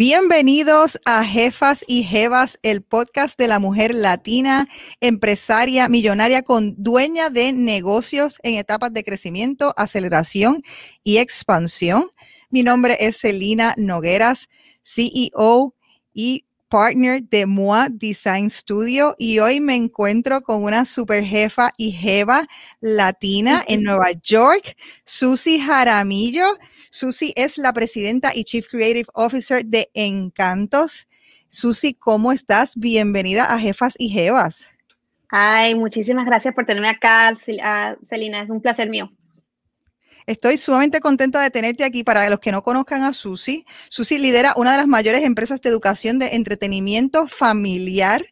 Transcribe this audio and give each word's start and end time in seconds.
Bienvenidos 0.00 1.00
a 1.04 1.24
Jefas 1.24 1.84
y 1.88 2.04
Jevas, 2.04 2.60
el 2.62 2.82
podcast 2.82 3.36
de 3.36 3.48
la 3.48 3.58
mujer 3.58 3.92
latina, 3.92 4.68
empresaria, 5.00 5.88
millonaria 5.88 6.42
con 6.42 6.80
dueña 6.80 7.30
de 7.30 7.52
negocios 7.52 8.38
en 8.44 8.54
etapas 8.54 8.92
de 8.92 9.02
crecimiento, 9.02 9.74
aceleración 9.76 10.62
y 11.02 11.18
expansión. 11.18 12.04
Mi 12.48 12.62
nombre 12.62 12.96
es 13.00 13.16
Celina 13.16 13.74
Nogueras, 13.76 14.48
CEO 14.84 15.74
y 16.14 16.44
partner 16.68 17.24
de 17.24 17.46
MOA 17.46 17.88
Design 17.90 18.50
Studio 18.50 19.16
y 19.18 19.40
hoy 19.40 19.60
me 19.60 19.74
encuentro 19.74 20.42
con 20.42 20.62
una 20.62 20.84
super 20.84 21.24
jefa 21.24 21.72
y 21.76 21.90
jeva 21.90 22.46
latina 22.80 23.64
en 23.66 23.82
Nueva 23.82 24.12
York, 24.22 24.76
Susi 25.04 25.58
Jaramillo. 25.58 26.46
Susi 26.90 27.32
es 27.36 27.58
la 27.58 27.72
presidenta 27.72 28.32
y 28.34 28.44
Chief 28.44 28.66
Creative 28.68 29.08
Officer 29.14 29.64
de 29.64 29.90
Encantos. 29.94 31.06
Susi, 31.50 31.94
¿cómo 31.94 32.32
estás? 32.32 32.76
Bienvenida 32.76 33.52
a 33.52 33.58
Jefas 33.58 33.94
y 33.98 34.08
Jevas. 34.08 34.60
Ay, 35.30 35.74
muchísimas 35.74 36.24
gracias 36.24 36.54
por 36.54 36.64
tenerme 36.64 36.88
acá, 36.88 37.34
Celina. 37.36 38.42
Es 38.42 38.50
un 38.50 38.60
placer 38.60 38.88
mío. 38.88 39.10
Estoy 40.26 40.58
sumamente 40.58 41.00
contenta 41.00 41.40
de 41.40 41.50
tenerte 41.50 41.84
aquí. 41.84 42.04
Para 42.04 42.28
los 42.28 42.40
que 42.40 42.52
no 42.52 42.62
conozcan 42.62 43.02
a 43.02 43.12
Susi, 43.12 43.64
Susi 43.88 44.18
lidera 44.18 44.52
una 44.56 44.72
de 44.72 44.78
las 44.78 44.86
mayores 44.86 45.22
empresas 45.24 45.60
de 45.60 45.70
educación 45.70 46.18
de 46.18 46.34
entretenimiento 46.36 47.26
familiar 47.28 48.24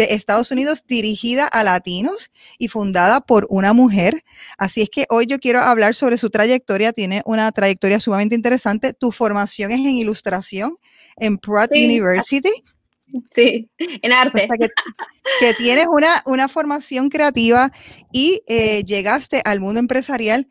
de 0.00 0.14
Estados 0.14 0.50
Unidos 0.50 0.86
dirigida 0.86 1.46
a 1.46 1.62
latinos 1.62 2.30
y 2.58 2.68
fundada 2.68 3.20
por 3.20 3.46
una 3.50 3.74
mujer. 3.74 4.24
Así 4.56 4.80
es 4.80 4.88
que 4.88 5.04
hoy 5.10 5.26
yo 5.26 5.38
quiero 5.38 5.60
hablar 5.60 5.94
sobre 5.94 6.16
su 6.16 6.30
trayectoria. 6.30 6.94
Tiene 6.94 7.20
una 7.26 7.52
trayectoria 7.52 8.00
sumamente 8.00 8.34
interesante. 8.34 8.94
Tu 8.94 9.12
formación 9.12 9.70
es 9.72 9.78
en 9.78 9.90
ilustración 9.90 10.76
en 11.16 11.36
Pratt 11.36 11.70
University. 11.72 12.50
Sí, 13.34 13.68
en 13.78 14.12
arte. 14.12 14.48
que, 15.40 15.54
tienes 15.54 15.86
una, 15.88 16.22
una 16.24 16.48
formación 16.48 17.10
creativa 17.10 17.70
y 18.10 18.40
eh, 18.46 18.82
llegaste 18.84 19.42
al 19.44 19.60
mundo 19.60 19.80
empresarial 19.80 20.48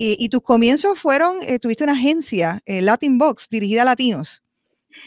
y, 0.00 0.28
tus 0.28 0.42
comienzos 0.42 0.98
fueron, 0.98 1.36
eh, 1.42 1.58
tuviste 1.58 1.82
una 1.82 1.92
agencia, 1.92 2.60
eh, 2.66 2.80
Latin 2.80 3.18
Box, 3.18 3.48
dirigida 3.48 3.82
a 3.82 3.84
latinos. 3.84 4.42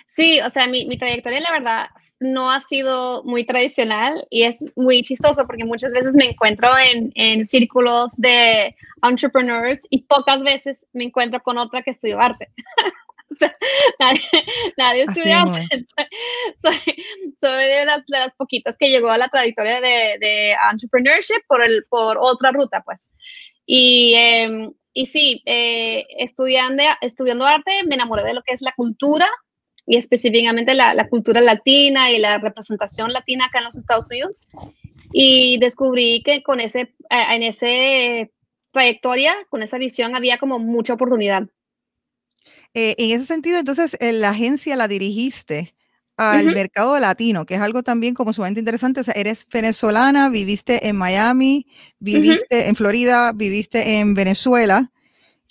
Sí, 0.05 0.41
o 0.41 0.49
sea, 0.49 0.67
mi, 0.67 0.85
mi, 0.85 0.97
trayectoria, 0.97 1.39
la 1.39 1.51
verdad, 1.51 1.87
no 2.21 2.51
ha 2.51 2.59
sido 2.59 3.23
muy 3.23 3.45
tradicional 3.45 4.27
y 4.29 4.43
es 4.43 4.63
muy 4.75 5.01
chistoso 5.01 5.45
porque 5.47 5.65
muchas 5.65 5.91
veces 5.91 6.15
me 6.15 6.29
encuentro 6.29 6.69
en, 6.77 7.11
en 7.15 7.43
círculos 7.43 8.11
de 8.15 8.75
entrepreneurs 9.01 9.87
y 9.89 10.03
pocas 10.03 10.43
veces 10.43 10.85
me 10.93 11.05
encuentro 11.05 11.41
con 11.41 11.57
otra 11.57 11.81
que 11.81 11.89
estudió 11.89 12.19
arte. 12.19 12.49
o 13.31 13.35
sea, 13.35 13.55
nadie, 13.99 14.21
nadie 14.77 15.03
estudia 15.03 15.41
arte. 15.41 15.67
Soy, 16.57 16.75
soy, 17.35 17.65
de, 17.65 17.85
las, 17.85 18.05
de 18.05 18.19
las 18.19 18.35
poquitas 18.35 18.77
que 18.77 18.89
llegó 18.89 19.09
a 19.09 19.17
la 19.17 19.29
trayectoria 19.29 19.81
de, 19.81 20.17
de 20.19 20.55
entrepreneurship 20.71 21.41
por, 21.47 21.65
el, 21.65 21.85
por 21.89 22.17
otra 22.19 22.51
ruta, 22.51 22.83
pues. 22.85 23.09
Y, 23.65 24.13
em, 24.15 24.71
y 24.93 25.07
sí, 25.07 25.41
eh, 25.47 26.05
estudiando, 26.19 26.83
estudiando 27.01 27.47
arte 27.47 27.83
me 27.87 27.95
enamoré 27.95 28.23
de 28.23 28.35
lo 28.35 28.43
que 28.43 28.53
es 28.53 28.61
la 28.61 28.73
cultura 28.73 29.27
y 29.91 29.97
específicamente 29.97 30.73
la, 30.73 30.93
la, 30.93 31.09
cultura 31.09 31.41
latina 31.41 32.11
y 32.11 32.17
la 32.17 32.37
representación 32.37 33.11
latina 33.11 33.47
acá 33.47 33.57
en 33.57 33.65
los 33.65 33.77
Estados 33.77 34.07
Unidos. 34.09 34.47
Y 35.11 35.59
descubrí 35.59 36.23
que 36.23 36.43
con 36.43 36.61
ese, 36.61 36.79
eh, 37.09 37.25
en 37.31 37.43
ese 37.43 38.31
trayectoria, 38.71 39.35
con 39.49 39.63
esa 39.63 39.77
visión, 39.77 40.15
había 40.15 40.37
como 40.37 40.59
mucha 40.59 40.93
oportunidad. 40.93 41.43
Eh, 42.73 42.95
en 42.99 43.11
ese 43.11 43.25
sentido, 43.25 43.59
entonces, 43.59 43.97
la 43.99 44.29
agencia 44.29 44.77
la 44.77 44.87
dirigiste 44.87 45.75
al 46.15 46.53
mercado 46.53 46.97
latino, 46.97 47.45
que 47.45 47.55
es 47.55 47.61
algo 47.61 47.83
también 47.83 48.13
como 48.13 48.31
sumamente 48.31 48.61
interesante. 48.61 49.01
O 49.01 49.03
sea, 49.03 49.13
eres 49.17 49.45
venezolana, 49.51 50.29
viviste 50.29 50.87
en 50.87 50.95
Miami, 50.95 51.67
viviste 51.99 52.69
en 52.69 52.77
Florida, 52.77 53.33
viviste 53.33 53.99
en 53.99 54.13
Venezuela. 54.13 54.89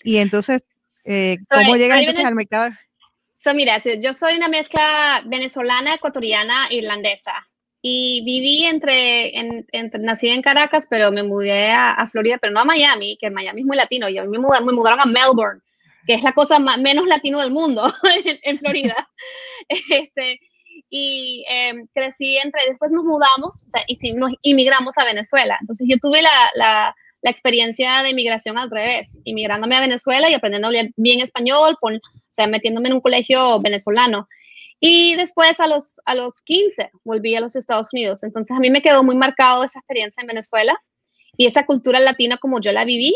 Y 0.02 0.16
entonces, 0.16 0.62
eh, 1.04 1.36
¿cómo 1.50 1.76
llegas 1.76 2.00
entonces 2.00 2.24
al 2.24 2.36
mercado? 2.36 2.70
So, 3.42 3.54
mira, 3.54 3.78
yo 3.78 4.12
soy 4.12 4.36
una 4.36 4.48
mezcla 4.48 5.22
venezolana, 5.24 5.94
ecuatoriana, 5.94 6.66
irlandesa. 6.68 7.48
Y 7.80 8.22
viví 8.26 8.66
entre, 8.66 9.32
nací 9.98 10.28
en 10.28 10.42
Caracas, 10.42 10.86
pero 10.90 11.10
me 11.10 11.22
mudé 11.22 11.72
a, 11.72 12.06
Florida, 12.12 12.36
pero 12.38 12.52
no 12.52 12.60
a 12.60 12.66
Miami, 12.66 13.16
que 13.18 13.30
Miami 13.30 13.62
es 13.62 13.66
muy 13.66 13.78
latino. 13.78 14.10
Yo 14.10 14.26
me, 14.26 14.38
mudé, 14.38 14.60
me 14.60 14.74
mudaron 14.74 15.00
a 15.00 15.06
Melbourne, 15.06 15.62
que 16.06 16.12
es 16.12 16.22
la 16.22 16.32
cosa 16.32 16.58
menos 16.58 17.06
latino 17.06 17.40
del 17.40 17.50
mundo 17.50 17.90
en, 18.42 18.58
Florida. 18.58 19.08
este, 19.68 20.38
y 20.90 21.46
em, 21.48 21.86
crecí 21.94 22.36
entre, 22.36 22.66
después 22.66 22.92
nos 22.92 23.04
mudamos, 23.04 23.64
o 23.66 23.70
sea, 23.70 23.84
y 23.86 23.96
sí, 23.96 24.12
nos 24.12 24.32
inmigramos 24.42 24.98
a 24.98 25.06
Venezuela. 25.06 25.56
Entonces 25.62 25.86
yo 25.90 25.96
tuve 25.98 26.20
la, 26.20 26.94
la 27.22 27.30
experiencia 27.30 28.02
de 28.02 28.10
inmigración 28.10 28.58
al 28.58 28.70
revés, 28.70 29.20
inmigrándome 29.24 29.76
a 29.76 29.80
Venezuela 29.80 30.30
y 30.30 30.34
aprendiendo 30.34 30.70
bien 30.96 31.20
español, 31.20 31.76
o 31.80 31.90
sea, 32.30 32.46
metiéndome 32.46 32.88
en 32.88 32.94
un 32.94 33.00
colegio 33.00 33.60
venezolano. 33.60 34.28
Y 34.80 35.14
después 35.16 35.60
a 35.60 35.66
los, 35.66 36.00
a 36.06 36.14
los 36.14 36.40
15 36.42 36.90
volví 37.04 37.36
a 37.36 37.40
los 37.40 37.54
Estados 37.54 37.88
Unidos. 37.92 38.22
Entonces 38.22 38.56
a 38.56 38.60
mí 38.60 38.70
me 38.70 38.80
quedó 38.80 39.04
muy 39.04 39.14
marcado 39.14 39.62
esa 39.62 39.78
experiencia 39.78 40.22
en 40.22 40.28
Venezuela 40.28 40.74
y 41.36 41.46
esa 41.46 41.66
cultura 41.66 42.00
latina 42.00 42.38
como 42.38 42.60
yo 42.60 42.72
la 42.72 42.86
viví 42.86 43.14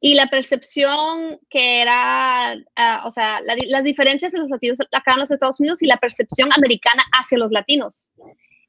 y 0.00 0.14
la 0.14 0.26
percepción 0.26 1.38
que 1.48 1.82
era, 1.82 2.54
ah, 2.76 3.02
o 3.06 3.10
sea, 3.10 3.40
las 3.42 3.84
diferencias 3.84 4.34
en 4.34 4.40
los 4.40 4.50
latinos 4.50 4.78
acá 4.92 5.12
en 5.14 5.20
los 5.20 5.30
Estados 5.30 5.60
Unidos 5.60 5.82
y 5.82 5.86
la 5.86 5.96
percepción 5.96 6.52
americana 6.52 7.04
hacia 7.12 7.38
los 7.38 7.52
latinos. 7.52 8.10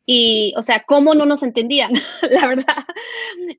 Y, 0.05 0.53
o 0.55 0.61
sea, 0.61 0.83
cómo 0.83 1.15
no 1.15 1.25
nos 1.25 1.41
entendían, 1.43 1.91
la 2.29 2.47
verdad. 2.47 2.85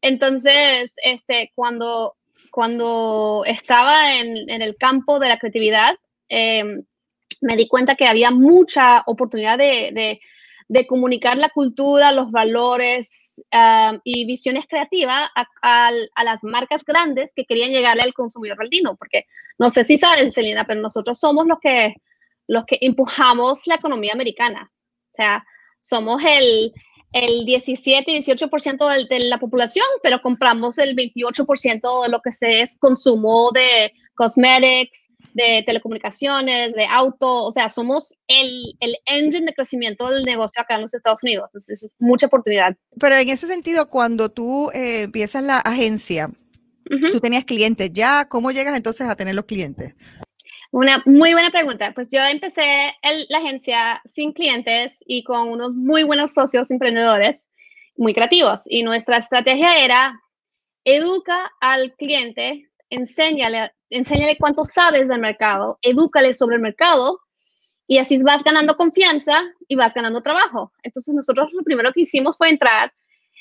Entonces, 0.00 0.92
este, 1.02 1.52
cuando, 1.54 2.16
cuando 2.50 3.42
estaba 3.46 4.14
en, 4.14 4.48
en 4.48 4.62
el 4.62 4.76
campo 4.76 5.18
de 5.18 5.28
la 5.28 5.38
creatividad, 5.38 5.96
em, 6.28 6.84
me 7.40 7.56
di 7.56 7.66
cuenta 7.68 7.96
que 7.96 8.06
había 8.06 8.30
mucha 8.30 9.02
oportunidad 9.06 9.58
de, 9.58 9.90
de 9.92 10.20
de 10.68 10.86
comunicar 10.86 11.36
la 11.36 11.48
cultura, 11.50 12.12
los 12.12 12.30
valores 12.32 13.44
ah, 13.52 13.98
y 14.02 14.26
visiones 14.26 14.66
creativas 14.68 15.30
a, 15.62 15.92
las 16.24 16.42
marcas 16.42 16.82
grandes 16.84 17.34
que 17.34 17.44
querían 17.44 17.70
llegarle 17.70 18.02
al 18.02 18.14
consumidor 18.14 18.62
latino, 18.62 18.96
porque 18.96 19.26
no 19.58 19.70
sé 19.70 19.84
si 19.84 19.96
saben, 19.96 20.32
Celina, 20.32 20.64
pero 20.66 20.80
nosotros 20.80 21.18
somos 21.18 21.46
los 21.46 21.58
que, 21.60 21.94
los 22.48 22.64
que 22.64 22.78
empujamos 22.80 23.66
la 23.66 23.76
economía 23.76 24.12
americana. 24.12 24.72
O 25.12 25.14
sea, 25.14 25.46
somos 25.86 26.20
el, 26.24 26.72
el 27.12 27.46
17 27.46 28.10
y 28.10 28.18
18% 28.18 29.08
de, 29.08 29.14
de 29.14 29.24
la 29.24 29.38
población, 29.38 29.86
pero 30.02 30.20
compramos 30.20 30.78
el 30.78 30.96
28% 30.96 32.02
de 32.02 32.08
lo 32.08 32.20
que 32.20 32.32
se 32.32 32.60
es 32.60 32.76
consumo 32.78 33.50
de 33.52 33.92
cosmetics, 34.16 35.10
de 35.34 35.62
telecomunicaciones, 35.64 36.74
de 36.74 36.86
auto, 36.86 37.44
o 37.44 37.52
sea, 37.52 37.68
somos 37.68 38.18
el, 38.26 38.74
el 38.80 38.96
engine 39.04 39.46
de 39.46 39.54
crecimiento 39.54 40.08
del 40.08 40.24
negocio 40.24 40.62
acá 40.62 40.76
en 40.76 40.82
los 40.82 40.94
Estados 40.94 41.22
Unidos. 41.22 41.50
Entonces, 41.50 41.82
es 41.84 41.92
mucha 41.98 42.26
oportunidad. 42.26 42.74
Pero 42.98 43.16
en 43.16 43.28
ese 43.28 43.46
sentido, 43.46 43.88
cuando 43.88 44.30
tú 44.30 44.70
eh, 44.70 45.02
empiezas 45.02 45.44
la 45.44 45.58
agencia, 45.58 46.30
tú 47.12 47.20
tenías 47.20 47.44
clientes 47.44 47.90
ya, 47.92 48.26
¿cómo 48.28 48.50
llegas 48.50 48.76
entonces 48.76 49.06
a 49.08 49.16
tener 49.16 49.34
los 49.34 49.44
clientes? 49.44 49.94
Una 50.76 51.02
muy 51.06 51.32
buena 51.32 51.50
pregunta. 51.50 51.92
Pues 51.94 52.10
yo 52.10 52.20
empecé 52.22 52.94
la 53.30 53.38
agencia 53.38 54.02
sin 54.04 54.34
clientes 54.34 55.02
y 55.06 55.24
con 55.24 55.48
unos 55.48 55.72
muy 55.72 56.02
buenos 56.02 56.34
socios 56.34 56.70
emprendedores, 56.70 57.48
muy 57.96 58.12
creativos. 58.12 58.60
Y 58.66 58.82
nuestra 58.82 59.16
estrategia 59.16 59.82
era 59.82 60.20
educa 60.84 61.50
al 61.62 61.94
cliente, 61.94 62.68
enséñale 62.90 63.72
enséñale 63.88 64.36
cuánto 64.36 64.66
sabes 64.66 65.08
del 65.08 65.18
mercado, 65.18 65.78
edúcale 65.80 66.34
sobre 66.34 66.56
el 66.56 66.62
mercado 66.62 67.20
y 67.86 67.96
así 67.96 68.22
vas 68.22 68.44
ganando 68.44 68.76
confianza 68.76 69.44
y 69.68 69.76
vas 69.76 69.94
ganando 69.94 70.20
trabajo. 70.20 70.72
Entonces 70.82 71.14
nosotros 71.14 71.54
lo 71.54 71.62
primero 71.62 71.90
que 71.94 72.02
hicimos 72.02 72.36
fue 72.36 72.50
entrar 72.50 72.92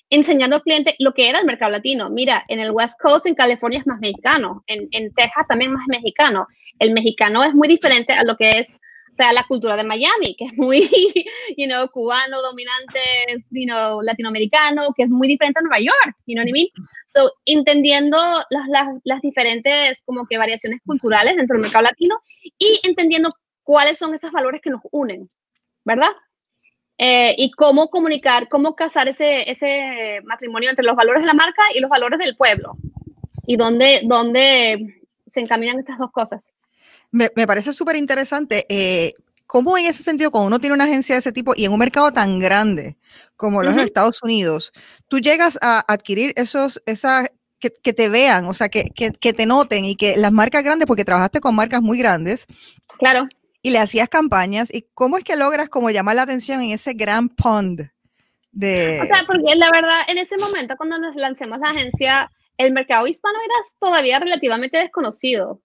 enseñando 0.10 0.58
al 0.58 0.64
cliente 0.64 0.96
lo 1.00 1.14
que 1.14 1.30
era 1.30 1.40
el 1.40 1.46
mercado 1.46 1.72
latino. 1.72 2.10
Mira, 2.10 2.44
en 2.48 2.60
el 2.60 2.72
West 2.72 3.00
Coast, 3.02 3.26
en 3.26 3.36
California 3.36 3.80
es 3.80 3.88
más 3.88 4.00
mexicano, 4.00 4.64
en, 4.68 4.88
en 4.92 5.14
Texas 5.14 5.46
también 5.48 5.74
más 5.74 5.88
mexicano. 5.88 6.48
El 6.80 6.94
mexicano 6.94 7.44
es 7.44 7.54
muy 7.54 7.68
diferente 7.68 8.14
a 8.14 8.24
lo 8.24 8.36
que 8.36 8.60
es 8.60 8.80
o 9.16 9.18
sea, 9.18 9.32
la 9.32 9.46
cultura 9.48 9.78
de 9.78 9.86
Miami, 9.86 10.36
que 10.36 10.44
es 10.44 10.58
muy, 10.58 10.82
you 11.58 11.68
know, 11.68 11.88
cubano, 11.88 12.42
dominante, 12.42 13.00
you 13.52 13.66
know, 13.66 14.02
latinoamericano, 14.02 14.94
que 14.94 15.04
es 15.04 15.10
muy 15.10 15.30
diferente 15.30 15.58
a 15.58 15.62
Nueva 15.62 15.80
York, 15.80 16.18
you 16.26 16.36
know 16.36 16.44
what 16.44 16.50
I 16.50 16.52
mean? 16.52 16.68
So, 17.06 17.32
entendiendo 17.46 18.18
las, 18.50 18.68
las, 18.68 18.90
las 19.06 19.22
diferentes 19.22 20.04
como 20.04 20.28
que 20.28 20.38
variaciones 20.38 20.82
culturales 20.86 21.38
dentro 21.38 21.56
del 21.56 21.64
mercado 21.64 21.84
latino 21.84 22.18
y 22.58 22.82
entendiendo 22.84 23.34
cuáles 23.64 23.98
son 24.00 24.14
esos 24.14 24.34
valores 24.34 24.60
que 24.62 24.70
nos 24.70 24.82
unen, 24.92 25.30
¿verdad? 25.86 26.12
Eh, 26.98 27.36
y 27.38 27.52
cómo 27.52 27.90
comunicar, 27.90 28.48
cómo 28.48 28.76
casar 28.76 29.08
ese, 29.08 29.50
ese 29.50 30.22
matrimonio 30.24 30.70
entre 30.70 30.86
los 30.86 30.96
valores 30.96 31.24
de 31.24 31.28
la 31.28 31.34
marca 31.34 31.64
y 31.74 31.80
los 31.80 31.90
valores 31.90 32.20
del 32.20 32.38
pueblo. 32.38 32.78
Y 33.46 33.58
dónde, 33.58 34.02
dónde 34.06 35.02
se 35.26 35.40
encaminan 35.42 35.80
esas 35.80 35.98
dos 35.98 36.12
cosas. 36.12 36.54
Me, 37.12 37.30
parece 37.30 37.74
súper 37.74 37.96
interesante. 37.96 38.66
Eh, 38.70 39.14
¿cómo 39.48 39.78
en 39.78 39.86
ese 39.86 40.04
sentido, 40.04 40.32
cuando 40.32 40.48
uno 40.48 40.60
tiene 40.60 40.74
una 40.74 40.86
agencia 40.86 41.16
de 41.16 41.20
ese 41.20 41.32
tipo 41.32 41.54
y 41.56 41.66
en 41.66 41.72
un 41.72 41.80
mercado 41.80 42.12
tan 42.12 42.40
grande 42.40 42.98
como 43.38 43.64
los 43.64 43.78
Estados 43.78 44.24
Unidos, 44.24 44.72
tú 45.08 45.20
llegas 45.20 45.58
a 45.62 45.84
adquirir 45.92 46.34
esos, 46.36 46.82
esas, 46.86 47.30
que, 47.60 47.94
te 47.94 48.10
vean, 48.10 48.46
o 48.46 48.54
sea, 48.54 48.70
que, 48.70 48.90
que, 48.92 49.34
te 49.34 49.46
noten 49.46 49.86
y 49.86 49.96
que 49.96 50.18
las 50.18 50.32
marcas 50.32 50.64
grandes, 50.64 50.88
porque 50.88 51.06
trabajaste 51.06 51.42
con 51.42 51.56
marcas 51.56 51.82
muy 51.82 51.98
grandes. 51.98 52.46
Claro. 53.00 53.28
Y 53.66 53.72
le 53.72 53.80
hacías 53.80 54.10
campañas. 54.10 54.72
¿Y 54.72 54.86
cómo 54.94 55.18
es 55.18 55.24
que 55.24 55.36
logras 55.36 55.70
como 55.70 55.90
llamar 55.90 56.18
la 56.18 56.22
atención 56.22 56.62
en 56.62 56.70
ese 56.70 56.94
gran 56.94 57.30
pond 57.30 57.82
de... 58.52 59.00
O 59.02 59.06
sea, 59.06 59.24
porque 59.26 59.56
la 59.56 59.72
verdad, 59.72 60.02
en 60.08 60.20
ese 60.20 60.38
momento 60.38 60.78
cuando 60.78 61.00
nos 61.00 61.16
lancemos 61.16 61.58
la 61.58 61.72
agencia, 61.72 62.32
el 62.60 62.74
mercado 62.74 63.08
hispano 63.08 63.40
era 63.44 63.56
todavía 63.80 64.20
relativamente 64.20 64.78
desconocido. 64.78 65.62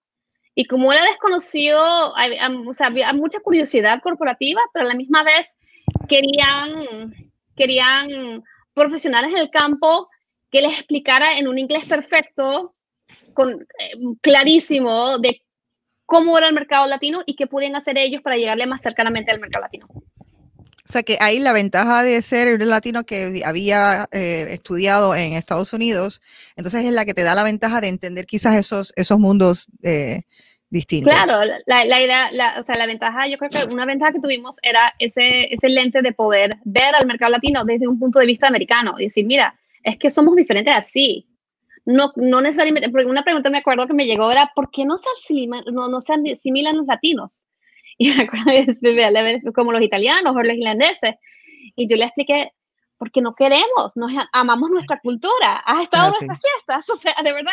Y 0.55 0.65
como 0.65 0.91
era 0.91 1.03
desconocido, 1.03 2.17
hay, 2.17 2.39
o 2.67 2.73
sea, 2.73 2.87
había 2.87 3.13
mucha 3.13 3.39
curiosidad 3.39 4.01
corporativa, 4.01 4.61
pero 4.73 4.85
a 4.85 4.89
la 4.89 4.95
misma 4.95 5.21
vez 5.23 5.55
querían, 6.09 7.13
querían 7.55 8.43
profesionales 8.73 9.31
en 9.31 9.41
el 9.41 9.51
campo 9.51 10.09
que 10.49 10.63
les 10.63 10.73
explicara 10.73 11.37
en 11.37 11.47
un 11.47 11.59
inglés 11.59 11.87
perfecto, 11.87 12.73
con, 13.35 13.61
eh, 13.77 13.91
clarísimo, 14.21 15.19
de 15.19 15.39
cómo 16.11 16.37
era 16.37 16.49
el 16.49 16.53
mercado 16.53 16.87
latino 16.87 17.23
y 17.25 17.37
qué 17.37 17.47
podían 17.47 17.73
hacer 17.77 17.97
ellos 17.97 18.21
para 18.21 18.35
llegarle 18.35 18.67
más 18.67 18.81
cercanamente 18.81 19.31
al 19.31 19.39
mercado 19.39 19.63
latino. 19.63 19.87
O 19.89 20.91
sea 20.91 21.03
que 21.03 21.15
ahí 21.21 21.39
la 21.39 21.53
ventaja 21.53 22.03
de 22.03 22.21
ser 22.21 22.53
un 22.53 22.69
latino 22.69 23.05
que 23.05 23.41
había 23.45 24.09
eh, 24.11 24.47
estudiado 24.49 25.15
en 25.15 25.35
Estados 25.35 25.71
Unidos, 25.71 26.21
entonces 26.57 26.83
es 26.83 26.91
la 26.91 27.05
que 27.05 27.13
te 27.13 27.23
da 27.23 27.33
la 27.33 27.45
ventaja 27.45 27.79
de 27.79 27.87
entender 27.87 28.25
quizás 28.25 28.57
esos, 28.57 28.91
esos 28.97 29.19
mundos 29.19 29.67
eh, 29.83 30.23
distintos. 30.69 31.13
Claro, 31.13 31.45
la, 31.65 31.85
la 31.85 32.01
idea, 32.01 32.29
la, 32.33 32.59
o 32.59 32.63
sea, 32.63 32.75
la 32.75 32.87
ventaja, 32.87 33.29
yo 33.29 33.37
creo 33.37 33.49
que 33.49 33.73
una 33.73 33.85
ventaja 33.85 34.11
que 34.11 34.19
tuvimos 34.19 34.57
era 34.63 34.93
ese, 34.99 35.47
ese 35.53 35.69
lente 35.69 36.01
de 36.01 36.11
poder 36.11 36.57
ver 36.65 36.93
al 36.93 37.07
mercado 37.07 37.31
latino 37.31 37.63
desde 37.63 37.87
un 37.87 37.97
punto 37.97 38.19
de 38.19 38.25
vista 38.25 38.47
americano 38.47 38.95
y 38.97 39.03
decir, 39.05 39.25
mira, 39.25 39.57
es 39.81 39.95
que 39.95 40.11
somos 40.11 40.35
diferentes 40.35 40.75
así. 40.75 41.25
No, 41.85 42.11
no 42.15 42.41
necesariamente, 42.41 42.89
porque 42.89 43.07
una 43.07 43.23
pregunta 43.23 43.49
me 43.49 43.57
acuerdo 43.57 43.87
que 43.87 43.93
me 43.93 44.05
llegó 44.05 44.31
era, 44.31 44.51
¿por 44.55 44.69
qué 44.69 44.85
no 44.85 44.97
se 44.97 45.07
asimilan, 45.17 45.63
no, 45.71 45.87
no 45.87 45.99
se 46.01 46.13
asimilan 46.13 46.77
los 46.77 46.87
latinos? 46.87 47.45
Y 47.97 48.11
me 48.15 48.23
acuerdo 48.23 49.53
como 49.53 49.71
los 49.71 49.81
italianos 49.83 50.35
o 50.35 50.39
los 50.39 50.57
irlandeses. 50.57 51.15
Y 51.75 51.87
yo 51.87 51.97
le 51.97 52.05
expliqué, 52.05 52.51
porque 52.97 53.21
no 53.21 53.35
queremos, 53.35 53.95
nos 53.95 54.11
amamos 54.31 54.69
nuestra 54.71 54.99
cultura. 54.99 55.57
Has 55.65 55.83
estado 55.83 56.07
en 56.07 56.13
estas 56.21 56.39
fiestas, 56.39 56.89
o 56.89 56.97
sea, 56.97 57.15
de 57.23 57.33
verdad, 57.33 57.51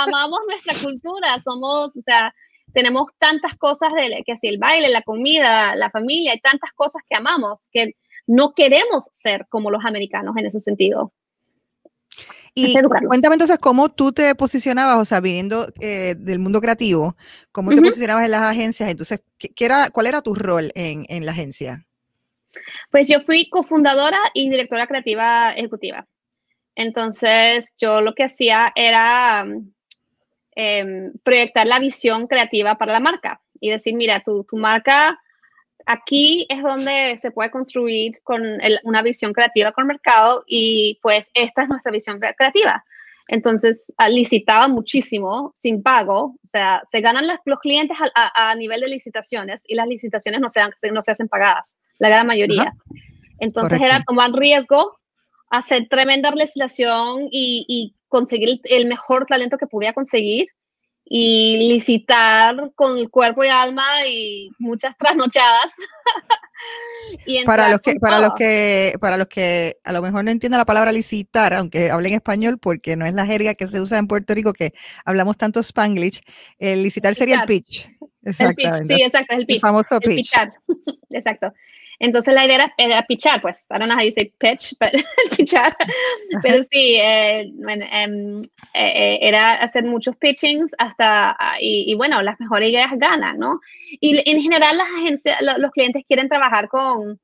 amamos 0.00 0.40
nuestra 0.48 0.74
cultura, 0.82 1.38
somos, 1.38 1.96
o 1.96 2.00
sea, 2.00 2.32
tenemos 2.72 3.10
tantas 3.18 3.56
cosas 3.56 3.92
de 3.92 4.22
que 4.24 4.36
si 4.36 4.48
el 4.48 4.58
baile, 4.58 4.88
la 4.88 5.02
comida, 5.02 5.74
la 5.74 5.90
familia, 5.90 6.32
hay 6.32 6.40
tantas 6.40 6.72
cosas 6.74 7.02
que 7.08 7.16
amamos 7.16 7.68
que 7.72 7.96
no 8.28 8.52
queremos 8.52 9.08
ser 9.10 9.46
como 9.48 9.70
los 9.70 9.84
americanos 9.84 10.36
en 10.36 10.46
ese 10.46 10.60
sentido. 10.60 11.12
Y 12.58 12.74
cuéntame 13.06 13.34
entonces 13.34 13.58
cómo 13.58 13.88
tú 13.88 14.12
te 14.12 14.34
posicionabas, 14.34 14.98
o 14.98 15.04
sea, 15.04 15.20
viniendo 15.20 15.68
eh, 15.80 16.16
del 16.18 16.40
mundo 16.40 16.60
creativo, 16.60 17.16
cómo 17.52 17.70
te 17.70 17.80
posicionabas 17.80 18.24
en 18.24 18.32
las 18.32 18.42
agencias. 18.42 18.90
Entonces, 18.90 19.22
¿qué, 19.38 19.52
era, 19.64 19.90
¿cuál 19.90 20.08
era 20.08 20.22
tu 20.22 20.34
rol 20.34 20.72
en, 20.74 21.06
en, 21.08 21.24
la 21.24 21.32
agencia? 21.32 21.86
Pues 22.90 23.08
yo 23.08 23.20
fui 23.20 23.48
cofundadora 23.48 24.18
y 24.34 24.50
directora 24.50 24.88
creativa 24.88 25.52
ejecutiva. 25.52 26.06
Entonces, 26.74 27.74
yo 27.80 28.00
lo 28.00 28.14
que 28.14 28.24
hacía 28.24 28.72
era 28.74 29.46
em, 30.56 31.12
proyectar 31.22 31.66
la 31.66 31.78
visión 31.78 32.26
creativa 32.26 32.76
para 32.76 32.92
la 32.92 33.00
marca 33.00 33.40
y 33.60 33.70
decir, 33.70 33.94
mira, 33.94 34.22
tu, 34.24 34.44
tu 34.44 34.56
marca 34.56 35.18
aquí 35.88 36.46
es 36.50 36.62
donde 36.62 37.16
se 37.16 37.30
puede 37.30 37.50
construir 37.50 38.20
con 38.22 38.42
una 38.84 39.02
visión 39.02 39.32
creativa 39.32 39.72
con 39.72 39.82
el 39.82 39.88
mercado 39.88 40.44
y 40.46 40.98
pues 41.02 41.30
esta 41.32 41.62
es 41.62 41.68
nuestra 41.70 41.90
visión 41.90 42.20
creativa. 42.20 42.84
Entonces, 43.26 43.92
ah, 43.96 44.08
licitaba 44.08 44.68
muchísimo 44.68 45.50
sin 45.54 45.82
pago, 45.82 46.36
o 46.42 46.46
sea, 46.46 46.80
se 46.84 47.00
ganan 47.00 47.26
los 47.26 47.58
clientes 47.58 47.96
a, 48.14 48.54
nivel 48.54 48.82
de 48.82 48.88
licitaciones 48.88 49.64
y 49.66 49.74
las 49.74 49.86
licitaciones 49.86 50.40
no 50.40 50.48
se, 50.50 50.60
no 50.92 51.02
se 51.02 51.10
hacen 51.10 51.28
pagadas, 51.28 51.78
la 51.98 52.10
gran 52.10 52.26
mayoría. 52.26 52.74
Entonces, 53.38 53.80
era 53.80 53.96
era 53.96 54.04
un 54.08 54.36
riesgo 54.36 54.98
hacer 55.50 55.88
tremenda 55.88 56.30
legislación 56.30 57.28
y, 57.30 57.64
y 57.66 57.94
conseguir 58.08 58.60
el 58.64 58.86
mejor 58.86 59.24
talento 59.24 59.56
que 59.56 59.66
podía 59.66 59.94
conseguir 59.94 60.48
y 61.10 61.72
licitar 61.72 62.70
con 62.74 62.98
el 62.98 63.08
cuerpo 63.08 63.42
y 63.42 63.48
alma 63.48 64.06
y 64.06 64.50
muchas 64.58 64.96
trasnochadas. 64.98 65.72
para 67.46 67.70
los 67.70 67.80
que 67.80 67.94
para 67.94 68.20
los 68.20 68.34
que 68.34 68.94
para 69.00 69.16
los 69.16 69.26
que 69.28 69.78
a 69.84 69.92
lo 69.92 70.02
mejor 70.02 70.24
no 70.24 70.30
entienden 70.30 70.58
la 70.58 70.66
palabra 70.66 70.92
licitar, 70.92 71.54
aunque 71.54 71.90
hablen 71.90 72.12
español 72.12 72.58
porque 72.58 72.94
no 72.94 73.06
es 73.06 73.14
la 73.14 73.24
jerga 73.24 73.54
que 73.54 73.68
se 73.68 73.80
usa 73.80 73.96
en 73.96 74.06
Puerto 74.06 74.34
Rico 74.34 74.52
que 74.52 74.72
hablamos 75.06 75.38
tanto 75.38 75.60
spanglish, 75.60 76.20
el 76.58 76.82
licitar 76.82 77.14
sería 77.14 77.36
el 77.36 77.46
pitch. 77.46 77.90
Exactamente. 78.24 78.94
sí, 78.94 79.02
exacto, 79.02 79.34
el 79.34 79.46
pitch. 79.46 79.56
El 79.56 79.60
famoso 79.60 80.00
pitch. 80.00 80.32
Exacto. 81.10 81.54
Entonentonces 82.00 82.34
la 82.34 82.46
idea 82.46 82.72
era, 82.78 83.06
pichar, 83.06 83.42
pues, 83.42 83.66
I 83.70 83.78
don't 83.78 83.86
know 83.86 83.96
how 83.96 84.04
you 84.04 84.12
say 84.12 84.32
pitch, 84.38 84.74
pero 84.78 84.98
pichar. 85.36 85.76
Pero 86.42 86.62
sí, 86.62 86.96
eh, 86.96 87.50
em, 87.68 88.40
eh, 88.40 88.42
eh, 88.74 89.18
era 89.20 89.54
hacer 89.54 89.84
muchos 89.84 90.16
pitchings 90.16 90.74
hasta, 90.78 91.36
ah, 91.38 91.56
y, 91.60 91.94
bueno, 91.96 92.22
las 92.22 92.38
mejores 92.38 92.70
ideas 92.70 92.92
ganan, 92.96 93.38
¿no? 93.38 93.60
Y 94.00 94.30
en 94.30 94.40
general 94.40 94.76
las 94.76 94.86
agencias, 94.98 95.38
los 95.58 95.70
clientes 95.72 96.04
quieren 96.06 96.28
trabajar 96.28 96.68
con, 96.68 97.12
o 97.12 97.18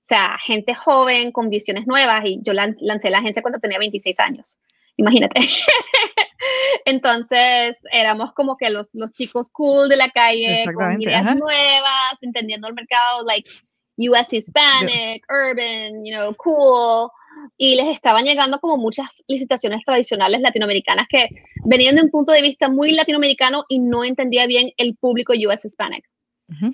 sea, 0.00 0.38
gente 0.44 0.74
joven, 0.74 1.30
con 1.30 1.50
visiones 1.50 1.86
nuevas, 1.86 2.22
y 2.24 2.40
yo 2.42 2.54
lancé 2.54 3.10
la 3.10 3.18
agencia 3.18 3.42
cuando 3.42 3.60
tenía 3.60 3.78
26 3.78 4.18
años. 4.20 4.58
Imagínate. 4.96 5.40
Entonces, 6.86 7.76
éramos 7.92 8.32
como 8.32 8.56
que 8.56 8.70
los, 8.70 8.94
los 8.94 9.12
chicos 9.12 9.50
cool 9.50 9.88
de 9.90 9.96
la 9.96 10.08
calle, 10.10 10.64
con 10.74 11.02
ideas 11.02 11.36
nuevas, 11.36 12.22
entendiendo 12.22 12.68
el 12.68 12.74
mercado, 12.74 13.24
like, 13.26 13.50
US 13.96 14.32
Hispanic, 14.32 15.24
urban, 15.30 16.04
you 16.04 16.14
know, 16.14 16.34
cool. 16.36 17.10
Y 17.58 17.76
les 17.76 17.88
estaban 17.88 18.24
llegando 18.24 18.58
como 18.60 18.76
muchas 18.76 19.22
licitaciones 19.28 19.84
tradicionales 19.84 20.40
latinoamericanas 20.40 21.06
que 21.08 21.28
venían 21.64 21.96
de 21.96 22.02
un 22.02 22.10
punto 22.10 22.32
de 22.32 22.42
vista 22.42 22.68
muy 22.68 22.92
latinoamericano 22.92 23.64
y 23.68 23.78
no 23.78 24.04
entendía 24.04 24.46
bien 24.46 24.72
el 24.76 24.96
público 24.96 25.32
US 25.32 25.64
Hispanic. 25.64 26.04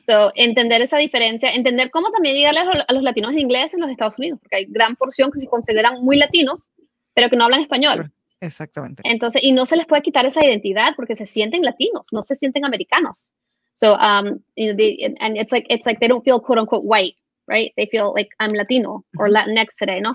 So, 0.04 0.32
entender 0.34 0.82
esa 0.82 0.98
diferencia, 0.98 1.50
entender 1.50 1.90
cómo 1.90 2.10
también 2.10 2.36
llegarle 2.36 2.60
a 2.60 2.92
los 2.92 3.02
latinos 3.02 3.32
de 3.34 3.40
inglés 3.40 3.72
en 3.72 3.80
los 3.80 3.90
Estados 3.90 4.18
Unidos, 4.18 4.38
porque 4.40 4.56
hay 4.56 4.66
gran 4.68 4.96
porción 4.96 5.30
que 5.32 5.40
se 5.40 5.46
consideran 5.46 6.02
muy 6.04 6.18
latinos, 6.18 6.68
pero 7.14 7.30
que 7.30 7.36
no 7.36 7.44
hablan 7.44 7.62
español. 7.62 8.12
Exactamente. 8.40 9.02
Entonces, 9.06 9.42
y 9.42 9.52
no 9.52 9.64
se 9.64 9.76
les 9.76 9.86
puede 9.86 10.02
quitar 10.02 10.26
esa 10.26 10.44
identidad 10.44 10.94
porque 10.94 11.14
se 11.14 11.24
sienten 11.24 11.62
latinos, 11.62 12.08
no 12.12 12.22
se 12.22 12.34
sienten 12.34 12.66
americanos. 12.66 13.32
So, 13.72 13.94
um, 13.94 14.40
you 14.56 14.68
know, 14.68 14.76
they, 14.76 15.14
and 15.20 15.36
it's 15.36 15.52
like 15.52 15.66
it's 15.70 15.86
like 15.86 16.00
they 16.00 16.08
don't 16.08 16.24
feel 16.24 16.40
quote 16.40 16.58
unquote 16.58 16.84
white, 16.84 17.14
right? 17.48 17.72
They 17.76 17.86
feel 17.86 18.12
like 18.12 18.28
I'm 18.38 18.52
Latino 18.52 19.04
or 19.18 19.28
Latinx 19.28 19.76
today, 19.78 20.00
¿no? 20.00 20.14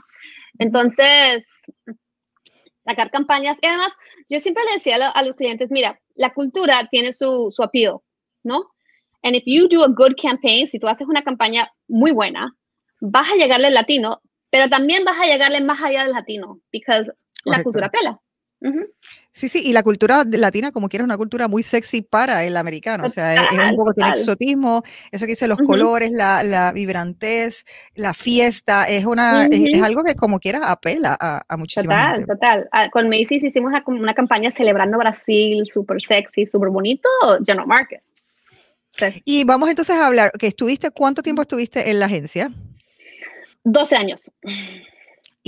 Entonces, 0.60 1.46
sacar 2.88 3.12
campañas. 3.12 3.60
Y 3.62 3.68
además, 3.68 3.94
yo 4.30 4.40
siempre 4.40 4.64
le 4.66 4.74
decía 4.74 4.96
a, 4.96 5.24
los 5.24 5.36
clientes, 5.36 5.72
mira, 5.72 6.00
la 6.16 6.34
cultura 6.34 6.88
tiene 6.90 7.14
su, 7.14 7.48
su 7.52 7.64
appeal, 7.64 7.98
¿no? 8.44 8.66
And 9.24 9.36
if 9.36 9.44
you 9.46 9.68
do 9.68 9.84
a 9.84 9.90
good 9.90 10.16
campaign, 10.16 10.68
si 10.68 10.80
tú 10.80 10.88
haces 10.88 11.08
una 11.08 11.24
campaña 11.24 11.70
muy 11.88 12.12
buena, 12.12 12.56
vas 13.02 13.32
a 13.32 13.36
llegarle 13.36 13.68
al 13.68 13.74
latino, 13.74 14.22
pero 14.50 14.70
también 14.70 15.04
vas 15.04 15.20
a 15.20 15.26
llegarle 15.26 15.62
más 15.62 15.82
allá 15.82 16.04
del 16.04 16.14
latino, 16.14 16.60
because 16.72 17.12
la 17.44 17.64
cultura 17.64 17.90
pela. 17.90 18.20
Sí, 19.32 19.50
sí, 19.50 19.62
y 19.64 19.72
la 19.72 19.84
cultura 19.84 20.24
latina, 20.26 20.72
como 20.72 20.90
quieras, 20.90 21.04
es 21.04 21.10
una 21.10 21.18
cultura 21.18 21.48
muy 21.48 21.62
sexy 21.62 22.02
para 22.02 22.44
el 22.44 22.58
americano. 22.58 23.06
o 23.06 23.10
sea, 23.10 23.36
es, 23.36 23.70
un 23.70 23.76
poco 23.76 23.94
de 23.94 24.08
exotismo, 24.08 24.82
eso 25.12 25.26
que 25.26 25.34
dice 25.34 25.48
los 25.48 25.60
colores, 25.60 26.12
la, 26.12 26.42
la, 26.42 26.72
vibrantez, 26.72 27.64
la 27.94 28.16
fiesta, 28.16 28.86
es 28.86 29.06
una 29.06 29.46
es, 29.46 29.82
algo 29.84 30.04
que 30.04 30.16
como 30.16 30.40
quieras 30.40 30.64
apela 30.66 31.16
a, 31.20 31.44
a 31.48 31.58
muchísima 31.58 32.16
total, 32.16 32.26
Total, 32.26 32.70
ah, 32.72 32.90
Con 32.90 33.10
Macy's 33.10 33.44
hicimos 33.44 33.72
una, 33.86 34.16
campaña 34.16 34.50
celebrando 34.50 34.98
Brasil, 34.98 35.68
súper 35.68 36.02
sexy, 36.02 36.48
súper 36.48 36.70
bonito, 36.70 37.08
General 37.46 37.68
Market. 37.68 38.02
Y 39.24 39.44
vamos 39.44 39.70
entonces 39.70 39.96
a 39.96 40.08
hablar, 40.08 40.32
que 40.32 40.48
estuviste, 40.48 40.90
¿cuánto 40.90 41.22
tiempo 41.22 41.44
estuviste 41.44 41.92
en 41.92 42.00
la 42.00 42.08
agencia? 42.08 42.52
12 43.64 43.96
años 43.96 44.32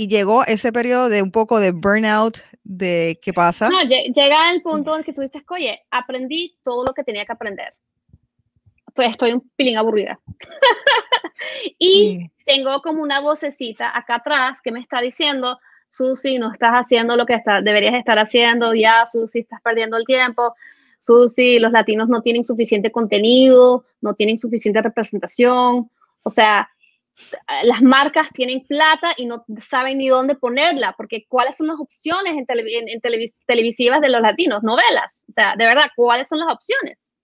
y 0.00 0.08
llegó 0.08 0.46
ese 0.46 0.72
periodo 0.72 1.10
de 1.10 1.20
un 1.20 1.30
poco 1.30 1.60
de 1.60 1.72
burnout, 1.72 2.38
de 2.64 3.20
qué 3.20 3.34
pasa. 3.34 3.68
No, 3.68 3.82
llega 3.82 4.50
el 4.50 4.62
punto 4.62 4.96
en 4.96 5.04
que 5.04 5.12
tú 5.12 5.20
dices, 5.20 5.42
oye, 5.50 5.78
aprendí 5.90 6.56
todo 6.62 6.86
lo 6.86 6.94
que 6.94 7.04
tenía 7.04 7.26
que 7.26 7.32
aprender. 7.32 7.74
Entonces 8.88 9.10
estoy 9.10 9.32
un 9.34 9.46
pilín 9.56 9.76
aburrida. 9.76 10.18
y 11.78 12.30
tengo 12.46 12.80
como 12.80 13.02
una 13.02 13.20
vocecita 13.20 13.94
acá 13.94 14.14
atrás 14.14 14.62
que 14.62 14.72
me 14.72 14.80
está 14.80 15.02
diciendo, 15.02 15.58
Susi, 15.86 16.38
no 16.38 16.50
estás 16.50 16.72
haciendo 16.72 17.14
lo 17.14 17.26
que 17.26 17.34
está, 17.34 17.60
deberías 17.60 17.92
estar 17.92 18.18
haciendo, 18.18 18.72
ya, 18.72 19.04
Susi, 19.04 19.40
estás 19.40 19.60
perdiendo 19.60 19.98
el 19.98 20.06
tiempo. 20.06 20.54
Susi, 20.98 21.58
los 21.58 21.72
latinos 21.72 22.08
no 22.08 22.22
tienen 22.22 22.46
suficiente 22.46 22.90
contenido, 22.90 23.84
no 24.00 24.14
tienen 24.14 24.38
suficiente 24.38 24.80
representación. 24.80 25.90
O 26.22 26.30
sea, 26.30 26.70
las 27.62 27.82
marcas 27.82 28.28
tienen 28.32 28.66
plata 28.66 29.12
y 29.16 29.26
no 29.26 29.44
saben 29.58 29.98
ni 29.98 30.08
dónde 30.08 30.34
ponerla, 30.34 30.94
porque 30.96 31.24
¿cuáles 31.28 31.56
son 31.56 31.68
las 31.68 31.78
opciones 31.78 32.34
en, 32.36 33.00
televisivas 33.46 34.00
de 34.00 34.08
los 34.08 34.20
latinos? 34.20 34.62
Novelas. 34.62 35.24
O 35.28 35.32
sea, 35.32 35.54
de 35.56 35.66
verdad, 35.66 35.90
¿cuáles 35.96 36.28
son 36.28 36.40
las 36.40 36.52
opciones? 36.52 37.16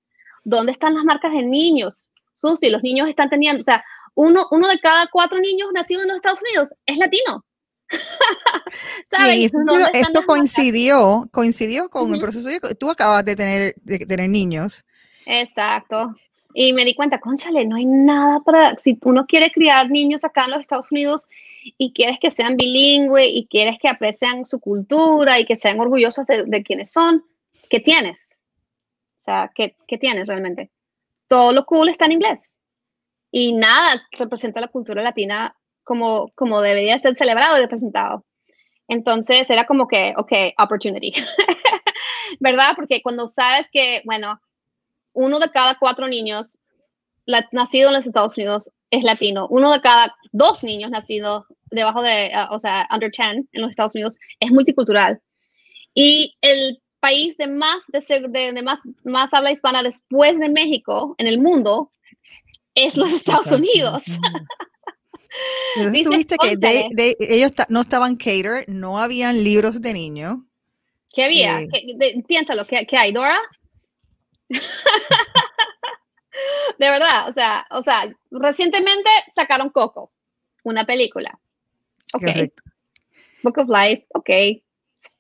¿Dónde 0.44 0.72
están 0.72 0.94
las 0.94 1.04
marcas 1.04 1.32
de 1.32 1.42
niños? 1.42 2.08
Susi, 2.32 2.68
los 2.68 2.82
niños 2.82 3.08
están 3.08 3.28
teniendo, 3.28 3.60
o 3.60 3.64
sea, 3.64 3.84
uno, 4.14 4.46
uno 4.50 4.68
de 4.68 4.78
cada 4.78 5.06
cuatro 5.08 5.38
niños 5.38 5.70
nacidos 5.72 6.02
en 6.02 6.08
los 6.08 6.16
Estados 6.16 6.40
Unidos 6.42 6.74
es 6.86 6.98
latino. 6.98 7.44
¿Sabes? 9.06 9.50
esto 9.92 10.22
coincidió, 10.26 11.28
coincidió 11.32 11.88
con 11.88 12.14
el 12.14 12.20
proceso 12.20 12.48
de 12.48 12.60
tú 12.78 12.90
acabas 12.90 13.24
de 13.24 13.36
tener, 13.36 13.74
de 13.76 13.98
tener 14.00 14.28
niños. 14.28 14.84
Exacto. 15.24 16.14
Y 16.58 16.72
me 16.72 16.86
di 16.86 16.94
cuenta, 16.94 17.20
conchale, 17.20 17.66
no 17.66 17.76
hay 17.76 17.84
nada 17.84 18.40
para, 18.40 18.78
si 18.78 18.98
uno 19.04 19.26
quiere 19.26 19.52
criar 19.52 19.90
niños 19.90 20.24
acá 20.24 20.46
en 20.46 20.52
los 20.52 20.62
Estados 20.62 20.90
Unidos 20.90 21.28
y 21.76 21.92
quieres 21.92 22.18
que 22.18 22.30
sean 22.30 22.56
bilingües 22.56 23.28
y 23.30 23.46
quieres 23.46 23.76
que 23.78 23.90
aprecien 23.90 24.46
su 24.46 24.58
cultura 24.58 25.38
y 25.38 25.44
que 25.44 25.54
sean 25.54 25.78
orgullosos 25.78 26.24
de, 26.26 26.44
de 26.44 26.62
quienes 26.62 26.90
son, 26.90 27.22
¿qué 27.68 27.78
tienes? 27.78 28.40
O 29.18 29.20
sea, 29.20 29.52
¿qué, 29.54 29.76
¿qué 29.86 29.98
tienes 29.98 30.28
realmente? 30.28 30.70
Todo 31.28 31.52
lo 31.52 31.66
cool 31.66 31.90
está 31.90 32.06
en 32.06 32.12
inglés. 32.12 32.56
Y 33.30 33.52
nada 33.52 34.02
representa 34.12 34.58
la 34.58 34.68
cultura 34.68 35.02
latina 35.02 35.54
como, 35.84 36.32
como 36.34 36.62
debería 36.62 36.98
ser 36.98 37.16
celebrado 37.16 37.58
y 37.58 37.60
representado. 37.60 38.24
Entonces 38.88 39.50
era 39.50 39.66
como 39.66 39.88
que, 39.88 40.14
ok, 40.16 40.32
opportunity, 40.56 41.12
¿verdad? 42.40 42.72
Porque 42.74 43.02
cuando 43.02 43.28
sabes 43.28 43.68
que, 43.70 44.00
bueno, 44.06 44.40
uno 45.16 45.38
de 45.38 45.50
cada 45.50 45.78
cuatro 45.78 46.06
niños 46.06 46.60
nacido 47.50 47.88
en 47.88 47.94
los 47.94 48.06
Estados 48.06 48.36
Unidos 48.36 48.70
es 48.90 49.02
latino, 49.02 49.48
uno 49.50 49.72
de 49.72 49.80
cada 49.80 50.14
dos 50.30 50.62
niños 50.62 50.90
nacidos 50.90 51.44
debajo 51.70 52.02
de, 52.02 52.32
ah, 52.32 52.48
o 52.52 52.58
sea, 52.58 52.86
under 52.92 53.10
10 53.10 53.46
en 53.52 53.62
los 53.62 53.70
Estados 53.70 53.94
Unidos 53.94 54.18
es 54.38 54.52
multicultural. 54.52 55.20
Y 55.94 56.36
el 56.42 56.80
país 57.00 57.36
de 57.36 57.48
más, 57.48 57.82
de, 57.88 58.52
de 58.52 58.62
más, 58.62 58.80
más 59.04 59.34
habla 59.34 59.50
hispana 59.50 59.82
después 59.82 60.38
de 60.38 60.48
México 60.48 61.14
en 61.18 61.26
el 61.26 61.40
mundo 61.40 61.90
es 62.74 62.96
los 62.96 63.12
Estados 63.12 63.50
Unidos. 63.50 64.04
Entonces 65.76 66.04
tuviste 66.04 66.36
que 66.36 67.16
ellos 67.18 67.52
no 67.68 67.80
estaban 67.80 68.16
cater, 68.16 68.64
no 68.68 68.98
habían 68.98 69.42
libros 69.42 69.80
de 69.80 69.92
niños. 69.92 70.38
¿Qué 71.12 71.24
había? 71.24 71.62
Eh, 71.62 72.22
piénsalo, 72.26 72.66
¿qué, 72.66 72.86
¿qué, 72.86 72.96
hay, 72.96 73.12
Dora? 73.12 73.38
de 76.78 76.90
verdad, 76.90 77.28
o 77.28 77.32
sea, 77.32 77.66
o 77.70 77.82
sea, 77.82 78.12
recientemente 78.30 79.10
sacaron 79.34 79.70
Coco, 79.70 80.12
una 80.64 80.84
película. 80.84 81.38
Ok. 82.14 82.26
Book 83.42 83.58
of 83.58 83.68
Life, 83.68 84.06
ok. 84.14 84.30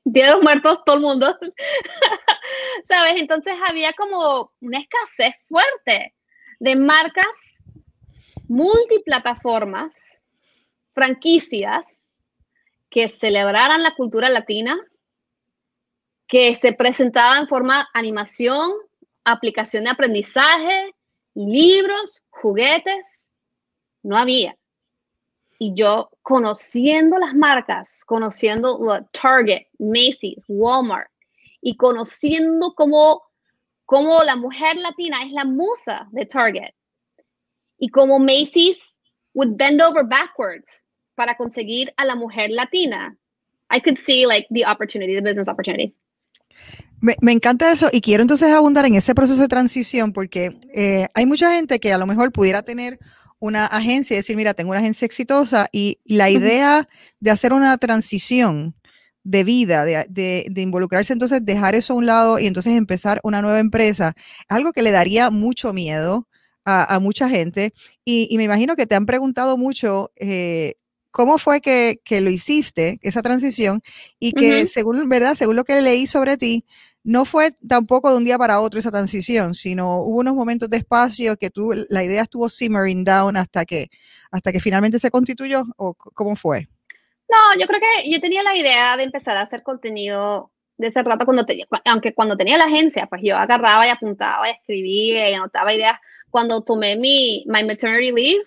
Día 0.04 0.26
de 0.26 0.32
los 0.32 0.42
Muertos, 0.42 0.84
todo 0.84 0.96
el 0.96 1.02
mundo. 1.02 1.36
¿Sabes? 2.84 3.14
Entonces 3.16 3.54
había 3.68 3.92
como 3.92 4.52
una 4.60 4.78
escasez 4.78 5.34
fuerte 5.48 6.14
de 6.60 6.76
marcas 6.76 7.64
multiplataformas, 8.48 10.22
franquicias 10.94 12.16
que 12.88 13.08
celebraran 13.08 13.82
la 13.82 13.94
cultura 13.94 14.28
latina, 14.28 14.78
que 16.28 16.54
se 16.54 16.72
presentaban 16.72 17.42
en 17.42 17.48
forma 17.48 17.88
animación, 17.92 18.70
aplicación 19.26 19.84
de 19.84 19.90
aprendizaje, 19.90 20.94
libros, 21.34 22.22
juguetes, 22.30 23.32
no 24.02 24.16
había. 24.16 24.56
Y 25.58 25.74
yo 25.74 26.10
conociendo 26.22 27.18
las 27.18 27.34
marcas, 27.34 28.04
conociendo 28.04 28.78
Target, 29.12 29.66
Macy's, 29.78 30.44
Walmart, 30.48 31.10
y 31.60 31.76
conociendo 31.76 32.74
cómo, 32.74 33.22
cómo 33.84 34.22
la 34.22 34.36
mujer 34.36 34.76
latina 34.76 35.24
es 35.24 35.32
la 35.32 35.44
musa 35.44 36.06
de 36.12 36.24
Target, 36.26 36.74
y 37.78 37.88
como 37.88 38.18
Macy's 38.18 38.98
would 39.34 39.56
bend 39.56 39.82
over 39.82 40.04
backwards 40.04 40.86
para 41.16 41.36
conseguir 41.36 41.92
a 41.96 42.04
la 42.04 42.14
mujer 42.14 42.50
latina, 42.50 43.16
I 43.70 43.80
could 43.80 43.98
see 43.98 44.26
like 44.26 44.46
the 44.50 44.64
opportunity, 44.64 45.14
the 45.14 45.22
business 45.22 45.48
opportunity. 45.48 45.94
Me, 47.00 47.32
encanta 47.32 47.70
eso 47.70 47.88
y 47.92 48.00
quiero 48.00 48.22
entonces 48.22 48.50
abundar 48.50 48.86
en 48.86 48.94
ese 48.94 49.14
proceso 49.14 49.40
de 49.40 49.48
transición 49.48 50.12
porque 50.12 50.58
eh, 50.74 51.06
hay 51.14 51.26
mucha 51.26 51.52
gente 51.52 51.78
que 51.78 51.92
a 51.92 51.98
lo 51.98 52.06
mejor 52.06 52.32
pudiera 52.32 52.62
tener 52.62 52.98
una 53.38 53.66
agencia 53.66 54.14
y 54.14 54.16
decir, 54.16 54.34
mira, 54.36 54.54
tengo 54.54 54.70
una 54.70 54.80
agencia 54.80 55.04
exitosa 55.04 55.68
y 55.70 56.00
la 56.04 56.30
idea 56.30 56.88
de 57.20 57.30
hacer 57.30 57.52
una 57.52 57.76
transición 57.76 58.74
de 59.22 59.44
vida, 59.44 59.84
de, 59.84 60.06
de, 60.08 60.46
de, 60.50 60.62
involucrarse, 60.62 61.12
entonces 61.12 61.44
dejar 61.44 61.74
eso 61.74 61.92
a 61.92 61.96
un 61.96 62.06
lado 62.06 62.38
y 62.38 62.46
entonces 62.46 62.72
empezar 62.72 63.20
una 63.24 63.42
nueva 63.42 63.60
empresa, 63.60 64.14
algo 64.48 64.72
que 64.72 64.82
le 64.82 64.90
daría 64.90 65.30
mucho 65.30 65.72
miedo 65.72 66.26
a, 66.66 66.98
mucha 67.00 67.28
gente. 67.28 67.72
Y, 68.04 68.34
me 68.36 68.44
imagino 68.44 68.76
que 68.76 68.86
te 68.86 68.96
han 68.96 69.06
preguntado 69.06 69.56
mucho 69.56 70.10
eh, 70.16 70.74
cómo 71.16 71.38
fue 71.38 71.62
que, 71.62 71.98
lo 72.20 72.28
hiciste, 72.28 72.98
esa 73.00 73.22
transición, 73.22 73.80
y 74.18 74.32
que 74.32 74.66
según, 74.66 75.08
¿verdad? 75.08 75.32
Según 75.34 75.56
lo 75.56 75.64
que 75.64 75.80
leí 75.80 76.06
sobre 76.06 76.36
ti, 76.36 76.66
no 77.04 77.24
fue 77.24 77.52
tampoco 77.66 78.10
de 78.10 78.18
un 78.18 78.24
día 78.26 78.36
para 78.36 78.60
otro 78.60 78.78
esa 78.78 78.90
transición, 78.90 79.54
sino 79.54 80.02
hubo 80.02 80.18
unos 80.18 80.34
momentos 80.34 80.68
de 80.68 80.76
espacio 80.76 81.38
que 81.38 81.48
tú, 81.48 81.72
la 81.88 82.04
idea 82.04 82.20
estuvo 82.20 82.50
simmering 82.50 83.02
down 83.02 83.38
hasta 83.38 83.64
que, 83.64 83.88
hasta 84.30 84.52
que 84.52 84.60
finalmente 84.60 84.98
se 84.98 85.10
constituyó, 85.10 85.64
o 85.78 85.94
cómo 85.94 86.36
fue? 86.36 86.68
No, 87.30 87.58
yo 87.58 87.66
creo 87.66 87.80
que 87.80 88.10
yo 88.10 88.20
tenía 88.20 88.42
la 88.42 88.54
idea 88.54 88.98
de 88.98 89.04
empezar 89.04 89.38
a 89.38 89.40
hacer 89.40 89.62
contenido 89.62 90.50
de 90.76 90.88
ese 90.88 91.02
rato 91.02 91.24
cuando 91.24 91.46
aunque 91.86 92.12
cuando 92.12 92.36
tenía 92.36 92.58
la 92.58 92.66
agencia, 92.66 93.06
pues 93.06 93.22
yo 93.24 93.38
agarraba 93.38 93.86
y 93.86 93.88
apuntaba 93.90 94.50
y 94.50 94.52
escribía 94.52 95.30
y 95.30 95.32
anotaba 95.32 95.72
ideas. 95.72 95.98
Cuando 96.28 96.62
tomé 96.62 96.96
mi 96.96 97.42
my 97.46 97.64
maternity 97.64 98.12
leave, 98.12 98.44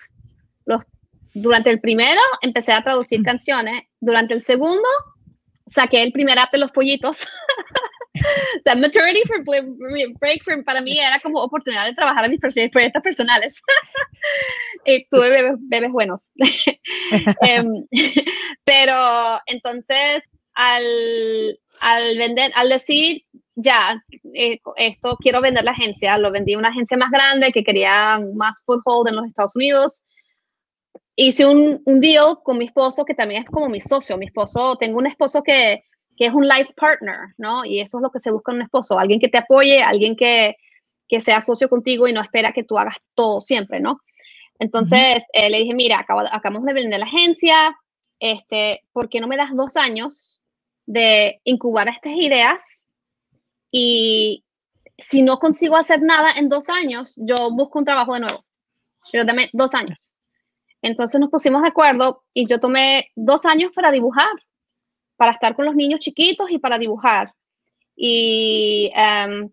los, 0.66 0.84
durante 1.34 1.70
el 1.70 1.80
primero 1.80 2.22
empecé 2.42 2.72
a 2.74 2.84
traducir 2.84 3.22
canciones, 3.24 3.84
durante 4.00 4.34
el 4.34 4.42
segundo 4.42 4.88
saqué 5.70 6.02
el 6.02 6.12
primer 6.12 6.38
app 6.40 6.52
de 6.52 6.58
los 6.58 6.72
pollitos. 6.72 7.22
o 8.16 8.62
sea, 8.64 8.76
maternity 8.76 9.22
for 9.28 9.44
break 10.20 10.44
for, 10.44 10.64
para 10.64 10.82
mí 10.82 10.98
era 10.98 11.20
como 11.20 11.42
oportunidad 11.42 11.86
de 11.86 11.94
trabajar 11.94 12.26
en 12.26 12.32
mis 12.32 12.40
proyectos 12.40 13.04
personales. 13.04 13.62
y 14.86 15.06
tuve 15.10 15.30
bebés, 15.30 15.56
bebés 15.60 15.92
buenos. 15.92 16.30
um, 16.38 17.86
pero 18.66 19.40
entonces, 19.46 20.24
al, 20.56 21.60
al 21.82 22.18
vender, 22.18 22.52
al 22.56 22.70
decir, 22.70 23.24
ya, 23.56 24.04
eh, 24.34 24.60
esto 24.78 25.18
quiero 25.22 25.42
vender 25.42 25.64
la 25.64 25.72
agencia, 25.72 26.18
lo 26.18 26.32
vendí 26.32 26.54
a 26.54 26.58
una 26.58 26.70
agencia 26.70 26.98
más 26.98 27.12
grande 27.12 27.52
que 27.52 27.64
quería 27.64 28.20
más 28.36 28.62
foothold 28.66 29.10
en 29.10 29.16
los 29.18 29.28
Estados 29.28 29.56
Unidos. 29.56 30.04
Hice 31.22 31.46
un, 31.46 31.82
un 31.84 32.00
deal 32.00 32.38
con 32.44 32.58
mi 32.58 32.66
esposo, 32.66 33.04
que 33.04 33.14
también 33.14 33.44
es 33.44 33.50
como 33.50 33.68
mi 33.68 33.82
socio. 33.82 34.18
Mi 34.18 34.28
esposo, 34.28 34.78
tengo 34.78 35.00
un 35.00 35.08
esposo 35.08 35.44
que, 35.44 35.84
que 36.16 36.28
es 36.28 36.34
un 36.34 36.48
life 36.48 36.74
partner, 36.78 37.34
¿no? 37.38 37.66
Y 37.66 37.82
eso 37.82 37.98
es 37.98 38.02
lo 38.02 38.10
que 38.10 38.20
se 38.20 38.32
busca 38.32 38.54
en 38.54 38.60
un 38.60 38.64
esposo, 38.64 38.98
alguien 38.98 39.20
que 39.20 39.28
te 39.28 39.38
apoye, 39.38 39.82
alguien 39.82 40.16
que, 40.16 40.56
que 41.10 41.20
sea 41.20 41.42
socio 41.42 41.68
contigo 41.68 42.08
y 42.08 42.14
no 42.14 42.22
espera 42.22 42.54
que 42.54 42.64
tú 42.64 42.78
hagas 42.78 42.96
todo 43.16 43.42
siempre, 43.42 43.82
¿no? 43.82 44.00
Entonces 44.60 45.28
eh, 45.34 45.50
le 45.50 45.60
dije, 45.60 45.74
mira, 45.74 46.06
acabamos 46.32 46.64
de 46.64 46.74
vender 46.74 47.00
la 47.00 47.06
agencia, 47.06 47.76
este, 48.20 48.86
¿por 48.94 49.10
qué 49.10 49.20
no 49.20 49.28
me 49.28 49.36
das 49.36 49.54
dos 49.54 49.76
años 49.76 50.42
de 50.86 51.42
incubar 51.44 51.90
estas 51.90 52.14
ideas 52.14 52.92
y 53.72 54.46
si 54.98 55.22
no 55.22 55.40
consigo 55.40 55.76
hacer 55.76 56.02
nada 56.02 56.32
en 56.38 56.48
dos 56.48 56.70
años, 56.70 57.16
yo 57.18 57.52
busco 57.52 57.80
un 57.80 57.86
trabajo 57.86 58.14
de 58.14 58.22
nuevo. 58.22 58.46
Pero 59.12 59.26
dame 59.26 59.50
dos 59.54 59.74
años. 59.74 60.14
Entonces 60.82 61.20
nos 61.20 61.30
pusimos 61.30 61.62
de 61.62 61.70
acuerdo 61.70 62.24
y 62.34 62.48
yo 62.48 62.60
tomé 62.60 63.10
dos 63.16 63.46
años 63.46 63.72
para 63.74 63.92
dibujar, 63.92 64.32
para 65.18 65.34
estar 65.34 65.56
con 65.56 65.66
los 65.66 65.76
niños 65.76 66.00
chiquitos 66.00 66.50
y 66.50 66.60
para 66.60 66.80
dibujar. 66.80 67.34
Y 67.96 68.92
em, 68.96 69.50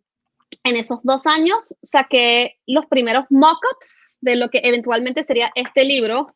en 0.65 0.77
esos 0.77 1.03
dos 1.03 1.27
años 1.27 1.77
saqué 1.83 2.59
los 2.67 2.87
primeros 2.87 3.25
mock-ups 3.31 4.19
de 4.21 4.37
lo 4.37 4.49
que 4.51 4.61
eventualmente 4.63 5.25
sería 5.25 5.51
este 5.55 5.85
libro. 5.85 6.27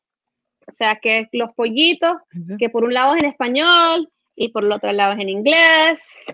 O 0.66 0.74
sea, 0.74 0.96
que 0.96 1.28
los 1.32 1.52
pollitos, 1.54 2.20
que 2.58 2.70
por 2.70 2.84
un 2.84 2.94
lado 2.94 3.14
es 3.14 3.22
en 3.22 3.30
español, 3.30 4.08
y 4.40 4.48
por 4.48 4.64
el 4.64 4.72
otro 4.72 4.90
lado 4.92 5.12
es 5.12 5.20
en 5.20 5.28
inglés. 5.28 6.24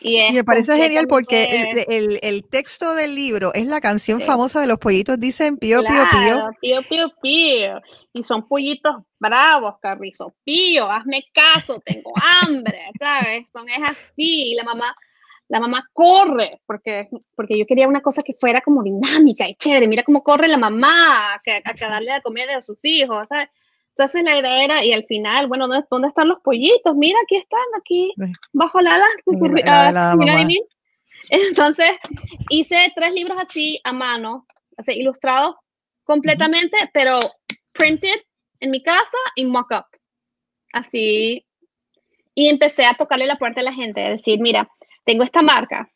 Y, 0.00 0.32
me 0.32 0.44
parece 0.44 0.76
genial 0.76 1.06
porque 1.08 1.86
el, 1.88 2.18
el, 2.20 2.44
texto 2.44 2.94
del 2.94 3.14
libro 3.14 3.54
es 3.54 3.66
la 3.66 3.80
canción 3.80 4.20
famosa 4.20 4.60
de 4.60 4.66
los 4.66 4.78
pollitos, 4.78 5.18
dicen 5.18 5.56
pío, 5.56 5.82
pío, 5.82 6.02
pío. 6.10 6.50
Pío, 6.60 6.82
pío, 6.82 7.12
pío. 7.22 7.80
Y 8.12 8.22
son 8.22 8.46
pollitos 8.46 8.96
bravos, 9.18 9.76
Carrizo. 9.80 10.34
Pío, 10.44 10.90
hazme 10.90 11.24
caso, 11.32 11.80
tengo 11.84 12.12
hambre, 12.42 12.78
¿sabes? 12.98 13.46
Son 13.52 13.68
es 13.68 13.82
así. 13.82 14.52
Y 14.52 14.54
la 14.54 14.64
mamá, 14.64 14.94
la 15.48 15.60
mamá 15.60 15.88
corre, 15.92 16.60
porque, 16.66 17.08
porque 17.34 17.58
yo 17.58 17.64
quería 17.66 17.88
una 17.88 18.02
cosa 18.02 18.22
que 18.22 18.34
fuera 18.34 18.60
como 18.60 18.82
dinámica 18.82 19.48
y 19.48 19.54
chévere. 19.54 19.88
Mira 19.88 20.02
cómo 20.02 20.22
corre 20.22 20.48
la 20.48 20.58
mamá 20.58 21.34
a, 21.34 21.42
a, 21.64 21.88
darle 21.88 22.10
a 22.10 22.20
comer 22.20 22.50
a 22.50 22.60
sus 22.60 22.84
hijos, 22.84 23.28
¿sabes? 23.28 23.48
Entonces 23.96 24.24
la 24.24 24.38
idea 24.38 24.64
era, 24.64 24.84
y 24.84 24.92
al 24.92 25.04
final, 25.04 25.46
bueno, 25.46 25.68
¿dónde, 25.68 26.08
están 26.08 26.28
los 26.28 26.40
pollitos? 26.40 26.96
Mira, 26.96 27.16
aquí 27.22 27.36
están, 27.36 27.60
aquí, 27.78 28.12
bajo 28.52 28.80
la 28.80 28.96
ala. 28.96 29.06
Entonces, 31.30 31.90
hice 32.50 32.92
tres 32.96 33.14
libros 33.14 33.38
así 33.40 33.80
a 33.84 33.92
mano, 33.92 34.46
así, 34.76 34.94
ilustrados 34.94 35.56
completamente, 36.02 36.76
pero 36.92 37.20
printed 37.72 38.20
en 38.58 38.72
mi 38.72 38.82
casa 38.82 39.16
y 39.36 39.46
mock-up. 39.46 39.86
Así. 40.72 41.46
Y 42.34 42.48
empecé 42.48 42.84
a 42.86 42.94
tocarle 42.94 43.26
la 43.26 43.38
puerta 43.38 43.60
a 43.60 43.64
la 43.64 43.72
gente, 43.72 44.02
a 44.02 44.10
decir, 44.10 44.40
mira, 44.40 44.68
tengo 45.04 45.22
esta 45.22 45.40
marca. 45.40 45.88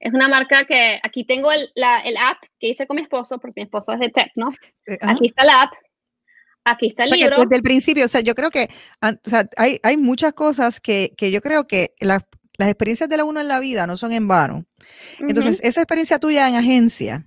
Es 0.00 0.14
una 0.14 0.28
marca 0.28 0.64
que 0.64 0.98
aquí 1.02 1.24
tengo 1.24 1.52
el, 1.52 1.70
la, 1.74 1.98
el 2.00 2.16
app 2.16 2.38
que 2.58 2.68
hice 2.68 2.86
con 2.86 2.96
mi 2.96 3.02
esposo, 3.02 3.38
porque 3.38 3.60
mi 3.60 3.64
esposo 3.64 3.92
es 3.92 4.00
de 4.00 4.08
tech, 4.08 4.32
¿no? 4.34 4.48
Eh, 4.86 4.96
aquí 5.02 5.26
está 5.26 5.42
el 5.42 5.50
app. 5.50 5.72
Aquí 6.70 6.88
está 6.88 7.04
el 7.04 7.10
libro. 7.10 7.36
desde 7.38 7.56
el 7.56 7.62
principio, 7.62 8.04
o 8.04 8.08
sea, 8.08 8.20
yo 8.20 8.34
creo 8.34 8.50
que 8.50 8.68
o 9.00 9.30
sea, 9.30 9.48
hay, 9.56 9.78
hay 9.82 9.96
muchas 9.96 10.32
cosas 10.32 10.80
que, 10.80 11.14
que 11.16 11.30
yo 11.30 11.40
creo 11.40 11.66
que 11.66 11.94
las, 12.00 12.22
las 12.58 12.68
experiencias 12.68 13.08
de 13.08 13.16
la 13.16 13.24
uno 13.24 13.40
en 13.40 13.48
la 13.48 13.60
vida 13.60 13.86
no 13.86 13.96
son 13.96 14.12
en 14.12 14.28
vano. 14.28 14.66
Entonces, 15.20 15.60
esa 15.62 15.80
experiencia 15.80 16.18
tuya 16.18 16.48
en 16.48 16.56
agencia, 16.56 17.26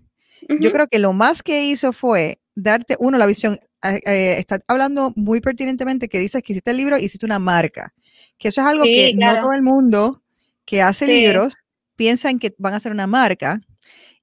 yo 0.60 0.72
creo 0.72 0.88
que 0.88 1.00
lo 1.00 1.14
más 1.14 1.44
que 1.44 1.66
hizo 1.66 1.94
fue 1.94 2.42
darte, 2.56 2.96
uno, 3.00 3.18
la 3.18 3.26
visión. 3.26 3.60
Eh, 3.84 4.00
eh, 4.06 4.36
está 4.38 4.60
hablando 4.68 5.12
muy 5.16 5.42
pertinentemente 5.42 6.08
que 6.08 6.20
dices 6.20 6.44
que 6.44 6.54
hiciste 6.54 6.70
el 6.70 6.78
libro 6.78 7.00
y 7.00 7.06
hiciste 7.06 7.26
una 7.26 7.40
marca, 7.40 7.94
que 8.38 8.50
eso 8.50 8.62
es 8.62 8.68
algo 8.68 8.84
que 8.84 9.14
no 9.16 9.42
todo 9.42 9.54
el 9.54 9.64
mundo 9.64 10.22
que 10.66 10.84
hace 10.84 11.08
libros 11.08 11.56
piensa 11.96 12.30
en 12.30 12.38
que 12.38 12.54
van 12.58 12.74
a 12.74 12.80
ser 12.80 12.92
una 12.92 13.08
marca. 13.08 13.60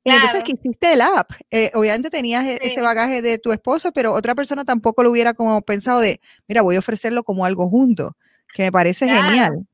Y 0.08 0.16
entonces 0.16 0.44
que 0.44 0.52
hiciste 0.52 0.92
el 0.92 1.00
app. 1.00 1.30
Eh, 1.50 1.70
obviamente 1.74 2.10
tenías 2.10 2.44
e, 2.44 2.58
ese 2.60 2.80
bagaje 2.80 3.22
de 3.22 3.38
tu 3.38 3.52
esposo, 3.52 3.92
pero 3.92 4.12
otra 4.12 4.34
persona 4.34 4.64
tampoco 4.64 5.02
lo 5.02 5.10
hubiera 5.10 5.34
como 5.34 5.62
pensado 5.62 6.00
de, 6.00 6.20
mira, 6.46 6.62
voy 6.62 6.76
a 6.76 6.80
ofrecerlo 6.80 7.22
como 7.24 7.44
algo 7.44 7.68
junto, 7.68 8.16
que 8.54 8.64
me 8.64 8.72
parece 8.72 9.06
genial. 9.06 9.66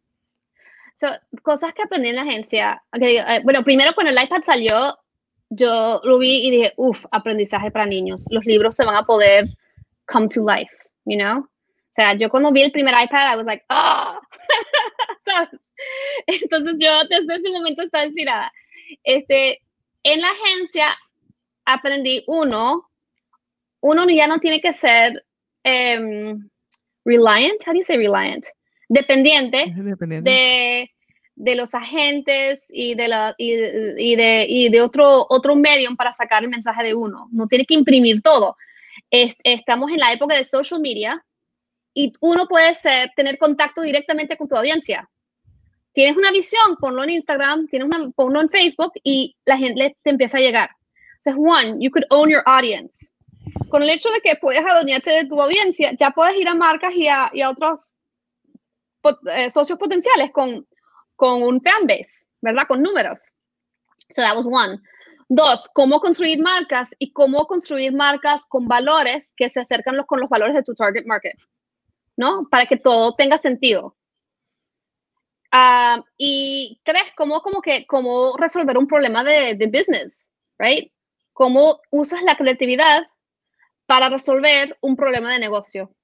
cosas 1.42 1.72
que 1.74 1.82
aprendí 1.82 2.08
en 2.08 2.16
la 2.16 2.22
agencia. 2.22 2.82
bueno, 3.44 3.62
primero 3.64 3.94
cuando 3.94 4.12
el 4.12 4.22
iPad 4.22 4.42
salió, 4.44 4.96
yo 5.50 6.00
lo 6.04 6.18
vi 6.18 6.46
y 6.46 6.50
dije, 6.50 6.72
uff, 6.76 7.04
aprendizaje 7.10 7.70
para 7.70 7.86
niños. 7.86 8.26
Los 8.30 8.44
libros 8.44 8.74
se 8.74 8.84
van 8.84 8.96
a 8.96 9.04
poder 9.04 9.48
come 10.06 10.28
to 10.28 10.44
life, 10.44 10.72
you 11.04 11.16
know? 11.16 11.40
O 11.40 11.94
sea, 11.94 12.14
yo 12.14 12.28
cuando 12.28 12.50
vi 12.50 12.62
el 12.62 12.72
primer 12.72 12.94
iPad, 12.94 13.34
I 13.34 13.36
was 13.36 13.46
like, 13.46 13.64
oh, 13.70 14.18
Entonces 16.26 16.76
yo 16.78 16.90
desde 17.08 17.36
ese 17.36 17.50
momento 17.50 17.82
estaba 17.82 18.06
inspirada. 18.06 18.52
Este, 19.04 19.60
en 20.04 20.20
la 20.20 20.28
agencia 20.28 20.96
aprendí 21.64 22.22
uno, 22.28 22.88
uno 23.80 24.06
ya 24.08 24.26
no 24.26 24.38
tiene 24.38 24.60
que 24.60 24.72
ser 24.72 25.24
um, 25.64 26.48
reliant, 27.04 27.60
how 27.66 27.72
do 27.72 27.78
you 27.78 27.84
say 27.84 27.96
reliant? 27.96 28.46
Dependiente, 28.88 29.72
Dependiente. 29.74 30.30
de 30.30 30.94
de 31.36 31.56
los 31.56 31.74
agentes 31.74 32.68
y 32.70 32.94
de, 32.94 33.08
la, 33.08 33.34
y, 33.36 33.56
de, 33.56 34.46
y 34.48 34.68
de 34.68 34.80
otro, 34.80 35.26
otro 35.28 35.56
medio 35.56 35.94
para 35.96 36.12
sacar 36.12 36.42
el 36.42 36.50
mensaje 36.50 36.82
de 36.84 36.94
uno. 36.94 37.28
No 37.32 37.46
tiene 37.46 37.64
que 37.64 37.74
imprimir 37.74 38.22
todo. 38.22 38.56
estamos 39.10 39.90
en 39.90 39.98
la 39.98 40.12
época 40.12 40.36
de 40.36 40.44
social 40.44 40.80
media 40.80 41.24
y 41.92 42.12
uno 42.20 42.46
puede 42.46 42.74
ser, 42.74 43.10
tener 43.16 43.38
contacto 43.38 43.82
directamente 43.82 44.36
con 44.36 44.48
tu 44.48 44.56
audiencia. 44.56 45.08
Tienes 45.94 46.16
una 46.16 46.30
visión, 46.30 46.76
ponlo 46.78 47.02
en 47.04 47.10
Instagram, 47.10 47.66
tienes 47.68 47.86
una, 47.86 48.10
ponlo 48.10 48.42
en 48.42 48.50
Facebook 48.50 48.92
y 49.02 49.36
la 49.46 49.56
gente 49.56 49.96
te 50.02 50.10
empieza 50.10 50.36
a 50.36 50.42
llegar. 50.42 50.70
Entonces, 51.14 51.34
one, 51.36 51.82
you 51.82 51.90
could 51.90 52.04
own 52.10 52.28
your 52.28 52.42
audience. 52.44 53.10
Con 53.70 53.82
el 53.82 53.88
hecho 53.88 54.10
de 54.10 54.20
que 54.20 54.36
puedes 54.36 54.64
adueñarte 54.64 55.10
de 55.10 55.26
tu 55.26 55.40
audiencia, 55.40 55.92
ya 55.98 56.10
puedes 56.10 56.36
ir 56.36 56.48
a 56.48 56.54
marcas 56.54 56.94
y 56.94 57.08
a, 57.08 57.30
otros 57.48 57.96
eh, 59.32 59.50
socios 59.50 59.78
potenciales 59.78 60.30
con 60.32 60.66
con 61.16 61.42
un 61.42 61.60
fanbase, 61.60 62.26
¿verdad? 62.40 62.64
Con 62.68 62.82
números. 62.82 63.32
So 64.10 64.22
that 64.22 64.36
was 64.36 64.46
one. 64.46 64.80
Dos, 65.28 65.70
cómo 65.72 66.00
construir 66.00 66.38
marcas 66.40 66.94
y 66.98 67.12
cómo 67.12 67.46
construir 67.46 67.92
marcas 67.92 68.44
con 68.46 68.66
valores 68.68 69.32
que 69.36 69.48
se 69.48 69.60
acercan 69.60 70.04
con 70.06 70.20
los 70.20 70.28
valores 70.28 70.54
de 70.54 70.62
tu 70.62 70.74
target 70.74 71.06
market, 71.06 71.38
¿no? 72.16 72.46
Para 72.50 72.66
que 72.66 72.76
todo 72.76 73.14
tenga 73.14 73.38
sentido. 73.38 73.96
Ah, 75.56 76.04
y 76.18 76.80
tres, 76.82 77.12
cómo, 77.16 77.40
como 77.40 77.62
que, 77.62 77.86
cómo 77.86 78.36
resolver 78.36 78.76
un 78.76 78.88
problema 78.88 79.22
de, 79.22 79.54
de 79.54 79.66
business, 79.68 80.28
right? 80.58 80.90
Cómo 81.32 81.80
usas 81.92 82.24
la 82.24 82.36
creatividad 82.36 83.06
para 83.86 84.08
resolver 84.08 84.76
un 84.80 84.96
problema 84.96 85.32
de 85.32 85.38
negocio. 85.38 85.94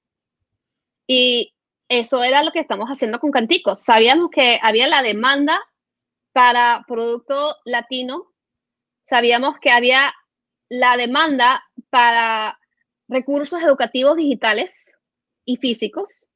Y 1.05 1.53
eso 1.89 2.23
era 2.23 2.45
lo 2.45 2.53
que 2.53 2.61
estamos 2.61 2.91
haciendo 2.91 3.19
con 3.19 3.33
Canticos. 3.33 3.83
Sabíamos 3.83 4.31
que 4.31 4.61
había 4.63 4.87
la 4.87 5.03
demanda 5.03 5.61
para 6.33 6.85
producto 6.87 7.57
latino, 7.65 8.33
sabíamos 9.03 9.59
que 9.61 9.73
había 9.73 10.15
la 10.69 10.97
demanda 10.97 11.65
para 11.91 12.57
recursos 13.09 13.61
educativos 13.65 14.17
digitales 14.17 14.95
y 15.45 15.57
físicos. 15.57 16.29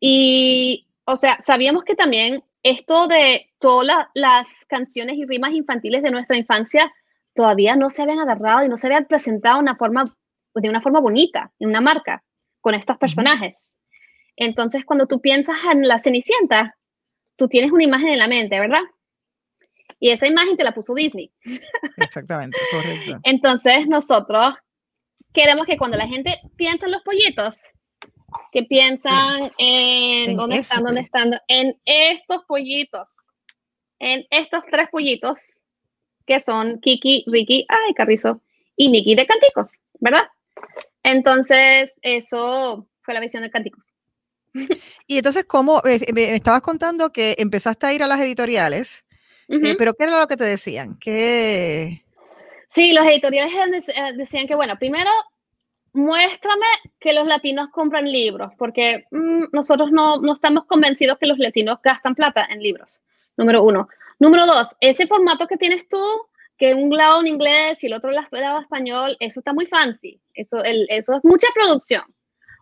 Y, 0.00 0.89
o 1.10 1.16
sea, 1.16 1.36
sabíamos 1.40 1.84
que 1.84 1.94
también 1.94 2.42
esto 2.62 3.08
de 3.08 3.50
todas 3.58 4.06
las 4.14 4.64
canciones 4.66 5.16
y 5.16 5.24
rimas 5.24 5.52
infantiles 5.52 6.02
de 6.02 6.10
nuestra 6.10 6.36
infancia 6.36 6.92
todavía 7.34 7.76
no 7.76 7.90
se 7.90 8.02
habían 8.02 8.18
agarrado 8.18 8.64
y 8.64 8.68
no 8.68 8.76
se 8.76 8.86
habían 8.86 9.06
presentado 9.06 9.56
de 9.56 9.62
una 9.62 9.76
forma, 9.76 10.16
de 10.54 10.68
una 10.68 10.80
forma 10.80 11.00
bonita, 11.00 11.52
en 11.58 11.68
una 11.68 11.80
marca, 11.80 12.22
con 12.60 12.74
estos 12.74 12.98
personajes. 12.98 13.74
Entonces, 14.36 14.84
cuando 14.84 15.06
tú 15.06 15.20
piensas 15.20 15.56
en 15.70 15.86
la 15.86 15.98
Cenicienta, 15.98 16.76
tú 17.36 17.48
tienes 17.48 17.72
una 17.72 17.84
imagen 17.84 18.10
en 18.10 18.18
la 18.18 18.28
mente, 18.28 18.58
¿verdad? 18.58 18.82
Y 19.98 20.10
esa 20.10 20.26
imagen 20.26 20.56
te 20.56 20.64
la 20.64 20.72
puso 20.72 20.94
Disney. 20.94 21.30
Exactamente, 21.96 22.56
correcto. 22.70 23.20
Entonces, 23.24 23.86
nosotros 23.86 24.56
queremos 25.32 25.66
que 25.66 25.76
cuando 25.76 25.96
la 25.96 26.06
gente 26.06 26.38
piensa 26.56 26.86
en 26.86 26.92
los 26.92 27.02
pollitos, 27.02 27.66
que 28.52 28.64
piensan 28.64 29.50
en, 29.58 30.36
dónde 30.36 30.58
están, 30.58 30.84
dónde 30.84 31.00
están, 31.02 31.40
en 31.48 31.78
estos 31.84 32.44
pollitos, 32.46 33.08
en 33.98 34.26
estos 34.30 34.62
tres 34.70 34.88
pollitos, 34.90 35.62
que 36.26 36.40
son 36.40 36.80
Kiki, 36.80 37.24
Ricky, 37.26 37.66
ay, 37.68 37.94
Carrizo, 37.94 38.40
y 38.76 38.88
Nicky 38.88 39.14
de 39.14 39.26
Canticos, 39.26 39.80
¿verdad? 39.98 40.28
Entonces, 41.02 41.98
eso 42.02 42.88
fue 43.02 43.14
la 43.14 43.20
visión 43.20 43.42
de 43.42 43.50
Canticos. 43.50 43.92
Y 45.06 45.18
entonces, 45.18 45.44
¿cómo? 45.44 45.82
Eh, 45.84 46.12
me 46.12 46.34
estabas 46.34 46.60
contando 46.60 47.12
que 47.12 47.36
empezaste 47.38 47.86
a 47.86 47.92
ir 47.92 48.02
a 48.02 48.06
las 48.06 48.20
editoriales, 48.20 49.04
eh, 49.48 49.74
pero 49.76 49.94
¿qué 49.94 50.04
era 50.04 50.20
lo 50.20 50.26
que 50.26 50.36
te 50.36 50.44
decían? 50.44 50.96
¿Qué... 51.00 52.04
Sí, 52.68 52.92
los 52.92 53.04
editoriales 53.06 53.88
eh, 53.88 53.94
decían 54.16 54.46
que, 54.46 54.54
bueno, 54.54 54.78
primero, 54.78 55.10
muéstrame 55.92 56.66
que 56.98 57.12
los 57.12 57.26
latinos 57.26 57.68
compran 57.70 58.10
libros, 58.10 58.52
porque 58.58 59.06
mm, 59.10 59.44
nosotros 59.52 59.90
no, 59.92 60.20
no, 60.20 60.34
estamos 60.34 60.64
convencidos 60.66 61.18
que 61.18 61.26
los 61.26 61.38
latinos 61.38 61.78
gastan 61.82 62.14
plata 62.14 62.46
en 62.50 62.62
libros, 62.62 63.00
número 63.36 63.62
uno. 63.62 63.88
Número 64.18 64.46
dos, 64.46 64.76
ese 64.80 65.06
formato 65.06 65.46
que 65.46 65.56
tienes 65.56 65.88
tú, 65.88 66.02
que 66.58 66.74
un 66.74 66.90
lado 66.90 67.20
en 67.20 67.26
inglés 67.26 67.82
y 67.82 67.86
el 67.86 67.94
otro 67.94 68.10
lado 68.10 68.60
español, 68.60 69.16
eso 69.18 69.40
está 69.40 69.52
muy 69.54 69.64
fancy, 69.64 70.20
eso, 70.34 70.62
es 70.62 71.08
mucha 71.22 71.46
producción 71.54 72.02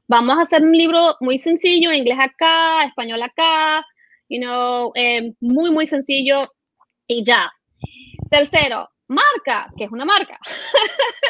vamos 0.09 0.39
a 0.39 0.41
hacer 0.41 0.63
un 0.63 0.73
libro 0.73 1.17
muy 1.21 1.39
sencillo, 1.39 1.93
inglés 1.93 2.19
acá, 2.19 2.83
español 2.85 3.23
acá, 3.23 3.87
you 4.29 4.41
know, 4.41 4.91
eh, 4.95 5.33
muy, 5.41 5.71
muy 5.71 5.87
sencillo 5.87 6.53
y 7.07 7.23
ya. 7.23 7.53
Tercero, 8.31 8.89
marca, 9.07 9.71
que 9.77 9.85
es 9.85 9.91
una 9.93 10.05
marca. 10.05 10.39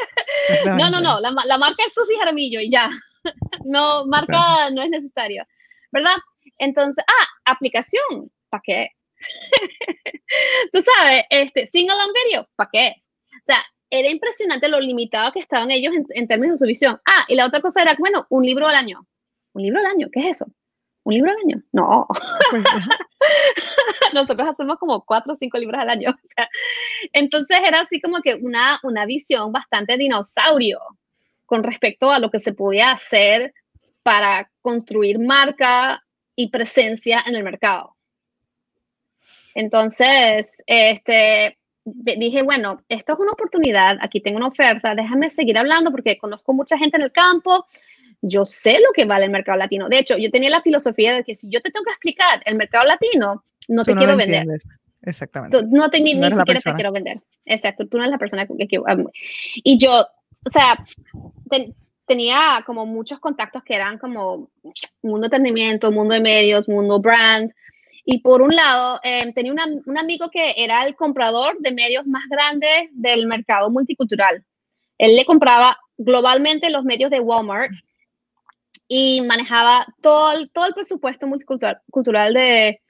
no, 0.64 0.90
no, 0.90 1.00
no, 1.00 1.20
la, 1.20 1.58
marca 1.58 1.84
es 1.86 1.94
Susi 1.94 2.16
Jaramillo 2.16 2.60
y 2.60 2.70
ya. 2.70 2.90
no, 3.64 4.06
marca 4.06 4.70
no 4.70 4.82
es 4.82 4.90
necesario, 4.90 5.44
¿verdad? 5.92 6.16
Entonces, 6.58 7.04
ah, 7.06 7.52
aplicación, 7.52 8.30
¿para 8.48 8.62
qué? 8.64 8.88
Tú 10.72 10.80
sabes, 10.82 11.24
este, 11.30 11.66
single 11.66 11.96
on 11.96 12.12
video, 12.24 12.48
¿para 12.56 12.70
qué? 12.72 12.94
O 13.40 13.44
sea, 13.44 13.64
era 13.90 14.08
impresionante 14.08 14.68
lo 14.68 14.80
limitado 14.80 15.32
que 15.32 15.40
estaban 15.40 15.70
ellos 15.70 15.94
en, 16.14 16.28
términos 16.28 16.54
de 16.54 16.64
su 16.64 16.68
visión. 16.68 17.00
Ah, 17.06 17.24
y 17.28 17.34
la 17.34 17.46
otra 17.46 17.60
cosa 17.60 17.82
era, 17.82 17.96
bueno, 17.98 18.26
un 18.30 18.44
libro 18.44 18.68
al 18.68 18.74
año. 18.74 19.06
¿Un 19.54 19.62
libro 19.62 19.80
al 19.80 19.86
año? 19.86 20.08
¿Qué 20.12 20.20
es 20.20 20.26
eso? 20.36 20.46
¿Un 21.04 21.14
libro 21.14 21.30
al 21.30 21.38
año? 21.38 21.62
No. 21.72 22.06
Pues, 22.50 22.62
Nosotros 24.14 24.48
hacemos 24.48 24.78
como 24.78 25.04
cuatro 25.04 25.34
o 25.34 25.36
cinco 25.36 25.58
libros 25.58 25.80
al 25.80 25.90
año. 25.90 26.16
entonces 27.12 27.58
era 27.66 27.80
así 27.80 28.00
como 28.00 28.20
que 28.22 28.34
una, 28.34 28.78
una 28.82 29.06
visión 29.06 29.52
bastante 29.52 29.96
dinosaurio 29.96 30.80
con 31.46 31.62
respecto 31.62 32.10
a 32.10 32.18
lo 32.18 32.30
que 32.30 32.38
se 32.38 32.52
podía 32.52 32.90
hacer 32.90 33.54
para 34.02 34.50
construir 34.60 35.18
marca 35.18 36.04
y 36.34 36.50
presencia 36.50 37.22
en 37.26 37.34
el 37.36 37.44
mercado. 37.44 37.96
Entonces, 39.54 40.62
este, 40.66 41.58
dije, 41.84 42.42
bueno, 42.42 42.82
esto 42.88 43.14
es 43.14 43.18
una 43.18 43.32
oportunidad, 43.32 43.98
aquí 44.00 44.20
tengo 44.20 44.36
una 44.36 44.48
oferta, 44.48 44.94
déjame 44.94 45.30
seguir 45.30 45.58
hablando 45.58 45.90
porque 45.90 46.18
conozco 46.18 46.52
mucha 46.52 46.78
gente 46.78 46.96
en 46.96 47.02
el 47.02 47.12
campo, 47.12 47.66
yo 48.20 48.44
sé 48.44 48.74
lo 48.74 48.92
que 48.94 49.04
vale 49.04 49.26
el 49.26 49.30
mercado 49.30 49.58
latino. 49.58 49.88
De 49.88 49.98
hecho, 49.98 50.16
yo 50.16 50.30
tenía 50.30 50.50
la 50.50 50.62
filosofía 50.62 51.14
de 51.14 51.24
que 51.24 51.34
si 51.34 51.48
yo 51.48 51.60
te 51.60 51.70
tengo 51.70 51.84
que 51.84 51.90
explicar 51.90 52.42
el 52.44 52.56
mercado 52.56 52.86
latino, 52.86 53.44
no 53.68 53.84
te 53.84 53.94
quiero 53.94 54.16
vender. 54.16 54.46
Exactamente. 55.02 55.62
no 55.68 55.90
te, 55.90 56.00
ni, 56.00 56.12
siquiera 56.12 56.60
te 56.60 56.74
quiero 56.74 56.92
vender. 56.92 57.20
Exacto, 57.44 57.86
tú 57.86 57.96
no 57.96 58.04
eres 58.04 58.12
la 58.12 58.18
persona 58.18 58.46
que... 58.46 58.66
que 58.66 58.80
y 59.62 59.78
yo, 59.78 60.00
o 60.00 60.50
sea, 60.50 60.84
tenía 62.06 62.62
como 62.66 62.86
muchos 62.86 63.20
contactos 63.20 63.62
que 63.62 63.74
eran 63.74 63.98
como 63.98 64.50
mundo 65.02 65.20
de 65.20 65.36
entendimiento, 65.36 65.92
mundo 65.92 66.14
de 66.14 66.20
medios, 66.20 66.68
mundo 66.68 66.98
brand. 66.98 67.50
Y 68.04 68.20
por 68.20 68.42
un 68.42 68.56
lado, 68.56 68.98
em, 69.02 69.32
tenía 69.32 69.52
un 69.52 69.98
amigo 69.98 70.30
que 70.30 70.54
era 70.56 70.86
el 70.86 70.96
comprador 70.96 71.58
de 71.60 71.72
medios 71.72 72.06
más 72.06 72.24
grandes 72.28 72.88
del 72.92 73.26
mercado 73.26 73.70
multicultural. 73.70 74.42
Él 74.96 75.14
le 75.14 75.24
compraba 75.26 75.78
globalmente 75.98 76.70
los 76.70 76.84
medios 76.84 77.10
de 77.10 77.20
Walmart 77.20 77.70
y 78.88 79.20
manejaba 79.20 79.86
todo 80.00 80.32
el, 80.32 80.50
todo 80.50 80.66
el 80.66 80.74
presupuesto 80.74 81.26
multicultural 81.26 81.80
cultural 81.90 82.32
de, 82.32 82.80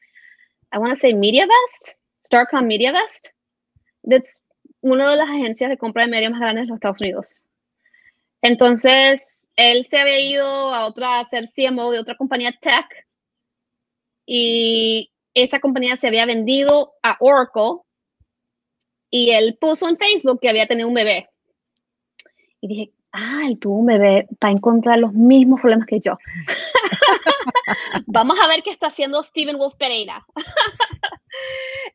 I 0.73 0.79
want 0.79 0.95
to 0.95 0.97
say 0.97 1.13
MediaVest, 1.13 1.99
Starcom 2.25 2.67
MediaVest. 2.67 3.29
That's 4.09 4.41
una 4.81 5.11
de 5.11 5.17
las 5.17 5.29
agencias 5.29 5.71
de 5.71 5.77
compra 5.77 6.05
de 6.05 6.11
medios 6.11 6.31
más 6.31 6.41
grandes 6.41 6.65
de 6.65 6.69
los 6.69 6.77
Estados 6.77 7.01
Unidos. 7.01 7.45
Entonces, 8.43 9.49
él 9.57 9.85
se 9.85 9.99
había 9.99 10.21
ido 10.21 10.47
a 10.47 10.87
otra, 10.87 11.19
a 11.19 11.25
ser 11.25 11.47
CMO 11.49 11.91
de 11.91 11.99
otra 11.99 12.17
compañía 12.17 12.57
tech 12.61 12.87
y 14.25 15.11
esa 15.35 15.59
compañía 15.59 15.97
se 15.97 16.07
había 16.07 16.27
vendido 16.27 16.95
a 17.03 17.17
Oracle 17.19 17.83
y 19.11 19.31
él 19.31 19.57
puso 19.61 19.89
en 19.89 19.97
Facebook 19.97 20.39
que 20.41 20.49
había 20.49 20.67
tenido 20.67 20.87
un 20.87 20.95
bebé. 20.95 21.29
Y 22.61 22.69
dije, 22.69 22.93
ay, 23.19 23.57
tuvo 23.57 23.79
un 23.79 23.87
bebé, 23.87 24.27
para 24.39 24.53
encontrar 24.53 24.99
los 24.99 25.13
mismos 25.13 25.61
problemas 25.61 25.87
que 25.87 26.01
yo. 26.01 26.17
Vamos 28.07 28.39
a 28.41 28.47
ver 28.47 28.63
qué 28.63 28.71
está 28.71 28.87
haciendo 28.87 29.23
Steven 29.23 29.59
Wolf 29.59 29.75
Pereira. 29.77 30.25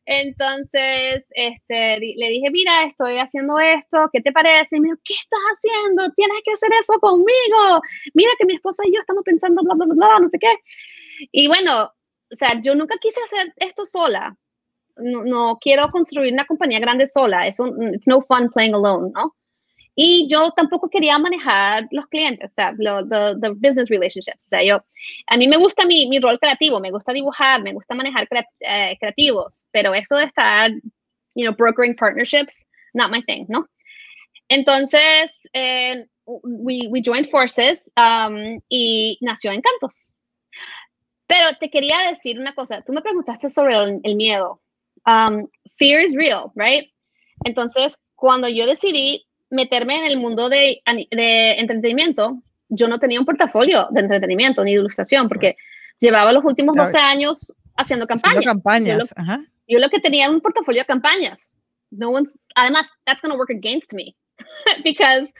Entonces, 0.06 1.24
este, 1.30 1.98
le 1.98 2.28
dije, 2.28 2.50
mira, 2.50 2.84
estoy 2.84 3.18
haciendo 3.18 3.58
esto, 3.58 4.08
¿qué 4.12 4.20
te 4.20 4.32
parece? 4.32 4.76
Y 4.76 4.80
me 4.80 4.86
dijo, 4.86 4.98
¿qué 5.04 5.14
estás 5.14 5.40
haciendo? 5.52 6.12
Tienes 6.14 6.38
que 6.44 6.52
hacer 6.52 6.70
eso 6.78 6.98
conmigo. 7.00 7.80
Mira 8.12 8.30
que 8.38 8.46
mi 8.46 8.54
esposa 8.54 8.82
y 8.86 8.94
yo 8.94 9.00
estamos 9.00 9.24
pensando, 9.24 9.62
bla, 9.62 9.74
bla, 9.74 9.86
bla, 9.86 9.94
bla, 9.94 10.20
no 10.20 10.28
sé 10.28 10.38
qué. 10.38 10.52
Y 11.32 11.48
bueno, 11.48 11.84
o 11.84 12.34
sea, 12.34 12.60
yo 12.60 12.74
nunca 12.74 12.96
quise 13.00 13.20
hacer 13.22 13.52
esto 13.56 13.86
sola. 13.86 14.36
No, 14.96 15.24
no 15.24 15.58
quiero 15.60 15.90
construir 15.90 16.32
una 16.32 16.46
compañía 16.46 16.78
grande 16.80 17.06
sola. 17.06 17.46
Es 17.46 17.58
un, 17.58 17.94
it's 17.94 18.06
no 18.06 18.20
fun 18.20 18.50
playing 18.50 18.74
alone, 18.74 19.10
¿no? 19.14 19.34
Y 19.96 20.26
yo 20.28 20.50
tampoco 20.56 20.88
quería 20.88 21.18
manejar 21.18 21.86
los 21.92 22.06
clientes, 22.08 22.50
o 22.50 22.54
sea, 22.54 22.74
los 22.76 23.60
business 23.60 23.88
relationships. 23.88 24.46
O 24.46 24.48
sea, 24.48 24.62
yo, 24.64 24.84
a 25.28 25.36
mí 25.36 25.46
me 25.46 25.56
gusta 25.56 25.86
mi, 25.86 26.08
mi 26.08 26.18
rol 26.18 26.38
creativo, 26.38 26.80
me 26.80 26.90
gusta 26.90 27.12
dibujar, 27.12 27.62
me 27.62 27.72
gusta 27.72 27.94
manejar 27.94 28.26
eh, 28.60 28.96
creativos, 28.98 29.68
pero 29.70 29.94
eso 29.94 30.16
de 30.16 30.24
estar, 30.24 30.70
you 31.34 31.44
know, 31.44 31.54
brokering 31.54 31.94
partnerships, 31.94 32.66
not 32.92 33.10
my 33.10 33.22
thing, 33.22 33.46
¿no? 33.48 33.68
Entonces, 34.48 35.48
eh, 35.52 36.06
we, 36.26 36.88
we 36.90 37.00
joined 37.00 37.28
forces 37.28 37.90
um, 37.96 38.60
y 38.68 39.18
nació 39.20 39.52
Encantos. 39.52 40.14
Pero 41.26 41.56
te 41.58 41.70
quería 41.70 42.08
decir 42.08 42.38
una 42.38 42.54
cosa, 42.54 42.82
tú 42.82 42.92
me 42.92 43.00
preguntaste 43.00 43.48
sobre 43.48 43.74
el, 43.76 44.16
miedo. 44.16 44.60
Um, 45.06 45.48
fear 45.78 46.00
is 46.00 46.14
real, 46.14 46.52
right? 46.54 46.90
Entonces, 47.44 47.98
cuando 48.14 48.48
yo 48.48 48.66
decidí 48.66 49.26
meterme 49.54 49.98
en 49.98 50.04
el 50.04 50.18
mundo 50.18 50.48
de, 50.48 50.82
de, 51.10 51.52
entretenimiento, 51.52 52.42
yo 52.68 52.88
no 52.88 52.98
tenía 52.98 53.20
un 53.20 53.26
portafolio 53.26 53.86
de 53.90 54.00
entretenimiento 54.00 54.64
ni 54.64 54.72
de 54.72 54.80
ilustración, 54.80 55.28
porque 55.28 55.56
llevaba 56.00 56.32
los 56.32 56.44
últimos 56.44 56.76
12 56.76 56.98
años 56.98 57.54
haciendo 57.76 58.06
campañas. 58.06 58.44
campañas. 58.44 59.14
Yo, 59.68 59.78
lo, 59.78 59.88
que 59.88 60.00
tenía 60.00 60.24
era 60.24 60.32
un 60.32 60.40
portafolio 60.40 60.82
de 60.82 60.86
campañas. 60.86 61.54
No 61.90 62.10
one's, 62.10 62.38
además, 62.56 62.88
that's 63.06 63.22
going 63.22 63.32
to 63.32 63.38
work 63.38 63.50
against 63.50 63.94
me, 63.94 64.14
because 64.84 65.32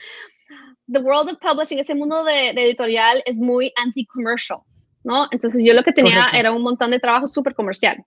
the 0.87 0.99
world 0.99 1.29
of 1.29 1.37
publishing, 1.39 1.79
ese 1.79 1.93
mundo 1.93 2.23
de, 2.23 2.51
editorial 2.51 3.21
es 3.25 3.37
muy 3.37 3.73
anti-commercial, 3.75 4.59
¿no? 5.03 5.27
Entonces 5.31 5.61
yo 5.63 5.73
lo 5.73 5.83
que 5.83 5.91
tenía 5.91 6.29
era 6.33 6.51
un 6.51 6.61
montón 6.61 6.91
de 6.91 6.99
trabajo 6.99 7.27
súper 7.27 7.53
comercial. 7.53 7.97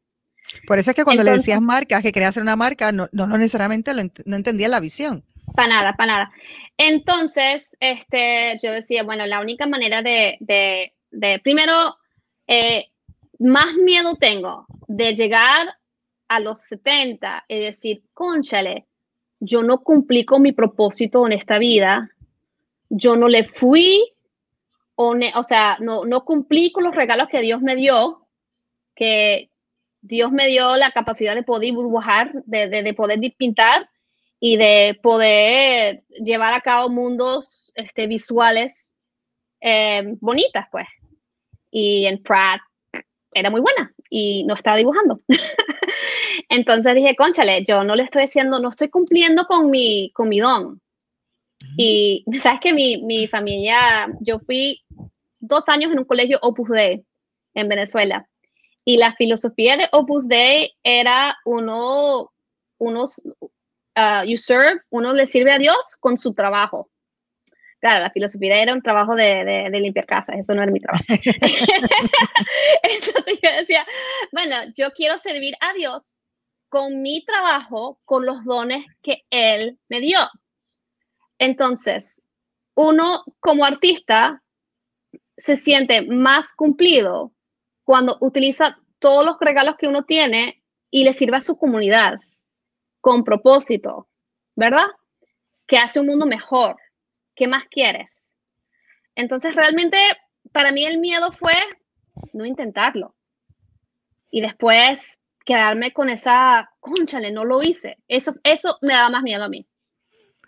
Por 0.67 0.79
eso 0.79 0.91
es 0.91 0.97
que 0.97 1.05
cuando 1.05 1.23
le 1.25 1.33
decías 1.33 1.61
marca, 1.61 2.01
que 2.01 2.11
quería 2.11 2.29
hacer 2.29 2.43
una 2.43 2.57
marca, 2.57 2.91
no, 2.91 3.09
no, 3.13 3.27
necesariamente 3.27 3.93
no 3.93 4.37
entendía 4.37 4.69
la 4.69 4.81
visión. 4.81 5.23
Para 5.59 5.71
nada, 5.71 5.97
para 5.97 6.13
nada. 6.13 6.33
Entonces, 6.77 7.77
este, 7.81 8.57
yo 8.63 8.71
decía, 8.71 9.03
bueno, 9.03 9.27
la 9.27 9.41
única 9.41 9.67
manera 9.67 10.03
de, 10.03 10.37
de, 10.39 10.93
de 11.11 11.41
primero, 11.41 11.97
eh, 12.47 12.93
más 13.41 13.75
miedo 13.75 14.15
tengo 14.15 14.67
de 14.87 15.17
llegar 15.17 15.67
a 16.29 16.39
los 16.39 16.61
70 16.61 17.47
y 17.49 17.59
decir, 17.59 18.05
conchale, 18.15 18.87
yo 19.41 19.65
no 19.65 19.83
cumplí 19.83 20.25
con 20.25 20.43
mi 20.43 20.53
propósito 20.53 21.27
en 21.27 21.33
esta 21.33 21.59
vida, 21.59 22.09
yo 22.89 23.17
no 23.17 23.27
le 23.27 23.43
fui, 23.43 24.13
o, 24.95 25.17
o 25.35 25.43
sea, 25.43 25.77
no, 25.81 26.05
no 26.05 26.25
cumplí 26.25 26.71
con 26.71 26.85
los 26.85 26.95
regalos 26.95 27.27
que 27.27 27.41
Dios 27.41 27.63
me 27.63 27.75
dio, 27.75 28.29
que 28.95 29.51
Dios 30.03 30.31
me 30.31 30.47
dio 30.47 30.77
la 30.77 30.93
capacidad 30.93 31.35
de 31.35 31.43
poder 31.43 31.75
dibujar, 31.75 32.31
de, 32.45 32.69
de, 32.69 32.85
de 32.85 32.95
poder 32.95 33.19
pintar, 33.37 33.91
y 34.41 34.57
de 34.57 34.99
poder 35.03 36.05
llevar 36.25 36.55
a 36.55 36.61
cabo 36.61 36.89
mundos 36.89 37.73
este, 37.75 38.07
visuales 38.07 38.93
eh, 39.61 40.15
bonitas, 40.21 40.67
pues. 40.71 40.87
Y 41.71 42.07
en 42.07 42.23
Pratt 42.23 42.61
era 43.33 43.51
muy 43.51 43.61
buena 43.61 43.93
y 44.11 44.45
no 44.45 44.55
estaba 44.55 44.77
dibujando. 44.77 45.21
Entonces 46.49 46.95
dije, 46.95 47.17
conchale, 47.17 47.65
yo 47.65 47.85
no 47.85 47.97
le 47.97 48.05
estoy 48.05 48.25
haciendo, 48.25 48.61
no 48.61 48.71
estoy 48.71 48.89
cumpliendo 48.89 49.45
con 49.47 49.71
mi, 49.71 50.11
con 50.13 50.29
mi 50.29 50.41
don. 50.41 50.81
Y 51.77 52.25
sabes 52.41 52.61
que 52.61 52.73
mi, 52.73 53.03
mi 53.03 53.27
familia, 53.27 54.09
yo 54.21 54.39
fui 54.39 54.83
dos 55.41 55.69
años 55.69 55.93
en 55.93 55.99
un 55.99 56.05
colegio 56.05 56.39
Opus 56.43 56.69
Dei 56.69 57.05
en 57.55 57.69
Venezuela. 57.69 58.29
Y 58.85 58.97
la 58.97 59.13
filosofía 59.13 59.77
de 59.77 59.87
Opus 59.93 60.29
Dei 60.29 60.73
era 60.83 61.37
uno, 61.45 62.33
unos, 62.79 63.23
Uh, 63.99 64.23
you 64.25 64.37
serve, 64.37 64.81
uno 64.91 65.13
le 65.13 65.27
sirve 65.27 65.51
a 65.51 65.59
Dios 65.59 65.97
con 65.99 66.19
su 66.19 66.33
trabajo. 66.33 66.89
Claro, 67.81 68.01
la 68.01 68.11
filosofía 68.11 68.63
era 68.63 68.73
un 68.73 68.81
trabajo 68.81 69.17
de, 69.17 69.45
de, 69.73 69.81
limpiar 69.81 70.07
casas, 70.07 70.37
eso 70.39 70.55
no 70.55 70.63
era 70.63 70.71
mi 70.71 70.79
trabajo. 70.79 71.03
Entonces 71.09 73.39
yo 73.43 73.51
decía, 73.59 73.85
bueno, 74.31 74.55
yo 74.77 74.93
quiero 74.93 75.19
servir 75.19 75.57
a 75.61 75.73
Dios 75.73 76.25
con 76.69 77.03
mi 77.03 77.25
trabajo, 77.25 77.99
con 78.05 78.25
los 78.25 78.45
dones 78.45 78.85
que 79.03 79.25
Él 79.31 79.81
me 79.89 79.99
dio. 79.99 80.21
Entonces, 81.39 82.25
uno 82.77 83.25
como 83.41 83.65
artista 83.65 84.45
se 85.37 85.57
siente 85.57 86.03
más 86.03 86.55
cumplido 86.55 87.33
cuando 87.83 88.17
utiliza 88.21 88.79
todos 89.01 89.27
los 89.27 89.37
regalos 89.41 89.75
que 89.77 89.89
uno 89.89 90.05
tiene 90.05 90.63
y 90.89 91.03
le 91.03 91.13
sirve 91.13 91.39
a 91.39 91.41
su 91.41 91.59
comunidad 91.59 92.21
con 93.01 93.25
propósito, 93.25 94.09
¿verdad? 94.57 94.87
Que 95.67 95.79
hace 95.79 96.01
un 96.01 96.07
mundo 96.07 96.27
mejor. 96.27 96.77
¿Qué 97.35 97.47
más 97.47 97.65
quieres? 97.71 98.31
Entonces, 99.15 99.55
realmente, 99.55 99.99
para 100.53 100.73
mí 100.73 100.85
el 100.85 100.99
miedo 100.99 101.33
fue 101.33 101.55
no 102.33 102.45
intentarlo. 102.45 103.15
Y 104.31 104.41
después 104.41 105.23
quedarme 105.45 105.93
con 105.93 106.11
esa, 106.11 106.71
conchale, 106.81 107.33
no 107.33 107.45
lo 107.45 107.63
hice. 107.63 107.97
Eso, 108.07 108.35
eso 108.43 108.79
me 108.83 108.93
daba 108.93 109.11
más 109.11 109.23
miedo 109.23 109.45
a 109.45 109.49
mí. 109.49 109.67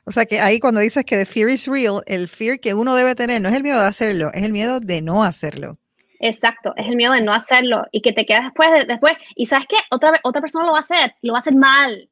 O 0.04 0.12
sea 0.12 0.26
que 0.26 0.40
ahí 0.40 0.58
cuando 0.58 0.80
dices 0.80 1.04
que 1.04 1.16
the 1.16 1.24
fear 1.24 1.48
is 1.48 1.66
real, 1.66 2.02
el 2.06 2.28
fear 2.28 2.58
que 2.58 2.74
uno 2.74 2.94
debe 2.94 3.14
tener 3.14 3.40
no 3.40 3.48
es 3.48 3.54
el 3.54 3.62
miedo 3.62 3.80
de 3.80 3.86
hacerlo, 3.86 4.30
es 4.34 4.42
el 4.42 4.52
miedo 4.52 4.80
de 4.80 5.02
no 5.02 5.22
hacerlo. 5.22 5.72
Exacto, 6.18 6.74
es 6.76 6.86
el 6.86 6.96
miedo 6.96 7.12
de 7.12 7.22
no 7.22 7.32
hacerlo 7.32 7.86
y 7.92 8.02
que 8.02 8.12
te 8.12 8.26
quedas 8.26 8.44
después, 8.44 8.86
después 8.86 9.16
y 9.36 9.46
sabes 9.46 9.66
qué, 9.68 9.76
otra, 9.90 10.20
otra 10.22 10.42
persona 10.42 10.66
lo 10.66 10.72
va 10.72 10.78
a 10.78 10.80
hacer, 10.80 11.14
lo 11.22 11.32
va 11.32 11.38
a 11.38 11.40
hacer 11.40 11.54
mal, 11.54 12.09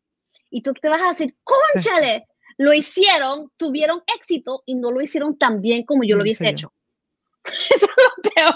y 0.50 0.62
tú 0.62 0.72
te 0.74 0.88
vas 0.88 1.00
a 1.00 1.08
decir, 1.08 1.36
conchale, 1.44 2.26
lo 2.56 2.72
hicieron, 2.74 3.50
tuvieron 3.56 4.02
éxito 4.14 4.62
y 4.66 4.74
no 4.74 4.90
lo 4.90 5.00
hicieron 5.00 5.38
tan 5.38 5.60
bien 5.60 5.84
como 5.84 6.04
yo 6.04 6.16
lo 6.16 6.22
hubiese 6.22 6.48
hecho. 6.48 6.72
Eso 7.44 7.72
es 7.74 7.80
lo 7.82 8.30
peor. 8.34 8.54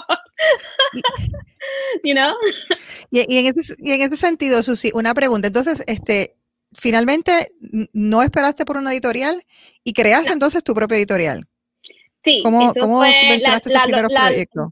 you 2.03 2.13
know? 2.13 2.35
Y, 3.11 3.37
en 3.37 3.57
ese, 3.57 3.75
y 3.79 3.91
en 3.91 4.01
ese 4.01 4.17
sentido, 4.17 4.61
Susi, 4.61 4.91
una 4.93 5.13
pregunta. 5.13 5.47
Entonces, 5.47 5.83
este, 5.87 6.35
finalmente 6.73 7.53
no 7.93 8.21
esperaste 8.21 8.65
por 8.65 8.77
una 8.77 8.91
editorial 8.91 9.45
y 9.83 9.93
creaste 9.93 10.33
entonces 10.33 10.63
tu 10.63 10.73
propia 10.73 10.97
editorial. 10.97 11.47
Sí, 12.23 12.41
¿Cómo, 12.43 12.73
¿cómo 12.73 13.01
mencionaste 13.01 13.69
la, 13.69 13.83
primeros 13.83 14.13
proyectos? 14.13 14.71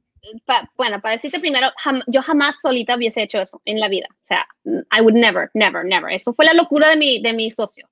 Bueno, 0.77 1.01
para 1.01 1.13
decirte 1.13 1.39
primero, 1.39 1.67
yo 2.07 2.21
jamás 2.21 2.61
solita 2.61 2.95
hubiese 2.95 3.23
hecho 3.23 3.39
eso 3.39 3.61
en 3.65 3.79
la 3.79 3.87
vida. 3.87 4.07
O 4.09 4.23
sea, 4.23 4.45
I 4.65 5.01
would 5.01 5.15
never, 5.15 5.49
never, 5.53 5.85
never. 5.85 6.11
Eso 6.11 6.33
fue 6.33 6.45
la 6.45 6.53
locura 6.53 6.89
de 6.89 6.97
mi, 6.97 7.21
de 7.21 7.33
mi 7.33 7.51
socio. 7.51 7.89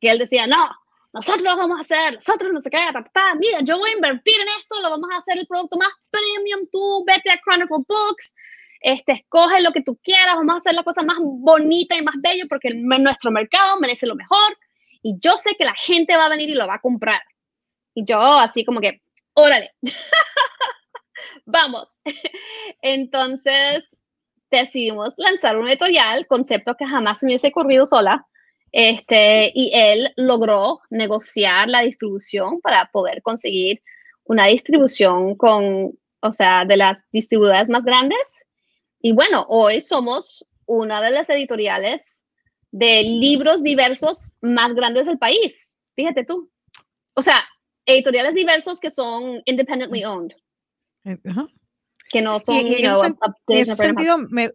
Que 0.00 0.10
él 0.10 0.18
decía, 0.18 0.46
no, 0.46 0.70
nosotros 1.12 1.42
lo 1.42 1.56
vamos 1.56 1.76
a 1.76 1.80
hacer, 1.80 2.14
nosotros 2.14 2.52
no 2.52 2.60
sé 2.60 2.70
qué, 2.70 2.78
mira, 3.38 3.58
yo 3.62 3.78
voy 3.78 3.90
a 3.90 3.94
invertir 3.94 4.34
en 4.40 4.48
esto, 4.58 4.80
lo 4.80 4.90
vamos 4.90 5.10
a 5.12 5.18
hacer 5.18 5.38
el 5.38 5.46
producto 5.46 5.76
más 5.76 5.90
premium, 6.10 6.66
tú 6.72 7.04
vete 7.06 7.30
a 7.30 7.38
Chronicle 7.44 7.84
Books, 7.86 8.34
este, 8.80 9.12
escoge 9.12 9.60
lo 9.60 9.72
que 9.72 9.82
tú 9.82 9.98
quieras, 10.02 10.36
vamos 10.36 10.54
a 10.54 10.56
hacer 10.56 10.74
la 10.74 10.82
cosa 10.82 11.02
más 11.02 11.18
bonita 11.20 11.96
y 11.96 12.02
más 12.02 12.14
bella 12.18 12.44
porque 12.48 12.70
nuestro 12.74 13.30
mercado 13.30 13.78
merece 13.78 14.06
lo 14.06 14.16
mejor 14.16 14.56
y 15.02 15.16
yo 15.20 15.36
sé 15.36 15.54
que 15.56 15.64
la 15.64 15.74
gente 15.74 16.16
va 16.16 16.26
a 16.26 16.30
venir 16.30 16.48
y 16.48 16.54
lo 16.54 16.66
va 16.66 16.74
a 16.76 16.80
comprar. 16.80 17.20
Y 17.94 18.04
yo 18.04 18.20
así 18.20 18.64
como 18.64 18.80
que, 18.80 19.02
órale, 19.34 19.72
vamos. 21.46 21.88
Entonces 22.82 23.88
decidimos 24.50 25.14
lanzar 25.16 25.56
un 25.56 25.68
editorial, 25.68 26.26
concepto 26.26 26.76
que 26.76 26.86
jamás 26.86 27.22
me 27.22 27.28
hubiese 27.28 27.52
corrido 27.52 27.86
sola, 27.86 28.26
este, 28.70 29.50
y 29.54 29.70
él 29.74 30.12
logró 30.16 30.80
negociar 30.90 31.68
la 31.68 31.82
distribución 31.82 32.60
para 32.60 32.90
poder 32.92 33.22
conseguir 33.22 33.82
una 34.24 34.46
distribución 34.46 35.36
con, 35.36 35.98
o 36.20 36.32
sea, 36.32 36.64
de 36.64 36.76
las 36.76 37.04
distribuidoras 37.12 37.68
más 37.68 37.84
grandes. 37.84 38.46
Y 39.00 39.12
bueno, 39.12 39.44
hoy 39.48 39.80
somos 39.80 40.48
una 40.66 41.02
de 41.02 41.10
las 41.10 41.28
editoriales 41.28 42.24
de 42.70 43.02
libros 43.02 43.62
diversos 43.62 44.34
más 44.40 44.74
grandes 44.74 45.06
del 45.06 45.18
país. 45.18 45.78
Fíjate 45.94 46.24
tú. 46.24 46.50
O 47.14 47.20
sea, 47.20 47.44
editoriales 47.84 48.34
diversos 48.34 48.80
que 48.80 48.90
son 48.90 49.42
independently 49.44 50.04
owned. 50.04 50.32
Eh, 51.04 51.18
que 52.08 52.22
no 52.22 52.38
son, 52.38 52.54
y, 52.54 52.84
en, 52.84 52.92
ese 53.48 53.76
sentido, 53.76 54.18
me, 54.30 54.50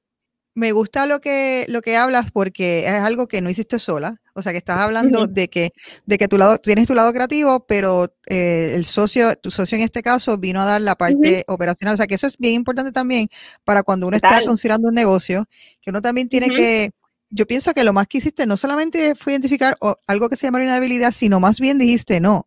me 0.57 0.71
gusta 0.71 1.05
lo 1.05 1.21
que, 1.21 1.65
lo 1.69 1.81
que 1.81 1.97
hablas 1.97 2.31
porque 2.31 2.88
es 2.88 2.93
algo 2.93 3.27
que 3.27 3.41
no 3.41 3.49
hiciste 3.51 3.77
sola. 3.77 4.19
O 4.33 4.41
sea, 4.41 4.51
que 4.51 4.57
estás 4.57 4.79
hablando 4.79 5.27
de 5.27 5.49
que, 5.49 5.69
de 6.07 6.17
que 6.17 6.27
tu 6.27 6.39
lado, 6.39 6.57
tienes 6.57 6.88
tu 6.88 6.95
lado 6.95 7.13
creativo, 7.13 7.65
pero 7.67 8.12
eh, 8.25 8.73
el 8.73 8.86
socio, 8.86 9.36
tu 9.36 9.51
socio 9.51 9.77
en 9.77 9.83
este 9.83 10.01
caso, 10.01 10.36
vino 10.39 10.60
a 10.60 10.65
dar 10.65 10.81
la 10.81 10.95
parte 10.95 11.43
operacional. 11.47 11.93
O 11.93 11.97
sea, 11.97 12.07
que 12.07 12.15
eso 12.15 12.25
es 12.25 12.38
bien 12.38 12.55
importante 12.55 12.91
también 12.91 13.27
para 13.63 13.83
cuando 13.83 14.07
uno 14.07 14.17
está 14.17 14.43
considerando 14.45 14.88
un 14.88 14.95
negocio, 14.95 15.45
que 15.79 15.91
uno 15.91 16.01
también 16.01 16.27
tiene 16.27 16.49
que, 16.49 16.89
yo 17.29 17.45
pienso 17.45 17.75
que 17.75 17.83
lo 17.83 17.93
más 17.93 18.07
que 18.07 18.17
hiciste 18.17 18.47
no 18.47 18.57
solamente 18.57 19.13
fue 19.13 19.33
identificar 19.33 19.77
algo 20.07 20.27
que 20.27 20.38
se 20.38 20.47
llama 20.47 20.57
una 20.57 20.77
habilidad, 20.77 21.12
sino 21.12 21.39
más 21.39 21.60
bien 21.60 21.77
dijiste, 21.77 22.19
no, 22.19 22.46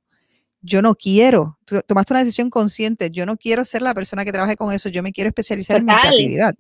yo 0.63 0.83
no 0.83 0.95
quiero, 0.95 1.59
tomaste 1.87 2.13
una 2.13 2.21
decisión 2.21 2.51
consciente, 2.51 3.11
yo 3.11 3.27
no 3.27 3.37
quiero 3.37 3.65
ser 3.65 3.83
la 3.83 3.95
persona 3.95 4.25
que 4.25 4.33
trabaje 4.33 4.57
con 4.57 4.73
eso, 4.73 4.89
yo 4.89 5.03
me 5.03 5.13
quiero 5.13 5.29
especializar 5.29 5.79
en 5.79 5.87
mi 5.87 5.93
creatividad. 5.93 6.55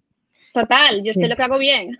Total, 0.53 1.03
yo 1.05 1.13
sé 1.13 1.29
lo 1.29 1.37
que 1.37 1.43
hago 1.43 1.59
bien. 1.59 1.97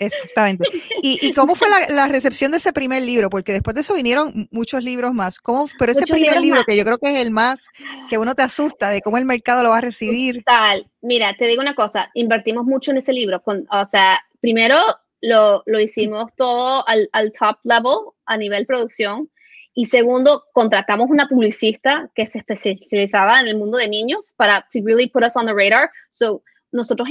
Exactamente. 0.00 0.66
¿Y, 1.02 1.32
cómo 1.34 1.54
fue 1.54 1.68
la, 1.90 2.08
recepción 2.08 2.50
de 2.50 2.56
ese 2.56 2.72
primer 2.72 3.02
libro? 3.02 3.30
Porque 3.30 3.52
después 3.52 3.74
de 3.74 3.82
eso 3.82 3.94
vinieron 3.94 4.48
muchos 4.50 4.82
libros 4.82 5.12
más. 5.12 5.38
¿Cómo, 5.38 5.68
pero 5.78 5.92
ese 5.92 6.06
primer 6.06 6.40
libro, 6.40 6.64
que 6.64 6.76
yo 6.76 6.84
creo 6.84 6.98
que 6.98 7.12
es 7.12 7.20
el 7.20 7.30
más 7.30 7.66
que 8.08 8.18
uno 8.18 8.34
te 8.34 8.42
asusta 8.42 8.88
de 8.88 9.02
cómo 9.02 9.18
el 9.18 9.26
mercado 9.26 9.62
lo 9.62 9.70
va 9.70 9.78
a 9.78 9.82
recibir. 9.82 10.38
Total. 10.38 10.86
Mira, 11.02 11.36
te 11.38 11.46
digo 11.46 11.60
una 11.60 11.74
cosa, 11.74 12.10
invertimos 12.14 12.64
mucho 12.64 12.90
en 12.90 12.98
ese 12.98 13.12
libro. 13.12 13.42
o 13.44 13.84
sea, 13.84 14.18
primero 14.40 14.78
lo, 15.20 15.62
lo 15.66 15.80
hicimos 15.80 16.34
todo 16.34 16.86
al, 16.88 17.08
al, 17.12 17.30
top 17.32 17.58
level 17.64 17.96
a 18.24 18.36
nivel 18.38 18.66
producción. 18.66 19.30
Y 19.74 19.84
segundo, 19.84 20.44
contratamos 20.52 21.08
una 21.10 21.28
publicista 21.28 22.10
que 22.14 22.26
se 22.26 22.38
especializaba 22.38 23.40
en 23.40 23.48
el 23.48 23.56
mundo 23.56 23.78
de 23.78 23.88
niños 23.88 24.34
para 24.36 24.66
to 24.72 24.80
really 24.84 25.08
put 25.08 25.24
us 25.24 25.36
on 25.36 25.46
the 25.46 25.54
radar. 25.54 25.90
So, 26.10 26.42
nosotros, 26.72 27.08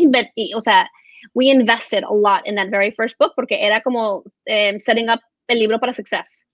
o 0.55 0.61
sea, 0.61 0.89
we 1.33 1.49
invested 1.49 2.03
a 2.03 2.13
lot 2.13 2.45
in 2.45 2.55
that 2.55 2.69
very 2.69 2.91
first 2.91 3.17
book 3.17 3.33
porque 3.35 3.57
era 3.59 3.81
como 3.81 4.23
um, 4.49 4.79
setting 4.79 5.09
up 5.09 5.19
el 5.47 5.59
libro 5.59 5.79
para 5.79 5.93
success. 5.93 6.45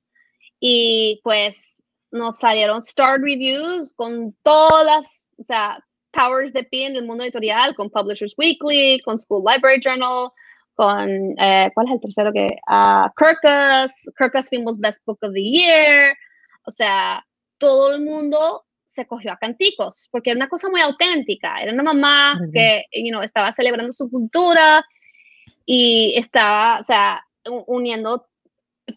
Y 0.60 1.20
pues 1.24 1.84
nos 2.12 2.38
salieron 2.38 2.80
star 2.80 3.20
reviews 3.20 3.94
con 3.94 4.34
todas 4.44 4.86
las, 4.86 5.36
o 5.38 5.44
sea, 5.44 5.84
powers 6.12 6.54
de 6.54 6.64
pie 6.64 6.88
en 6.88 6.96
el 6.96 7.06
mundo 7.06 7.24
editorial, 7.24 7.76
con 7.76 7.90
Publishers 7.90 8.36
Weekly, 8.38 9.02
con 9.02 9.20
School 9.20 9.44
Library 9.46 9.80
Journal, 9.82 10.32
con, 10.76 11.10
eh, 11.40 11.72
¿cuál 11.74 11.88
es 11.88 11.94
el 11.94 12.02
tercero 12.02 12.32
que? 12.32 12.58
Uh, 12.68 13.10
Kirkus, 13.18 14.12
Kirkus 14.18 14.50
Famous 14.50 14.80
Best 14.80 15.06
Book 15.06 15.20
of 15.22 15.34
the 15.34 15.42
Year. 15.42 16.16
O 16.66 16.72
sea, 16.72 17.26
todo 17.58 17.96
el 17.96 18.02
mundo 18.02 18.66
se 18.84 19.06
cogió 19.06 19.34
a 19.34 19.38
canticos, 19.38 20.08
porque 20.12 20.32
era 20.32 20.38
una 20.38 20.48
cosa 20.48 20.70
muy 20.70 20.80
auténtica, 20.80 21.58
era 21.60 21.74
una 21.74 21.84
mamá 21.84 22.40
que, 22.54 22.86
you 22.94 23.10
know, 23.10 23.22
estaba 23.22 23.52
celebrando 23.52 23.92
su 23.92 24.10
cultura 24.10 24.86
y 25.66 26.14
estaba, 26.16 26.80
o 26.80 26.84
sea, 26.84 27.26
uniendo, 27.68 28.28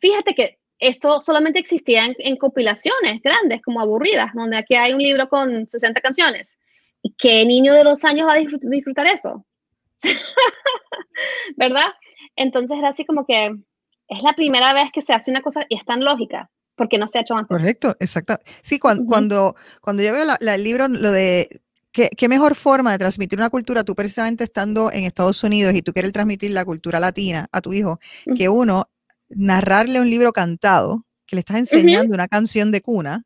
fíjate 0.01 0.35
que 0.35 0.59
esto 0.79 1.21
solamente 1.21 1.59
existía 1.59 2.05
en, 2.19 2.37
compilaciones 2.37 3.21
grandes, 3.23 3.61
como 3.63 3.81
aburridas, 3.81 4.33
donde 4.35 4.59
aquí 4.59 4.77
hay 4.77 4.93
un 4.93 5.03
libro 5.03 5.29
con 5.29 5.67
60 5.67 6.01
canciones. 6.01 6.57
¿Y 7.03 7.15
qué 7.19 7.45
niño 7.45 7.75
de 7.75 7.83
dos 7.83 8.05
años 8.05 8.29
va 8.29 8.35
a 8.35 8.39
disfrutar 8.39 9.07
eso? 9.07 9.45
¿Verdad? 11.57 11.93
Entonces 12.37 12.79
era 12.79 12.89
así 12.89 13.05
como 13.05 13.27
que 13.27 13.55
es 14.09 14.23
la 14.23 14.35
primera 14.35 14.73
vez 14.75 14.91
que 14.93 15.03
se 15.03 15.13
hace 15.13 15.31
una 15.31 15.43
cosa 15.43 15.67
y 15.69 15.77
es 15.77 15.85
tan 15.85 16.05
lógica 16.05 16.51
porque 16.77 16.97
no 16.97 17.09
se 17.09 17.19
ha 17.19 17.23
hecho 17.23 17.35
antes. 17.35 17.49
Correcto, 17.49 17.97
exacto. 17.99 18.39
Sí, 18.63 18.79
cuando, 18.79 19.05
cuando, 19.05 19.57
cuando 19.83 20.03
yo 20.03 20.13
veo 20.13 20.25
el 20.41 20.65
libro, 20.65 20.89
lo 20.89 21.11
de 21.11 21.61
¿Qué, 21.91 22.11
¿Qué, 22.17 22.29
mejor 22.29 22.55
forma 22.55 22.93
de 22.93 22.99
transmitir 22.99 23.39
una 23.39 23.51
cultura, 23.51 23.83
tú 23.83 23.95
precisamente 23.95 24.45
estando 24.45 24.93
en 24.93 25.05
Estados 25.05 25.43
Unidos 25.43 25.75
y 25.75 25.83
tú 25.83 25.93
quieres 25.93 26.13
transmitir 26.13 26.51
la 26.51 26.65
cultura 26.65 27.01
latina 27.01 27.49
a 27.51 27.61
tu 27.61 27.73
hijo, 27.73 27.99
que 28.37 28.49
uno, 28.49 28.89
narrarle 29.29 30.01
un 30.01 30.09
libro 30.09 30.33
cantado, 30.33 31.07
que 31.27 31.37
le 31.37 31.41
estás 31.41 31.59
enseñando 31.59 32.15
una 32.15 32.29
canción 32.29 32.71
de 32.71 32.83
cuna, 32.83 33.25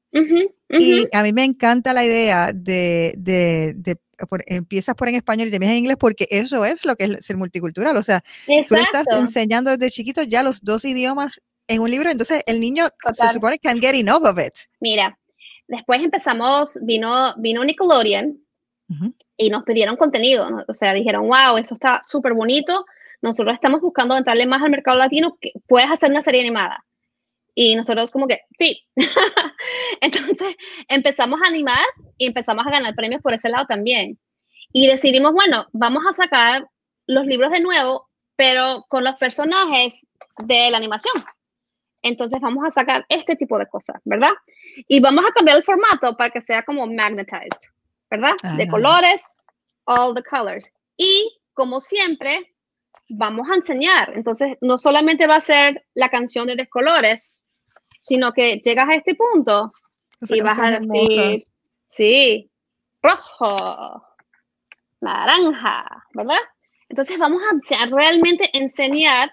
y 0.68 1.06
a 1.12 1.22
mí 1.22 1.32
me 1.32 1.44
encanta 1.44 1.92
la 1.92 2.04
idea 2.04 2.52
de, 2.54 3.14
de, 3.18 3.74
de 3.76 3.96
empiezas 4.46 4.94
por 4.94 5.08
en 5.08 5.16
español 5.16 5.48
y 5.48 5.50
terminas 5.50 5.74
en 5.74 5.80
inglés 5.80 5.96
porque 5.98 6.26
eso 6.30 6.64
es 6.64 6.84
lo 6.84 6.96
que 6.96 7.04
es 7.04 7.26
ser 7.26 7.36
multicultural, 7.36 7.96
o 7.96 8.02
sea, 8.02 8.22
tú 8.46 8.74
le 8.74 8.82
estás 8.82 9.06
enseñando 9.10 9.76
desde 9.76 9.90
chiquito 9.90 10.22
ya 10.22 10.42
los 10.42 10.60
dos 10.62 10.84
idiomas 10.84 11.40
en 11.68 11.80
un 11.80 11.90
libro, 11.90 12.10
entonces 12.10 12.42
el 12.46 12.60
niño 12.60 12.84
se 13.12 13.28
supone 13.30 13.58
que 13.58 13.68
can 13.68 13.80
get 13.80 13.94
enough 13.94 14.24
of 14.24 14.38
it. 14.38 14.54
Mira, 14.80 15.18
después 15.68 16.02
empezamos, 16.02 16.78
vino, 16.82 17.34
vino 17.38 17.64
Nickelodeon 17.64 18.38
y 19.36 19.48
nos 19.48 19.62
pidieron 19.64 19.96
contenido, 19.96 20.48
o 20.68 20.74
sea, 20.74 20.92
dijeron, 20.92 21.26
wow, 21.26 21.56
eso 21.56 21.74
está 21.74 22.00
súper 22.02 22.34
bonito, 22.34 22.84
nosotros 23.22 23.54
estamos 23.54 23.80
buscando 23.80 24.16
entrarle 24.16 24.46
más 24.46 24.62
al 24.62 24.70
mercado 24.70 24.98
latino, 24.98 25.38
puedes 25.66 25.90
hacer 25.90 26.10
una 26.10 26.22
serie 26.22 26.40
animada. 26.40 26.84
Y 27.54 27.74
nosotros 27.74 28.10
como 28.10 28.26
que, 28.26 28.40
sí. 28.58 28.82
Entonces 30.00 30.56
empezamos 30.88 31.40
a 31.42 31.48
animar 31.48 31.84
y 32.16 32.26
empezamos 32.26 32.66
a 32.66 32.70
ganar 32.70 32.94
premios 32.94 33.22
por 33.22 33.34
ese 33.34 33.48
lado 33.48 33.66
también. 33.66 34.18
Y 34.72 34.86
decidimos, 34.86 35.32
bueno, 35.32 35.66
vamos 35.72 36.04
a 36.08 36.12
sacar 36.12 36.66
los 37.06 37.26
libros 37.26 37.50
de 37.50 37.60
nuevo, 37.60 38.08
pero 38.36 38.86
con 38.88 39.04
los 39.04 39.16
personajes 39.16 40.06
de 40.38 40.70
la 40.70 40.78
animación. 40.78 41.14
Entonces 42.02 42.40
vamos 42.40 42.64
a 42.64 42.70
sacar 42.70 43.04
este 43.08 43.36
tipo 43.36 43.58
de 43.58 43.66
cosas, 43.66 44.00
¿verdad? 44.04 44.32
Y 44.88 45.00
vamos 45.00 45.24
a 45.28 45.32
cambiar 45.32 45.58
el 45.58 45.64
formato 45.64 46.16
para 46.16 46.30
que 46.30 46.40
sea 46.40 46.62
como 46.64 46.86
magnetized, 46.86 47.70
¿verdad? 48.10 48.32
De 48.56 48.66
colores, 48.66 49.36
all 49.84 50.14
the 50.14 50.22
colors. 50.22 50.72
Y 50.96 51.38
como 51.52 51.80
siempre, 51.80 52.54
vamos 53.10 53.48
a 53.50 53.54
enseñar. 53.54 54.12
Entonces, 54.14 54.56
no 54.60 54.78
solamente 54.78 55.26
va 55.26 55.36
a 55.36 55.40
ser 55.40 55.84
la 55.94 56.10
canción 56.10 56.46
de 56.46 56.56
descolores, 56.56 57.41
sino 58.02 58.32
que 58.32 58.58
llegas 58.58 58.88
a 58.88 58.96
este 58.96 59.14
punto 59.14 59.72
y 60.22 60.40
vas 60.40 60.58
a 60.58 60.80
decir, 60.80 61.46
sí, 61.84 62.50
rojo, 63.00 64.02
naranja, 65.00 66.04
¿verdad? 66.12 66.40
Entonces 66.88 67.16
vamos 67.16 67.40
a 67.44 67.86
realmente 67.86 68.50
enseñar 68.58 69.32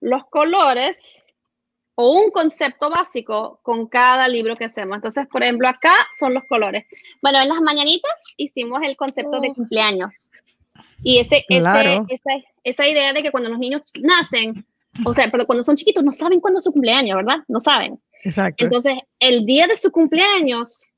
los 0.00 0.24
colores 0.30 1.32
o 1.94 2.10
un 2.10 2.32
concepto 2.32 2.90
básico 2.90 3.60
con 3.62 3.86
cada 3.86 4.26
libro 4.26 4.56
que 4.56 4.64
hacemos. 4.64 4.96
Entonces, 4.96 5.28
por 5.28 5.44
ejemplo, 5.44 5.68
acá 5.68 5.94
son 6.10 6.34
los 6.34 6.44
colores. 6.46 6.84
Bueno, 7.22 7.40
en 7.40 7.48
las 7.50 7.60
mañanitas 7.60 8.20
hicimos 8.36 8.80
el 8.82 8.96
concepto 8.96 9.38
de 9.38 9.54
cumpleaños. 9.54 10.32
Y 11.04 11.18
ese, 11.18 11.44
esa, 11.48 11.84
esa, 12.64 12.88
idea 12.88 13.12
de 13.12 13.20
que 13.20 13.30
cuando 13.30 13.50
los 13.50 13.60
niños 13.60 13.82
nacen, 14.00 14.66
o 15.04 15.14
sea, 15.14 15.30
pero 15.30 15.46
cuando 15.46 15.62
son 15.62 15.76
chiquitos 15.76 16.04
no 16.04 16.12
saben 16.12 16.40
cuándo 16.40 16.58
es 16.58 16.64
su 16.64 16.72
cumpleaños, 16.72 17.16
¿verdad? 17.16 17.38
No 17.48 17.60
saben. 17.60 17.98
Exacto. 18.24 18.64
Entonces, 18.64 18.98
el 19.18 19.46
día 19.46 19.66
de 19.66 19.76
su 19.76 19.90
cumpleaños, 19.90 20.92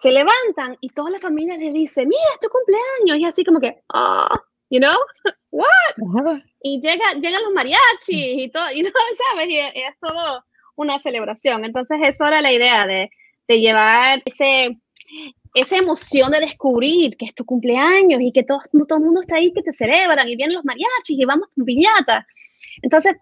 se 0.00 0.10
levantan 0.10 0.78
y 0.80 0.88
toda 0.88 1.10
la 1.10 1.18
familia 1.18 1.58
le 1.58 1.72
dice, 1.72 2.06
mira, 2.06 2.22
es 2.32 2.40
tu 2.40 2.48
cumpleaños. 2.48 3.22
Y 3.22 3.26
así 3.26 3.44
como 3.44 3.60
que, 3.60 3.82
ah, 3.92 4.40
you 4.70 4.80
know, 4.80 4.96
what? 5.50 6.40
y 6.62 6.80
llega, 6.80 7.12
llegan 7.20 7.42
los 7.42 7.52
mariachis 7.52 8.08
y 8.08 8.50
todo, 8.50 8.64
y 8.72 8.82
no 8.82 8.90
sabes, 8.90 9.50
y 9.50 9.58
es, 9.58 9.94
todo 10.00 10.42
una 10.76 10.98
celebración. 10.98 11.66
Entonces, 11.66 11.98
eso 12.02 12.24
era 12.24 12.40
la 12.40 12.50
idea 12.50 12.86
de, 12.86 13.10
de 13.46 13.60
llevar 13.60 14.22
ese, 14.24 14.78
esa 15.52 15.76
emoción 15.76 16.30
de 16.30 16.40
descubrir 16.40 17.18
que 17.18 17.26
es 17.26 17.34
tu 17.34 17.44
cumpleaños 17.44 18.22
y 18.22 18.32
que 18.32 18.42
todo, 18.42 18.60
todo 18.88 18.98
el 18.98 19.04
mundo 19.04 19.20
está 19.20 19.36
ahí, 19.36 19.52
que 19.52 19.62
te 19.62 19.72
celebran 19.72 20.26
y 20.30 20.36
vienen 20.36 20.56
los 20.56 20.64
mariachis 20.64 21.18
y 21.18 21.26
vamos 21.26 21.48
con 21.54 21.66
piñata. 21.66 22.26
Entonces, 22.82 23.14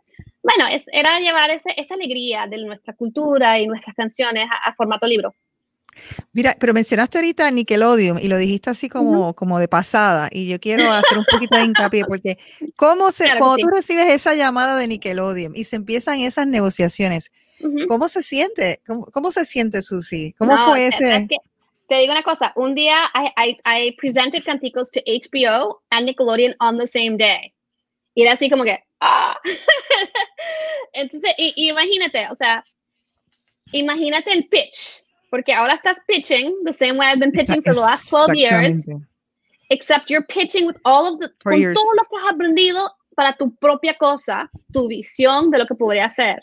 bueno, 0.43 0.67
es, 0.71 0.87
era 0.93 1.19
llevar 1.21 1.51
ese, 1.51 1.75
esa 1.77 1.95
alegría 1.95 2.47
de 2.47 2.59
nuestra 2.59 2.95
cultura 2.95 3.59
y 3.59 3.67
nuestras 3.67 3.95
canciones 3.95 4.49
a, 4.65 4.73
formato 4.75 5.07
libro. 5.07 5.35
Mira, 6.33 6.55
pero 6.61 6.73
mencionaste 6.73 7.19
ahorita 7.19 7.51
Nickelodeon 7.51 8.21
y 8.23 8.29
lo 8.29 8.37
dijiste 8.37 8.71
así 8.71 8.89
como, 8.89 9.35
como 9.35 9.59
de 9.59 9.67
pasada 9.67 10.29
y 10.31 10.49
yo 10.49 10.61
quiero 10.61 10.89
hacer 10.93 11.19
un 11.19 11.25
poquito 11.25 11.57
de 11.57 11.65
hincapié 11.65 12.05
porque 12.05 12.39
¿cómo 12.77 13.11
se, 13.11 13.25
cuando 13.37 13.57
tú 13.57 13.67
recibes 13.69 14.15
esa 14.15 14.35
llamada 14.35 14.77
de 14.77 14.87
Nickelodeon 14.87 15.57
y 15.57 15.65
se 15.65 15.75
empiezan 15.75 16.21
esas 16.21 16.47
negociaciones, 16.47 17.33
¿cómo 17.89 18.09
se 18.09 18.23
siente? 18.23 18.81
¿Cómo, 18.87 19.33
se 19.33 19.45
siente 19.45 19.83
Susi? 19.83 20.35
¿Cómo 20.39 20.57
fue 20.67 20.87
ese? 20.87 21.27
te 21.89 21.97
digo 21.97 22.13
una 22.13 22.23
cosa, 22.23 22.53
un 22.55 22.75
día 22.75 23.11
I, 23.15 23.33
I, 23.37 23.59
I 23.65 23.97
presented 23.97 24.45
Canticos 24.45 24.91
to 24.91 25.01
HBO 25.07 25.81
and 25.91 26.07
Nickelodeon 26.07 26.55
on 26.61 26.79
the 26.79 26.87
same 26.87 27.17
day. 27.17 27.55
Y 28.15 28.23
era 28.23 28.33
así 28.33 28.51
como 28.51 28.65
que, 28.65 28.85
¡ah! 29.01 29.39
Entonces, 30.93 31.33
y, 31.39 31.69
imagínate, 31.69 32.29
o 32.31 32.35
sea, 32.35 32.65
imagínate 33.73 34.33
el 34.33 34.49
pitch, 34.49 35.03
porque 35.31 35.53
ahora 35.53 35.75
estás 35.75 35.99
pitching 36.07 36.65
the 36.65 36.73
same 36.73 36.99
way 36.99 37.09
I've 37.09 37.21
been 37.21 37.33
pitching 37.33 37.63
for 37.63 37.75
the 37.75 37.81
last 37.81 38.09
12 38.09 38.35
years, 38.35 38.89
except 39.71 40.11
you're 40.11 40.27
pitching 40.29 40.67
with 40.67 40.77
all 40.85 41.15
of 41.15 41.21
the, 41.21 41.29
con 41.43 41.75
todo 41.75 41.95
lo 41.95 42.03
que 42.05 42.17
has 42.19 42.35
aprendido 42.35 42.91
para 43.15 43.37
tu 43.37 43.55
propia 43.57 43.95
cosa, 43.99 44.51
tu 44.73 44.89
visión 44.89 45.51
de 45.51 45.59
lo 45.59 45.67
que 45.67 45.75
podría 45.75 46.07
hacer 46.07 46.39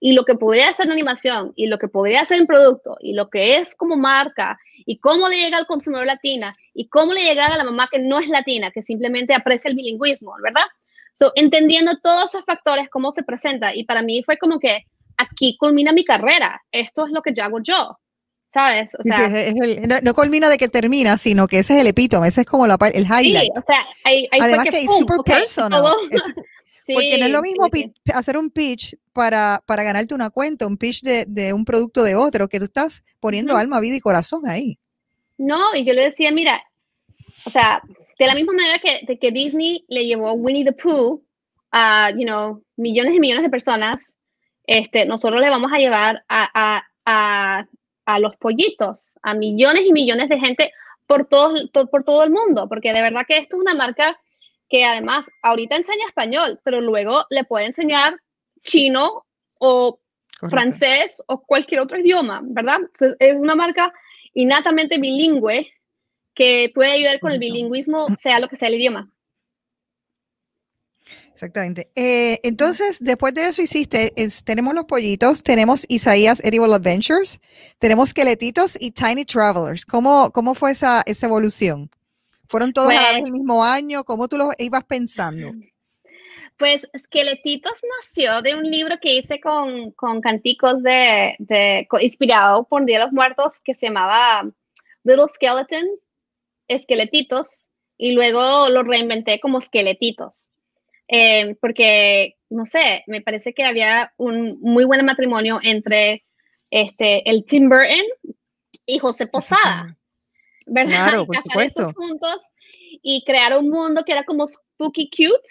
y 0.00 0.12
lo 0.12 0.24
que 0.24 0.34
podría 0.34 0.68
hacer 0.68 0.86
en 0.86 0.92
animación 0.92 1.52
y 1.56 1.66
lo 1.66 1.78
que 1.78 1.88
podría 1.88 2.20
hacer 2.22 2.38
en 2.38 2.46
producto 2.46 2.96
y 3.00 3.14
lo 3.14 3.30
que 3.30 3.56
es 3.56 3.74
como 3.74 3.96
marca 3.96 4.58
y 4.76 4.98
cómo 4.98 5.28
le 5.28 5.36
llega 5.36 5.58
al 5.58 5.66
consumidor 5.66 6.06
latina 6.06 6.56
y 6.74 6.88
cómo 6.88 7.12
le 7.12 7.22
llega 7.22 7.46
a 7.46 7.56
la 7.56 7.64
mamá 7.64 7.88
que 7.90 7.98
no 7.98 8.18
es 8.18 8.28
latina, 8.28 8.70
que 8.70 8.82
simplemente 8.82 9.34
aprecia 9.34 9.68
el 9.68 9.76
bilingüismo, 9.76 10.34
¿verdad? 10.42 10.66
So, 11.18 11.32
entendiendo 11.34 11.98
todos 12.00 12.32
esos 12.32 12.44
factores, 12.44 12.88
cómo 12.90 13.10
se 13.10 13.24
presenta. 13.24 13.74
Y 13.74 13.82
para 13.82 14.02
mí 14.02 14.22
fue 14.22 14.38
como 14.38 14.60
que 14.60 14.84
aquí 15.16 15.56
culmina 15.58 15.92
mi 15.92 16.04
carrera. 16.04 16.62
Esto 16.70 17.06
es 17.06 17.12
lo 17.12 17.22
que 17.22 17.34
yo 17.34 17.42
hago 17.42 17.58
yo. 17.60 17.98
¿Sabes? 18.50 18.94
O 18.94 19.02
sea, 19.02 19.18
no, 20.02 20.14
culmina 20.14 20.48
de 20.48 20.56
que 20.56 20.68
termina, 20.68 21.16
sino 21.18 21.48
que 21.48 21.58
ese 21.58 21.74
es 21.74 21.80
el 21.80 21.88
epítome, 21.88 22.28
ese 22.28 22.42
es 22.42 22.46
como 22.46 22.68
la, 22.68 22.78
el 22.94 23.02
highlight. 23.02 23.52
Sí, 23.52 23.58
o 23.58 23.62
sea, 23.62 23.84
hay, 24.04 24.28
hay 24.30 24.40
Además 24.40 24.66
que, 24.70 24.78
es 24.78 24.86
super 24.96 25.18
personal. 25.24 25.82
porque 26.94 27.18
no 27.18 27.26
es 27.26 27.32
lo 27.32 27.42
mismo 27.42 27.66
hacer 28.14 28.38
un 28.38 28.48
pitch 28.50 28.96
para, 29.12 29.60
para 29.66 29.82
ganarte 29.82 30.14
una 30.14 30.30
cuenta, 30.30 30.68
un 30.68 30.78
pitch 30.78 31.02
de, 31.02 31.26
de, 31.26 31.52
un 31.52 31.64
producto 31.64 32.04
de 32.04 32.14
otro, 32.14 32.48
que 32.48 32.60
tú 32.60 32.66
estás 32.66 33.02
poniendo 33.18 33.56
alma, 33.56 33.80
vida 33.80 33.96
y 33.96 34.00
corazón 34.00 34.48
ahí. 34.48 34.78
No, 35.36 35.74
y 35.74 35.84
yo 35.84 35.92
le 35.92 36.04
decía, 36.04 36.30
mira, 36.30 36.62
o 37.44 37.50
sea, 37.50 37.82
de 38.18 38.26
la 38.26 38.34
misma 38.34 38.52
manera 38.52 38.78
que, 38.78 39.00
de 39.06 39.18
que 39.18 39.30
Disney 39.30 39.84
le 39.88 40.04
llevó 40.04 40.32
Winnie 40.32 40.64
the 40.64 40.72
Pooh 40.72 41.22
a, 41.70 42.10
you 42.10 42.24
know, 42.24 42.62
millones 42.76 43.14
y 43.14 43.20
millones 43.20 43.44
de 43.44 43.50
personas, 43.50 44.16
este, 44.64 45.06
nosotros 45.06 45.40
le 45.40 45.50
vamos 45.50 45.72
a 45.72 45.78
llevar 45.78 46.24
a, 46.28 46.82
a, 47.06 47.66
a, 48.04 48.18
los 48.18 48.36
pollitos, 48.36 49.18
a 49.22 49.34
millones 49.34 49.84
y 49.86 49.92
millones 49.92 50.28
de 50.28 50.38
gente 50.38 50.72
por 51.06 51.26
todo, 51.26 51.54
por 51.90 52.04
todo 52.04 52.24
el 52.24 52.30
mundo, 52.30 52.68
porque 52.68 52.92
de 52.92 53.02
verdad 53.02 53.22
que 53.26 53.38
esto 53.38 53.56
es 53.56 53.62
una 53.62 53.74
marca 53.74 54.18
que 54.68 54.84
además 54.84 55.30
ahorita 55.42 55.76
enseña 55.76 56.06
español, 56.06 56.60
pero 56.64 56.80
luego 56.80 57.24
le 57.30 57.44
puede 57.44 57.66
enseñar 57.66 58.20
chino 58.62 59.24
o 59.58 60.00
francés 60.50 61.22
o 61.26 61.42
cualquier 61.42 61.80
otro 61.80 61.98
idioma, 61.98 62.40
¿verdad? 62.44 62.78
es 63.18 63.40
una 63.40 63.54
marca 63.54 63.92
innatamente 64.34 64.98
bilingüe 64.98 65.66
que 66.38 66.70
puede 66.72 66.92
ayudar 66.92 67.18
con 67.18 67.32
el 67.32 67.40
bilingüismo, 67.40 68.06
sea 68.16 68.38
lo 68.38 68.48
que 68.48 68.56
sea 68.56 68.68
el 68.68 68.76
idioma. 68.76 69.10
Exactamente. 71.32 71.90
Eh, 71.96 72.38
entonces, 72.44 72.98
después 73.00 73.34
de 73.34 73.48
eso 73.48 73.60
hiciste, 73.60 74.12
tenemos 74.44 74.72
los 74.74 74.84
pollitos, 74.84 75.42
tenemos 75.42 75.84
Isaías 75.88 76.40
Edible 76.44 76.74
Adventures, 76.74 77.40
tenemos 77.78 78.10
Esqueletitos 78.10 78.76
y 78.80 78.92
Tiny 78.92 79.24
Travelers. 79.24 79.84
¿Cómo, 79.84 80.30
cómo 80.30 80.54
fue 80.54 80.70
esa, 80.70 81.02
esa 81.06 81.26
evolución? 81.26 81.90
¿Fueron 82.48 82.72
todos 82.72 82.90
a 82.90 82.94
la 82.94 83.12
vez 83.12 83.20
pues 83.20 83.22
el 83.24 83.32
mismo 83.32 83.64
año? 83.64 84.04
¿Cómo 84.04 84.28
tú 84.28 84.38
los 84.38 84.54
ibas 84.58 84.84
pensando? 84.84 85.52
Pues 86.56 86.88
Esqueletitos 86.92 87.80
nació 88.00 88.42
de 88.42 88.54
un 88.54 88.64
libro 88.64 88.96
que 89.00 89.16
hice 89.16 89.40
con, 89.40 89.90
con 89.92 90.20
canticos 90.20 90.82
de, 90.82 91.34
de, 91.40 91.86
inspirado 92.00 92.64
por 92.64 92.84
Día 92.84 92.98
de 92.98 93.04
los 93.06 93.12
Muertos 93.12 93.60
que 93.60 93.74
se 93.74 93.86
llamaba 93.86 94.48
Little 95.04 95.28
Skeletons 95.28 96.07
esqueletitos 96.68 97.70
y 97.96 98.12
luego 98.12 98.68
lo 98.68 98.82
reinventé 98.82 99.40
como 99.40 99.58
esqueletitos. 99.58 100.48
Eh, 101.08 101.56
porque, 101.60 102.36
no 102.50 102.66
sé, 102.66 103.02
me 103.06 103.22
parece 103.22 103.54
que 103.54 103.64
había 103.64 104.12
un 104.18 104.60
muy 104.60 104.84
buen 104.84 105.04
matrimonio 105.04 105.58
entre 105.62 106.24
este, 106.70 107.28
el 107.28 107.44
Tim 107.44 107.68
Burton 107.68 108.04
y 108.86 108.98
José 108.98 109.26
Posada. 109.26 109.96
¿Verdad? 110.66 111.08
Claro, 111.08 111.26
por 111.26 111.36
supuesto. 111.36 111.92
juntos 111.94 112.42
y 113.02 113.24
crear 113.24 113.56
un 113.56 113.70
mundo 113.70 114.04
que 114.04 114.12
era 114.12 114.24
como 114.24 114.46
spooky 114.46 115.08
cute, 115.10 115.48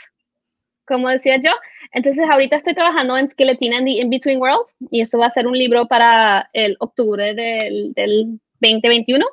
como 0.86 1.10
decía 1.10 1.38
yo. 1.38 1.52
Entonces, 1.92 2.30
ahorita 2.30 2.58
estoy 2.58 2.76
trabajando 2.76 3.18
en 3.18 3.28
Skeletina 3.28 3.78
in 3.80 3.86
the 3.86 3.92
In-Between 3.92 4.40
World 4.40 4.68
y 4.92 5.02
eso 5.02 5.18
va 5.18 5.28
a 5.28 5.32
ser 5.32 5.48
un 5.48 5.58
libro 5.58 5.88
para 5.88 6.50
el 6.54 6.76
octubre 6.80 7.34
del, 7.34 7.94
del 7.94 8.40
2021. 8.60 9.26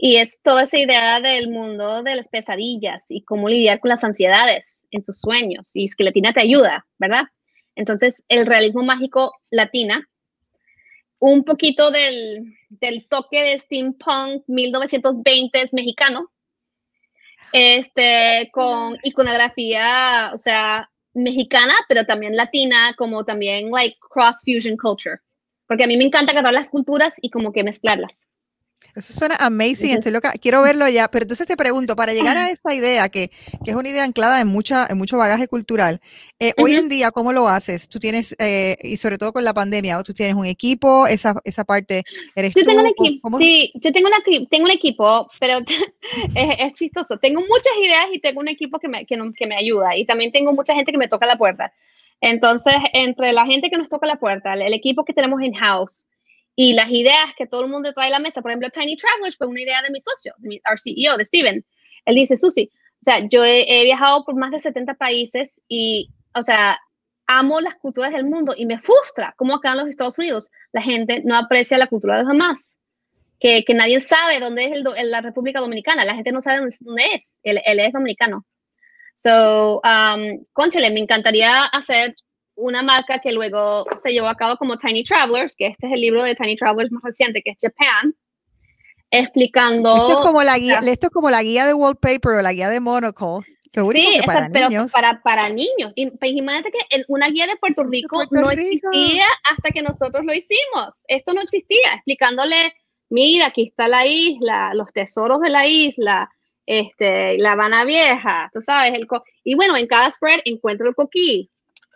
Y 0.00 0.16
es 0.16 0.40
toda 0.42 0.62
esa 0.62 0.78
idea 0.78 1.20
del 1.20 1.50
mundo 1.50 2.04
de 2.04 2.14
las 2.14 2.28
pesadillas 2.28 3.10
y 3.10 3.22
cómo 3.22 3.48
lidiar 3.48 3.80
con 3.80 3.88
las 3.88 4.04
ansiedades 4.04 4.86
en 4.92 5.02
tus 5.02 5.20
sueños. 5.20 5.72
Y 5.74 5.88
Skeletina 5.88 6.32
te 6.32 6.40
ayuda, 6.40 6.86
¿verdad? 6.98 7.24
Entonces, 7.74 8.24
el 8.28 8.46
realismo 8.46 8.84
mágico 8.84 9.34
latina, 9.50 10.08
un 11.18 11.44
poquito 11.44 11.90
del, 11.90 12.54
del 12.68 13.08
toque 13.08 13.42
de 13.42 13.58
steampunk 13.58 14.44
1920 14.46 15.62
s 15.62 15.74
mexicano, 15.74 16.30
este, 17.52 18.50
con 18.52 18.96
iconografía, 19.02 20.30
o 20.32 20.36
sea, 20.36 20.88
mexicana, 21.12 21.74
pero 21.88 22.06
también 22.06 22.36
latina, 22.36 22.94
como 22.96 23.24
también 23.24 23.70
like 23.70 23.96
cross 24.10 24.36
fusion 24.44 24.76
culture. 24.76 25.16
Porque 25.66 25.84
a 25.84 25.86
mí 25.86 25.96
me 25.96 26.04
encanta 26.04 26.32
agarrar 26.32 26.54
las 26.54 26.70
culturas 26.70 27.14
y 27.20 27.30
como 27.30 27.52
que 27.52 27.64
mezclarlas. 27.64 28.26
Eso 28.98 29.12
suena 29.12 29.36
amazing, 29.36 29.92
estoy 29.92 30.10
loca, 30.10 30.32
quiero 30.42 30.60
verlo 30.60 30.88
ya, 30.88 31.06
pero 31.06 31.22
entonces 31.22 31.46
te 31.46 31.56
pregunto, 31.56 31.94
para 31.94 32.12
llegar 32.12 32.36
a 32.36 32.50
esta 32.50 32.74
idea, 32.74 33.08
que, 33.08 33.28
que 33.64 33.70
es 33.70 33.76
una 33.76 33.88
idea 33.88 34.02
anclada 34.02 34.40
en, 34.40 34.48
mucha, 34.48 34.88
en 34.90 34.98
mucho 34.98 35.16
bagaje 35.16 35.46
cultural, 35.46 36.00
eh, 36.40 36.52
hoy 36.58 36.74
en 36.74 36.88
día, 36.88 37.12
¿cómo 37.12 37.32
lo 37.32 37.48
haces? 37.48 37.88
Tú 37.88 38.00
tienes, 38.00 38.34
eh, 38.40 38.76
y 38.82 38.96
sobre 38.96 39.16
todo 39.16 39.32
con 39.32 39.44
la 39.44 39.54
pandemia, 39.54 40.02
tú 40.02 40.14
tienes 40.14 40.34
un 40.34 40.46
equipo, 40.46 41.06
esa, 41.06 41.36
esa 41.44 41.64
parte, 41.64 42.02
eres 42.34 42.52
yo 42.56 42.64
Tengo 42.64 42.80
un 42.80 42.88
equipo, 42.88 43.38
sí, 43.38 43.70
yo 43.74 43.92
tengo, 43.92 44.08
una, 44.08 44.18
tengo 44.50 44.64
un 44.64 44.72
equipo, 44.72 45.28
pero 45.38 45.58
es, 46.34 46.56
es, 46.58 46.72
chistoso, 46.72 47.18
tengo 47.18 47.40
muchas 47.40 47.72
ideas 47.80 48.08
y 48.12 48.18
tengo 48.18 48.40
un 48.40 48.48
equipo 48.48 48.80
que 48.80 48.88
me, 48.88 49.06
que, 49.06 49.16
que 49.36 49.46
me 49.46 49.56
ayuda, 49.56 49.96
y 49.96 50.06
también 50.06 50.32
tengo 50.32 50.52
mucha 50.54 50.74
gente 50.74 50.90
que 50.90 50.98
me 50.98 51.08
toca 51.08 51.24
la 51.24 51.38
puerta. 51.38 51.72
Entonces, 52.20 52.74
entre 52.94 53.32
la 53.32 53.46
gente 53.46 53.70
que 53.70 53.78
nos 53.78 53.88
toca 53.88 54.06
la 54.06 54.16
puerta, 54.16 54.54
el, 54.54 54.62
el 54.62 54.74
equipo 54.74 55.04
que 55.04 55.12
tenemos 55.12 55.40
in-house, 55.40 56.08
y 56.60 56.72
las 56.72 56.90
ideas 56.90 57.32
que 57.36 57.46
todo 57.46 57.60
el 57.60 57.70
mundo 57.70 57.92
trae 57.92 58.08
a 58.08 58.10
la 58.10 58.18
mesa, 58.18 58.42
por 58.42 58.50
ejemplo, 58.50 58.68
Tiny 58.68 58.96
Travelers 58.96 59.36
fue 59.36 59.46
una 59.46 59.60
idea 59.60 59.80
de 59.80 59.90
mi 59.90 60.00
socio, 60.00 60.34
de 60.38 60.48
mi, 60.48 60.60
our 60.68 60.80
CEO, 60.80 61.16
de 61.16 61.24
Steven. 61.24 61.64
Él 62.04 62.14
dice, 62.16 62.36
Susi, 62.36 62.68
o 62.74 62.98
sea, 63.00 63.24
yo 63.30 63.44
he, 63.44 63.84
viajado 63.84 64.24
por 64.24 64.34
más 64.34 64.50
de 64.50 64.58
70 64.58 64.94
países 64.94 65.62
y, 65.68 66.10
o 66.34 66.42
sea, 66.42 66.76
amo 67.28 67.60
las 67.60 67.76
culturas 67.76 68.12
del 68.12 68.24
mundo 68.24 68.54
y 68.56 68.66
me 68.66 68.80
frustra 68.80 69.34
cómo 69.36 69.54
acá 69.54 69.70
en 69.70 69.78
los 69.78 69.88
Estados 69.88 70.18
Unidos 70.18 70.50
la 70.72 70.82
gente 70.82 71.22
no 71.24 71.36
aprecia 71.36 71.78
la 71.78 71.86
cultura 71.86 72.16
de 72.16 72.22
los 72.24 72.32
demás. 72.32 72.80
Que, 73.38 73.62
que 73.64 73.74
nadie 73.74 74.00
sabe 74.00 74.40
dónde 74.40 74.64
es 74.64 74.72
el, 74.72 75.10
la 75.12 75.20
República 75.20 75.60
Dominicana, 75.60 76.04
la 76.04 76.16
gente 76.16 76.32
no 76.32 76.40
sabe 76.40 76.58
dónde, 76.80 77.04
es, 77.14 77.38
él, 77.44 77.60
él, 77.64 77.78
es 77.78 77.92
dominicano. 77.92 78.44
So, 79.14 79.80
um, 79.84 80.44
conchale, 80.52 80.90
me 80.90 80.98
encantaría 80.98 81.66
hacer 81.66 82.16
una 82.58 82.82
marca 82.82 83.20
que 83.20 83.32
luego 83.32 83.86
se 83.94 84.12
llevó 84.12 84.28
a 84.28 84.34
cabo 84.34 84.56
como 84.56 84.76
Tiny 84.76 85.04
Travelers, 85.04 85.54
que 85.56 85.68
este 85.68 85.86
es 85.86 85.92
el 85.92 86.00
libro 86.00 86.22
de 86.22 86.34
Tiny 86.34 86.56
Travelers 86.56 86.90
más 86.90 87.02
reciente, 87.02 87.40
que 87.42 87.50
es 87.50 87.56
Japan, 87.60 88.14
explicando... 89.10 89.94
Esto 89.94 90.20
es 90.20 90.26
como 90.26 90.42
la 90.42 90.58
guía, 90.58 90.80
esto 90.84 91.06
es 91.06 91.10
como 91.10 91.30
la 91.30 91.42
guía 91.42 91.66
de 91.66 91.74
wallpaper 91.74 92.32
o 92.38 92.42
la 92.42 92.52
guía 92.52 92.68
de 92.68 92.80
Monocle. 92.80 93.46
sí, 93.72 94.20
para 94.26 94.50
pero 94.52 94.68
niños. 94.68 94.90
Para, 94.90 95.22
para 95.22 95.48
niños. 95.48 95.92
Pues, 95.94 96.32
imagínate 96.32 96.72
que 96.72 97.02
una 97.06 97.28
guía 97.28 97.46
de 97.46 97.56
Puerto 97.56 97.84
Rico 97.84 98.22
no 98.32 98.50
existía 98.50 99.26
hasta 99.50 99.70
que 99.70 99.82
nosotros 99.82 100.24
lo 100.24 100.34
hicimos. 100.34 101.02
Esto 101.06 101.34
no 101.34 101.40
existía, 101.40 101.94
explicándole, 101.94 102.74
mira, 103.08 103.46
aquí 103.46 103.66
está 103.66 103.86
la 103.86 104.04
isla, 104.04 104.74
los 104.74 104.92
tesoros 104.92 105.40
de 105.40 105.50
la 105.50 105.66
isla, 105.68 106.28
este, 106.66 107.38
la 107.38 107.52
Habana 107.52 107.84
Vieja, 107.84 108.50
tú 108.52 108.60
sabes, 108.60 108.92
el 108.94 109.06
y 109.44 109.54
bueno, 109.54 109.76
en 109.76 109.86
cada 109.86 110.10
spread 110.10 110.40
encuentro 110.44 110.88
el 110.88 110.94
coquí, 110.94 111.50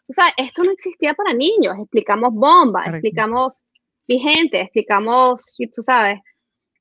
o 0.09 0.13
sea, 0.13 0.33
esto 0.37 0.63
no 0.65 0.73
existía 0.73 1.15
para 1.15 1.33
niños. 1.33 1.77
Explicamos 1.79 2.33
bomba, 2.35 2.85
explicamos 2.87 3.65
vigente, 4.07 4.61
explicamos, 4.61 5.57
tú 5.75 5.83
sabes, 5.83 6.21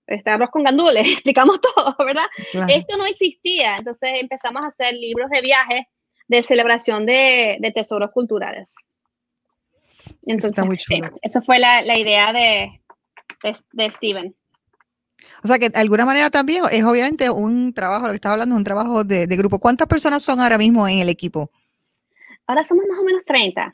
este 0.08 0.30
arroz 0.30 0.50
con 0.50 0.64
gandules, 0.64 1.08
explicamos 1.12 1.60
todo, 1.62 1.96
¿verdad? 2.00 2.26
Esto 2.68 2.98
no 2.98 3.06
existía, 3.06 3.76
entonces 3.78 4.10
empezamos 4.20 4.64
a 4.64 4.68
hacer 4.68 4.94
libros 4.94 5.30
de 5.30 5.42
viajes 5.42 5.86
de 6.28 6.44
celebración 6.44 7.06
de, 7.06 7.72
tesoros 7.76 8.12
culturales. 8.12 8.76
Entonces, 10.26 10.66
esa 11.22 11.42
fue 11.42 11.60
la, 11.60 11.98
idea 11.98 12.32
de, 12.32 12.82
de, 13.74 13.92
Steven. 13.92 14.36
O 15.44 15.48
sea 15.48 15.60
que 15.60 15.70
de 15.70 15.80
alguna 15.80 16.06
manera 16.06 16.30
también 16.30 16.64
es 16.72 16.84
obviamente 16.84 17.30
un 17.30 17.74
trabajo, 17.74 18.06
lo 18.06 18.12
que 18.12 18.16
estaba 18.16 18.34
hablando, 18.34 18.56
un 18.56 18.64
trabajo 18.64 19.04
de, 19.04 19.28
de, 19.28 19.36
grupo. 19.36 19.60
¿Cuántas 19.60 19.88
personas 19.88 20.24
son 20.24 20.40
ahora 20.40 20.58
mismo 20.58 20.88
en 20.88 21.00
el 21.00 21.10
equipo? 21.10 21.52
Ahora 22.52 22.66
somos 22.66 22.84
más 22.86 23.00
o 23.00 23.04
menos 23.06 23.24
30, 23.26 23.74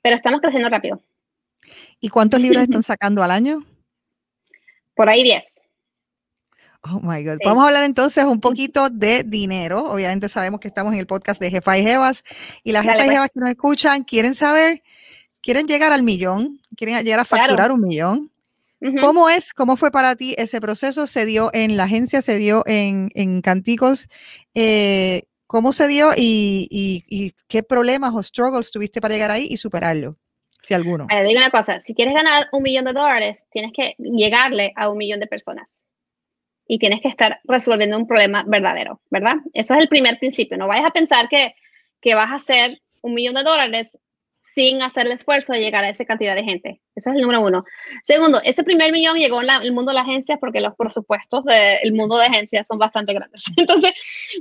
pero 0.00 0.16
estamos 0.16 0.40
creciendo 0.40 0.70
rápido. 0.70 1.02
¿Y 2.00 2.08
cuántos 2.08 2.40
libros 2.40 2.62
están 2.62 2.82
sacando 2.82 3.22
al 3.22 3.30
año? 3.30 3.66
Por 4.94 5.10
ahí 5.10 5.22
10. 5.22 5.62
Oh 6.84 7.00
my 7.02 7.22
God. 7.22 7.36
Vamos 7.44 7.64
a 7.64 7.66
hablar 7.66 7.84
entonces 7.84 8.24
un 8.24 8.40
poquito 8.40 8.88
de 8.88 9.24
dinero. 9.24 9.80
Obviamente 9.80 10.30
sabemos 10.30 10.58
que 10.58 10.68
estamos 10.68 10.94
en 10.94 11.00
el 11.00 11.06
podcast 11.06 11.38
de 11.38 11.50
Jefa 11.50 11.76
y 11.76 11.82
Jevas 11.82 12.22
y 12.64 12.72
las 12.72 12.82
Jefas 12.82 12.96
y 12.96 13.02
pues. 13.02 13.10
Jevas 13.10 13.30
que 13.34 13.40
nos 13.40 13.50
escuchan 13.50 14.04
quieren 14.04 14.34
saber, 14.34 14.82
quieren 15.42 15.66
llegar 15.66 15.92
al 15.92 16.02
millón, 16.02 16.62
quieren 16.78 17.04
llegar 17.04 17.20
a 17.20 17.24
facturar 17.26 17.72
un 17.72 17.82
millón. 17.82 18.30
¿Cómo 19.02 19.28
es, 19.28 19.52
cómo 19.52 19.76
fue 19.76 19.90
para 19.90 20.16
ti 20.16 20.34
ese 20.38 20.62
proceso? 20.62 21.06
¿Se 21.06 21.26
dio 21.26 21.50
en 21.52 21.76
la 21.76 21.84
agencia, 21.84 22.22
se 22.22 22.38
dio 22.38 22.62
en, 22.64 23.10
en 23.14 23.42
Canticos? 23.42 24.08
Eh, 24.54 25.24
¿Cómo 25.46 25.72
se 25.72 25.86
dio 25.86 26.10
y, 26.16 26.66
y, 26.70 27.32
qué 27.48 27.62
problemas 27.62 28.12
o 28.14 28.22
struggles 28.22 28.70
tuviste 28.70 29.00
para 29.00 29.14
llegar 29.14 29.30
ahí 29.30 29.46
y 29.48 29.56
superarlo? 29.56 30.16
Si 30.60 30.74
alguno. 30.74 31.06
Vale, 31.06 31.28
digo 31.28 31.38
una 31.38 31.50
cosa, 31.50 31.78
si 31.78 31.94
quieres 31.94 32.14
ganar 32.14 32.48
un 32.50 32.62
millón 32.64 32.86
de 32.86 32.92
dólares, 32.92 33.46
tienes 33.50 33.72
que 33.72 33.94
llegarle 33.98 34.72
a 34.74 34.90
un 34.90 34.98
millón 34.98 35.20
de 35.20 35.28
personas 35.28 35.86
y 36.66 36.78
tienes 36.80 37.00
que 37.00 37.08
estar 37.08 37.40
resolviendo 37.44 37.96
un 37.96 38.08
problema 38.08 38.44
verdadero, 38.46 39.00
¿verdad? 39.10 39.36
Eso 39.52 39.74
es 39.74 39.80
el 39.80 39.88
primer 39.88 40.18
principio. 40.18 40.58
No 40.58 40.66
vayas 40.66 40.86
a 40.86 40.90
pensar 40.90 41.28
que, 41.28 41.54
que 42.00 42.16
vas 42.16 42.32
a 42.32 42.36
hacer 42.36 42.82
un 43.02 43.14
millón 43.14 43.34
de 43.34 43.44
dólares 43.44 43.96
sin 44.54 44.80
hacer 44.80 45.06
el 45.06 45.12
esfuerzo 45.12 45.52
de 45.52 45.60
llegar 45.60 45.84
a 45.84 45.90
esa 45.90 46.04
cantidad 46.04 46.34
de 46.34 46.44
gente. 46.44 46.80
Eso 46.94 47.10
es 47.10 47.16
el 47.16 47.22
número 47.22 47.42
uno. 47.42 47.64
Segundo, 48.02 48.40
ese 48.44 48.64
primer 48.64 48.92
millón 48.92 49.16
llegó 49.16 49.42
en 49.42 49.50
el 49.50 49.72
mundo 49.72 49.90
de 49.90 49.96
las 49.96 50.04
agencias 50.04 50.38
porque 50.40 50.60
los 50.60 50.74
presupuestos 50.76 51.44
del 51.44 51.92
mundo 51.92 52.16
de 52.16 52.26
agencias 52.26 52.66
son 52.66 52.78
bastante 52.78 53.12
grandes. 53.12 53.44
Entonces, 53.56 53.92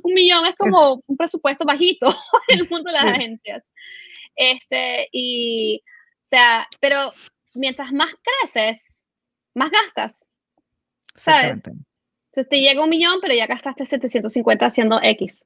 un 0.04 0.14
millón 0.14 0.46
es 0.46 0.56
como 0.56 1.02
un 1.06 1.18
presupuesto 1.18 1.66
bajito 1.66 2.08
en 2.48 2.60
el 2.60 2.70
mundo 2.70 2.92
de 2.92 2.94
las 2.94 3.14
agencias. 3.14 3.72
Este, 4.36 5.10
y, 5.12 5.82
o 5.84 6.28
sea, 6.28 6.68
pero 6.80 7.12
mientras 7.54 7.92
más 7.92 8.14
creces, 8.42 9.04
más 9.54 9.72
gastas. 9.72 10.28
¿Sabes? 11.16 11.64
Entonces 11.66 12.50
te 12.50 12.60
llega 12.60 12.84
un 12.84 12.90
millón, 12.90 13.20
pero 13.22 13.34
ya 13.34 13.48
gastaste 13.48 13.86
750 13.86 14.66
haciendo 14.66 15.00
X. 15.02 15.46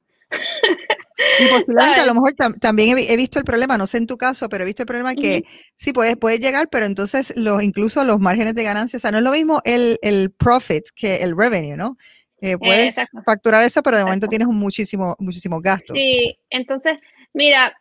Y 1.38 1.48
posiblemente 1.48 2.00
a 2.00 2.06
lo 2.06 2.14
mejor 2.14 2.34
también 2.60 2.96
he, 2.98 3.16
visto 3.16 3.38
el 3.38 3.44
problema, 3.44 3.76
no 3.76 3.86
sé 3.86 3.98
en 3.98 4.06
tu 4.06 4.16
caso, 4.16 4.48
pero 4.48 4.64
he 4.64 4.66
visto 4.66 4.82
el 4.82 4.86
problema 4.86 5.14
que 5.14 5.44
sí 5.76 5.92
puedes, 5.92 6.16
puedes 6.16 6.40
llegar, 6.40 6.68
pero 6.70 6.86
entonces 6.86 7.32
los, 7.36 7.62
incluso 7.62 8.04
los 8.04 8.20
márgenes 8.20 8.54
de 8.54 8.64
ganancia, 8.64 8.96
o 8.96 9.00
sea, 9.00 9.10
no 9.10 9.18
es 9.18 9.24
lo 9.24 9.32
mismo 9.32 9.60
el, 9.64 9.98
el 10.02 10.30
profit 10.30 10.84
que 10.94 11.16
el 11.16 11.36
revenue, 11.36 11.76
¿no? 11.76 11.98
Eh, 12.40 12.56
puedes 12.56 12.96
facturar 13.24 13.62
eso, 13.64 13.82
pero 13.82 13.98
de 13.98 14.04
momento 14.04 14.26
tienes 14.26 14.48
un 14.48 14.58
muchísimo, 14.58 15.14
muchísimo 15.18 15.60
gasto. 15.60 15.92
Sí, 15.92 16.38
entonces, 16.48 16.98
mira, 17.34 17.76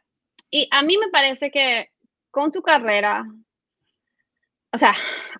y 0.52 0.68
a 0.72 0.82
mí 0.82 0.97
me 0.97 1.10
parece 1.10 1.50
que 1.50 1.89
con 2.30 2.52
tu 2.52 2.62
carrera, 2.62 3.26
o 4.72 4.78
sea, 4.78 4.93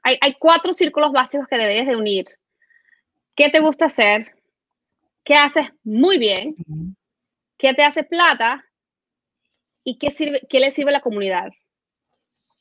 hay, 0.04 0.18
hay 0.22 0.36
cuatro 0.40 0.74
círculos 0.74 1.12
básicos 1.12 1.48
que 1.48 1.58
deberías 1.58 1.88
de 1.88 1.98
unir. 1.98 2.26
¿Qué 3.36 3.50
te 3.50 3.60
gusta 3.60 3.86
hacer? 3.86 4.34
¿Qué 5.24 5.36
haces 5.36 5.68
muy 5.84 6.18
bien? 6.18 6.56
¿Qué 7.60 7.74
te 7.74 7.84
hace 7.84 8.04
plata? 8.04 8.66
¿Y 9.84 9.98
qué, 9.98 10.12
sirve, 10.12 10.42
qué 10.50 10.62
le 10.62 10.72
sirve 10.72 10.92
a 10.92 10.94
la 10.94 11.02
comunidad? 11.02 11.52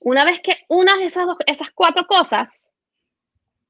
Una 0.01 0.25
vez 0.25 0.41
que 0.41 0.57
unas 0.69 0.99
de 0.99 1.05
esas, 1.05 1.27
esas 1.47 1.71
cuatro 1.71 2.07
cosas, 2.07 2.73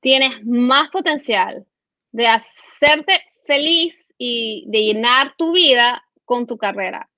tienes 0.01 0.43
más 0.47 0.91
potencial 0.91 1.67
de 2.13 2.27
hacerte 2.27 3.21
feliz 3.45 4.15
y 4.17 4.65
de 4.69 4.85
llenar 4.85 5.35
tu 5.37 5.53
vida 5.53 6.03
con 6.25 6.47
tu 6.47 6.57
carrera. 6.57 7.11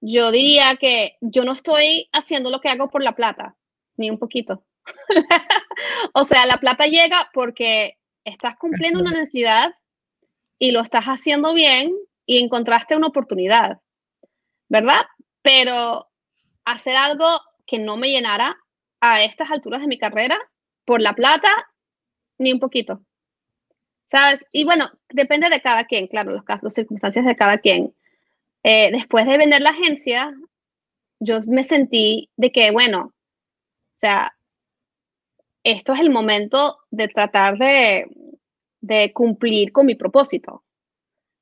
Yo 0.00 0.30
diría 0.30 0.76
que 0.76 1.16
yo 1.20 1.44
no 1.44 1.54
estoy 1.54 2.08
haciendo 2.12 2.50
lo 2.50 2.60
que 2.60 2.68
hago 2.68 2.88
por 2.88 3.02
la 3.02 3.16
plata, 3.16 3.56
ni 3.96 4.10
un 4.10 4.18
poquito. 4.18 4.64
o 6.14 6.22
sea, 6.22 6.46
la 6.46 6.58
plata 6.58 6.86
llega 6.86 7.30
porque 7.32 7.98
estás 8.22 8.56
cumpliendo 8.56 9.00
una 9.00 9.10
necesidad 9.10 9.74
y 10.56 10.70
lo 10.70 10.80
estás 10.80 11.06
haciendo 11.06 11.52
bien 11.52 11.96
y 12.26 12.38
encontraste 12.38 12.96
una 12.96 13.08
oportunidad, 13.08 13.80
¿verdad? 14.68 15.02
Pero 15.42 16.08
hacer 16.64 16.96
algo 16.96 17.40
que 17.66 17.78
no 17.78 17.96
me 17.96 18.10
llenara 18.10 18.56
a 19.00 19.22
estas 19.22 19.50
alturas 19.50 19.80
de 19.80 19.86
mi 19.86 19.98
carrera 19.98 20.38
por 20.84 21.00
la 21.00 21.14
plata, 21.14 21.48
ni 22.38 22.52
un 22.52 22.60
poquito. 22.60 23.02
¿Sabes? 24.06 24.46
Y 24.52 24.64
bueno, 24.64 24.90
depende 25.08 25.48
de 25.48 25.60
cada 25.60 25.84
quien, 25.84 26.06
claro, 26.06 26.32
los 26.32 26.44
casos, 26.44 26.64
las 26.64 26.74
circunstancias 26.74 27.24
de 27.24 27.36
cada 27.36 27.58
quien. 27.58 27.94
Eh, 28.62 28.90
después 28.92 29.26
de 29.26 29.38
vender 29.38 29.60
la 29.62 29.70
agencia, 29.70 30.34
yo 31.20 31.38
me 31.48 31.64
sentí 31.64 32.30
de 32.36 32.52
que, 32.52 32.70
bueno, 32.70 33.06
o 33.06 33.96
sea, 33.96 34.34
esto 35.64 35.94
es 35.94 36.00
el 36.00 36.10
momento 36.10 36.78
de 36.90 37.08
tratar 37.08 37.58
de, 37.58 38.06
de 38.80 39.12
cumplir 39.12 39.72
con 39.72 39.86
mi 39.86 39.94
propósito. 39.94 40.63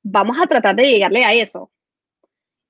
Vamos 0.03 0.37
a 0.39 0.47
tratar 0.47 0.75
de 0.75 0.89
llegarle 0.89 1.25
a 1.25 1.33
eso. 1.33 1.71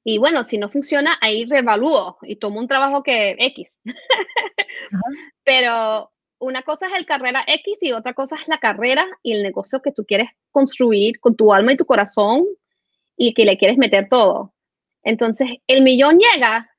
Y 0.03 0.17
bueno, 0.17 0.43
si 0.43 0.57
no 0.57 0.69
funciona, 0.69 1.17
ahí 1.21 1.45
reevalúo 1.45 2.17
y 2.21 2.36
tomo 2.36 2.59
un 2.59 2.67
trabajo 2.67 3.03
que 3.03 3.36
X. 3.39 3.79
Pero 5.43 6.11
una 6.39 6.61
cosa 6.63 6.88
es 6.88 6.93
el 6.93 7.05
carrera 7.05 7.43
X 7.47 7.81
y 7.84 7.93
otra 7.93 8.13
cosa 8.13 8.36
es 8.36 8.47
la 8.47 8.57
carrera 8.57 9.07
y 9.23 9.34
el 9.34 9.43
negocio 9.43 9.81
que 9.81 9.93
tú 9.93 10.05
quieres 10.05 10.29
construir 10.51 11.19
con 11.19 11.36
tu 11.36 11.53
alma 11.53 11.73
y 11.73 11.77
tu 11.77 11.86
corazón 11.86 12.45
y 13.15 13.34
que 13.34 13.45
le 13.45 13.57
quieres 13.57 13.77
meter 13.77 14.09
todo. 14.09 14.53
Entonces, 15.03 15.47
el 15.67 15.84
millón 15.84 16.19
llega 16.19 16.69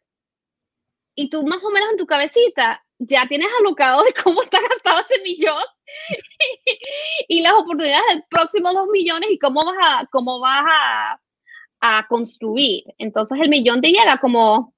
y 1.15 1.31
tú 1.31 1.45
más 1.45 1.65
o 1.65 1.71
menos 1.71 1.91
en 1.91 1.97
tu 1.97 2.07
cabecita 2.07 2.85
ya 2.99 3.27
tienes 3.27 3.49
alocado 3.59 4.03
de 4.03 4.13
cómo 4.13 4.43
está 4.43 4.61
gastado 4.61 5.01
ese 5.01 5.21
millón 5.23 5.63
y, 7.29 7.41
las 7.41 7.55
oportunidades 7.55 8.07
del 8.11 8.25
próximo 8.29 8.73
dos 8.73 8.89
millones 8.93 9.31
y 9.31 9.39
cómo 9.39 9.65
vas 9.65 9.77
a, 9.81 10.07
cómo 10.11 10.41
vas 10.41 10.65
a, 10.67 11.21
a 11.81 12.07
construir. 12.09 12.85
Entonces 12.99 13.39
el 13.41 13.49
millón 13.49 13.81
te 13.81 13.89
llega 13.89 14.19
como, 14.19 14.75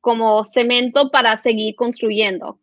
como 0.00 0.44
cemento 0.44 1.10
para 1.10 1.36
seguir 1.36 1.74
construyendo. 1.76 2.58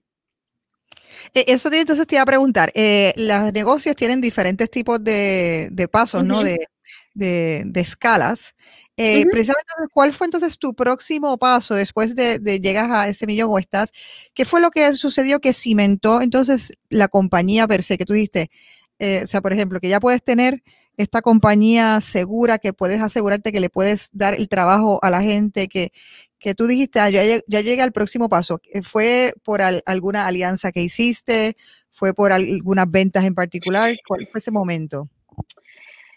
E, 1.34 1.46
eso 1.48 1.70
entonces 1.72 2.08
te 2.08 2.16
iba 2.16 2.24
a 2.24 2.26
preguntar, 2.26 2.72
eh, 2.76 3.14
los 3.16 3.54
negocios 3.54 3.96
tienen 3.96 4.22
diferentes 4.22 4.70
tipos 4.70 5.04
de, 5.04 5.70
de 5.72 5.88
pasos, 5.88 6.24
¿no? 6.24 6.44
De, 6.44 6.68
de, 7.14 7.64
de, 7.66 7.82
escalas. 7.82 8.56
Eh, 9.02 9.26
precisamente, 9.32 9.72
¿cuál 9.94 10.12
fue 10.12 10.28
entonces 10.28 10.60
tu 10.60 10.74
próximo 10.74 11.38
paso 11.38 11.74
después 11.74 12.16
de, 12.16 12.38
de 12.38 12.60
llegas 12.60 12.90
a 12.90 13.08
ese 13.08 13.26
millón 13.28 13.50
o 13.50 13.58
estás? 13.58 13.94
¿Qué 14.34 14.44
fue 14.44 14.60
lo 14.60 14.72
que 14.72 14.94
sucedió 14.94 15.40
que 15.40 15.54
cimentó 15.54 16.22
entonces 16.22 16.74
la 16.90 17.08
compañía 17.08 17.66
per 17.66 17.82
se 17.82 17.98
que 17.98 18.04
tú 18.04 18.12
dijiste? 18.12 18.52
Eh, 19.00 19.22
o 19.24 19.28
sea, 19.28 19.40
por 19.40 19.54
ejemplo, 19.54 19.80
que 19.80 19.88
ya 19.88 20.02
puedes 20.02 20.22
tener 20.22 20.64
esta 20.98 21.22
compañía 21.22 22.02
segura, 22.02 22.58
que 22.58 22.74
puedes 22.74 23.00
asegurarte 23.00 23.54
que 23.54 23.62
le 23.62 23.70
puedes 23.70 24.10
dar 24.12 24.34
el 24.34 24.50
trabajo 24.50 25.00
a 25.02 25.10
la 25.10 25.22
gente, 25.22 25.70
que, 25.70 25.94
que 26.38 26.54
tú 26.54 26.68
dijiste, 26.68 27.00
ah, 27.00 27.10
ya, 27.10 27.24
ya 27.24 27.62
llegué 27.62 27.82
al 27.82 27.94
próximo 27.94 28.28
paso. 28.28 28.60
¿Fue 28.84 29.34
por 29.44 29.62
alguna 29.62 30.28
alianza 30.28 30.74
que 30.74 30.82
hiciste? 30.82 31.56
¿Fue 31.94 32.14
por 32.14 32.34
algunas 32.34 32.92
ventas 32.92 33.24
en 33.24 33.34
particular? 33.34 33.96
¿Cuál 34.06 34.28
fue 34.30 34.40
ese 34.40 34.52
momento? 34.52 35.08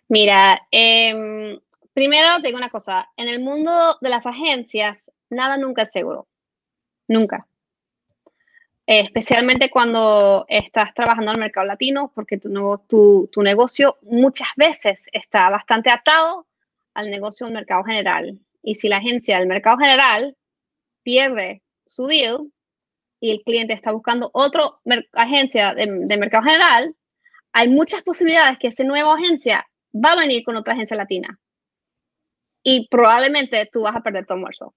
Mira, 0.09 0.61
eh, 0.73 1.61
primero 1.93 2.41
te 2.41 2.49
digo 2.49 2.59
una 2.59 2.71
cosa, 2.71 3.09
en 3.17 3.29
el 3.29 3.41
mundo 3.41 3.99
de 4.01 4.09
las 4.09 4.27
agencias, 4.27 5.11
nada 5.31 5.57
nunca 5.57 5.83
es 5.83 5.93
seguro. 5.93 6.27
Nunca. 7.09 7.47
especialmente 8.87 9.71
cuando 9.71 10.45
estás 10.49 10.93
trabajando 10.95 11.31
en 11.31 11.37
el 11.37 11.41
mercado 11.41 11.67
latino, 11.67 12.11
porque 12.15 12.39
tu, 12.39 13.31
negocio 13.37 13.97
muchas 14.03 14.49
veces 14.57 15.09
está 15.13 15.49
bastante 15.51 15.91
atado 15.91 16.47
al 16.95 17.11
negocio 17.11 17.47
del 17.47 17.55
mercado 17.55 17.85
general. 17.85 18.39
Y 18.63 18.75
si 18.75 18.89
la 18.89 18.99
agencia 18.99 19.39
del 19.39 19.49
mercado 19.49 19.79
general 19.79 20.37
pierde 21.03 21.63
su 21.87 22.07
deal 22.07 22.53
y 23.21 23.31
el 23.31 23.43
cliente 23.43 23.73
está 23.73 23.93
buscando 23.93 24.31
otra 24.33 24.65
agencia 25.13 25.75
de, 25.75 25.87
de 25.87 26.17
mercado 26.17 26.45
general, 26.45 26.95
hay 27.53 27.69
muchas 27.69 28.03
posibilidades 28.03 28.59
que 28.59 28.69
esa 28.69 28.85
nueva 28.85 29.15
agencia 29.15 29.67
va 29.95 30.13
a 30.13 30.17
venir 30.17 30.45
con 30.45 30.57
otra 30.57 30.75
agencia 30.75 30.97
latina 30.97 31.39
y 32.63 32.89
probablemente 32.89 33.69
tú 33.73 33.83
vas 33.83 33.97
a 33.97 34.01
perder 34.01 34.27
tu 34.27 34.35
almuerzo. 34.35 34.75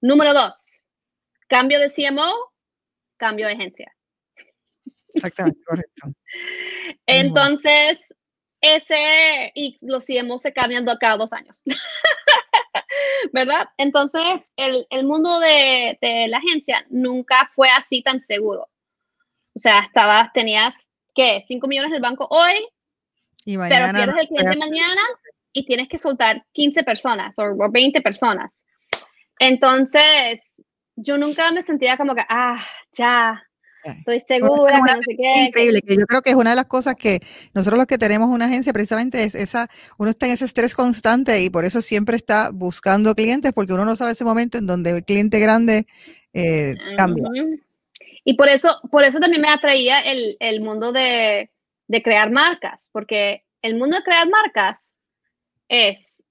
Número 0.00 0.32
dos, 0.32 0.86
cambio 1.48 1.80
de 1.80 1.90
CMO, 1.90 2.32
cambio 3.16 3.46
de 3.46 3.54
agencia. 3.54 3.94
Exactamente, 5.14 5.60
correcto. 5.64 6.08
Entonces, 7.06 8.14
ese, 8.60 9.52
y 9.54 9.76
los 9.82 10.04
CMOs 10.04 10.42
se 10.42 10.52
cambian 10.52 10.86
cada 11.00 11.16
dos 11.16 11.32
años. 11.32 11.62
¿Verdad? 13.32 13.68
Entonces, 13.76 14.22
el, 14.56 14.86
el 14.90 15.04
mundo 15.04 15.40
de, 15.40 15.98
de, 16.00 16.28
la 16.28 16.38
agencia 16.38 16.84
nunca 16.88 17.48
fue 17.50 17.68
así 17.70 18.02
tan 18.02 18.20
seguro. 18.20 18.68
O 19.54 19.58
sea, 19.58 19.80
estabas, 19.80 20.32
tenías, 20.32 20.90
¿qué? 21.14 21.40
5 21.40 21.66
millones 21.66 21.90
del 21.90 22.00
banco 22.00 22.26
hoy, 22.30 22.66
y 23.44 23.56
mañana, 23.56 23.92
pero 23.92 24.12
pierdes 24.12 24.22
el 24.22 24.28
cliente 24.28 24.56
mañana 24.58 25.02
y 25.52 25.64
tienes 25.66 25.88
que 25.88 25.98
soltar 25.98 26.44
15 26.52 26.82
personas 26.84 27.36
o 27.38 27.70
20 27.70 28.00
personas. 28.00 28.66
Entonces, 29.38 30.64
yo 30.96 31.16
nunca 31.16 31.50
me 31.52 31.62
sentía 31.62 31.96
como 31.96 32.14
que, 32.14 32.22
ah, 32.28 32.64
ya, 32.92 33.42
Estoy 33.84 34.20
segura 34.20 34.80
que 34.84 34.92
no 34.94 35.02
sé 35.02 35.16
qué. 35.16 35.40
Increíble, 35.46 35.80
que 35.80 35.96
yo 35.96 36.06
creo 36.06 36.22
que 36.22 36.30
es 36.30 36.36
una 36.36 36.50
de 36.50 36.56
las 36.56 36.66
cosas 36.66 36.96
que 36.96 37.20
nosotros 37.54 37.78
los 37.78 37.86
que 37.86 37.98
tenemos 37.98 38.28
una 38.28 38.46
agencia 38.46 38.72
precisamente 38.72 39.22
es 39.22 39.34
esa, 39.34 39.68
uno 39.98 40.10
está 40.10 40.26
en 40.26 40.32
ese 40.32 40.44
estrés 40.44 40.74
constante 40.74 41.42
y 41.42 41.50
por 41.50 41.64
eso 41.64 41.80
siempre 41.80 42.16
está 42.16 42.50
buscando 42.50 43.14
clientes 43.14 43.52
porque 43.52 43.72
uno 43.72 43.84
no 43.84 43.96
sabe 43.96 44.12
ese 44.12 44.24
momento 44.24 44.58
en 44.58 44.66
donde 44.66 44.90
el 44.90 45.04
cliente 45.04 45.38
grande 45.38 45.86
eh, 46.32 46.74
cambia. 46.96 47.28
Y 48.24 48.34
por 48.34 48.48
eso, 48.48 48.76
por 48.90 49.04
eso 49.04 49.20
también 49.20 49.42
me 49.42 49.48
atraía 49.48 50.00
el, 50.00 50.36
el 50.40 50.60
mundo 50.60 50.92
de, 50.92 51.50
de, 51.86 52.02
crear 52.02 52.30
marcas, 52.30 52.90
porque 52.92 53.44
el 53.62 53.78
mundo 53.78 53.96
de 53.96 54.02
crear 54.02 54.28
marcas 54.28 54.96
es 55.68 56.22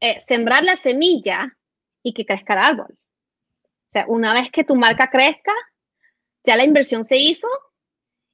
eh, 0.00 0.20
sembrar 0.20 0.64
la 0.64 0.76
semilla 0.76 1.56
y 2.02 2.12
que 2.12 2.26
crezca 2.26 2.54
el 2.54 2.60
árbol. 2.60 2.92
O 2.92 3.92
sea, 3.92 4.06
una 4.08 4.34
vez 4.34 4.50
que 4.50 4.64
tu 4.64 4.76
marca 4.76 5.08
crezca, 5.10 5.52
ya 6.44 6.56
la 6.56 6.64
inversión 6.64 7.04
se 7.04 7.16
hizo 7.16 7.48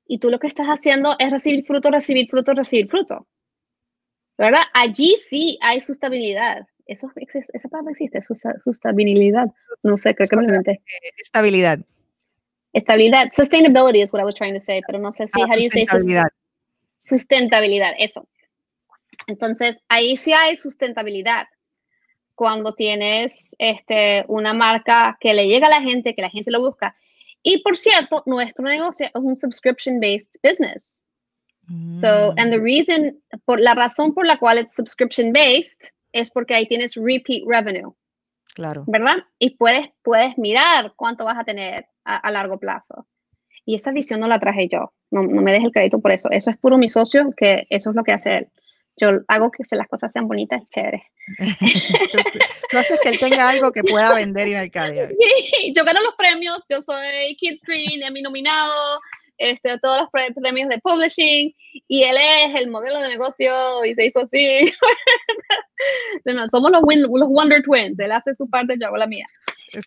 y 0.07 0.18
tú 0.18 0.30
lo 0.30 0.39
que 0.39 0.47
estás 0.47 0.66
haciendo 0.66 1.16
es 1.18 1.30
recibir 1.30 1.64
fruto, 1.64 1.91
recibir 1.91 2.28
fruto, 2.28 2.53
recibir 2.55 2.89
fruto. 2.89 3.26
¿Verdad? 4.37 4.62
Allí 4.74 5.16
sí 5.28 5.59
hay 5.62 5.80
sustentabilidad. 5.80 6.66
Eso, 6.87 7.11
esa 7.16 7.68
palabra 7.68 7.93
existe, 7.93 8.20
sustentabilidad. 8.22 9.47
No 9.83 9.97
sé, 9.97 10.14
creo 10.14 10.28
que 10.28 10.37
me 10.37 10.43
lo 10.43 10.49
inventé. 10.49 10.83
Estabilidad. 11.16 11.78
Estabilidad. 12.72 13.28
Sustainability 13.30 14.03
is 14.03 14.12
what 14.12 14.20
I 14.20 14.24
was 14.24 14.35
trying 14.35 14.55
to 14.55 14.61
say, 14.61 14.80
pero 14.87 14.99
no 14.99 15.12
sé 15.12 15.26
si, 15.26 15.41
ah, 15.41 15.47
how 15.47 15.55
do 15.55 15.62
you 15.62 15.68
say 15.68 15.87
sustentabilidad. 15.87 16.28
Sustentabilidad, 16.99 17.95
eso. 17.99 18.28
Entonces, 19.26 19.82
ahí 19.88 20.16
sí 20.16 20.32
hay 20.32 20.56
sustentabilidad 20.56 21.46
cuando 22.34 22.74
tienes 22.74 23.54
este, 23.58 24.24
una 24.28 24.54
marca 24.54 25.16
que 25.20 25.34
le 25.34 25.46
llega 25.46 25.66
a 25.66 25.70
la 25.70 25.82
gente, 25.82 26.14
que 26.14 26.22
la 26.22 26.30
gente 26.30 26.50
lo 26.50 26.60
busca. 26.60 26.96
Y 27.42 27.62
por 27.62 27.76
cierto, 27.76 28.22
nuestro 28.26 28.64
negocio 28.64 29.06
es 29.06 29.12
un 29.14 29.36
subscription-based 29.36 30.40
business. 30.42 31.04
So, 31.90 32.34
and 32.36 32.52
the 32.52 32.58
mm. 32.58 32.62
reason, 32.62 33.22
por 33.44 33.60
la 33.60 33.74
razón 33.74 34.12
por 34.12 34.26
la 34.26 34.38
cual 34.38 34.58
es 34.58 34.74
subscription-based 34.74 35.90
es 36.12 36.30
porque 36.30 36.54
ahí 36.54 36.66
tienes 36.66 36.96
repeat 36.96 37.44
revenue. 37.46 37.94
Claro. 38.54 38.84
¿Verdad? 38.86 39.18
Y 39.38 39.56
puedes, 39.56 39.88
puedes 40.02 40.36
mirar 40.36 40.92
cuánto 40.96 41.24
vas 41.24 41.38
a 41.38 41.44
tener 41.44 41.86
a, 42.04 42.30
largo 42.30 42.58
plazo. 42.58 43.06
Y 43.64 43.76
esa 43.76 43.92
visión 43.92 44.20
no 44.20 44.28
la 44.28 44.40
traje 44.40 44.68
yo. 44.68 44.92
No, 45.10 45.22
no 45.22 45.40
me 45.40 45.52
dejes 45.52 45.66
el 45.66 45.72
crédito 45.72 46.00
por 46.00 46.10
eso. 46.10 46.28
Eso 46.30 46.50
es 46.50 46.58
puro 46.58 46.76
mi 46.76 46.88
socio, 46.88 47.32
que 47.36 47.66
eso 47.70 47.90
es 47.90 47.96
lo 47.96 48.02
que 48.02 48.12
hace 48.12 48.38
él 48.38 48.48
yo 49.03 49.20
hago 49.26 49.50
que 49.50 49.64
las 49.74 49.88
cosas 49.88 50.12
sean 50.12 50.28
bonitas 50.28 50.62
y 50.62 50.66
chéveres. 50.68 51.03
tú 52.70 52.78
haces 52.78 53.00
que 53.03 53.09
él 53.09 53.18
tenga 53.18 53.50
algo 53.50 53.72
que 53.72 53.82
pueda 53.82 54.14
vender 54.14 54.48
y 54.48 54.53
mercadear. 54.53 55.11
Sí, 55.18 55.72
yo 55.76 55.84
gano 55.84 56.00
los 56.03 56.14
premios, 56.14 56.62
yo 56.70 56.80
soy 56.80 57.36
Kid 57.36 57.57
Screen, 57.59 58.00
mi 58.12 58.22
nominado, 58.22 59.00
este, 59.38 59.76
todos 59.80 60.03
los 60.03 60.11
premios 60.11 60.68
de 60.68 60.78
publishing, 60.78 61.53
y 61.88 62.03
él 62.05 62.16
es 62.16 62.55
el 62.61 62.70
modelo 62.70 63.00
de 63.00 63.09
negocio 63.09 63.84
y 63.84 63.92
se 63.94 64.07
hizo 64.07 64.20
así. 64.20 64.64
somos 66.50 66.70
los, 66.70 66.82
los, 66.82 67.28
Wonder 67.28 67.62
Twins, 67.62 67.98
él 67.98 68.12
hace 68.12 68.34
su 68.34 68.48
parte, 68.48 68.76
yo 68.80 68.86
hago 68.86 68.96
la 68.96 69.07
mía. 69.09 69.26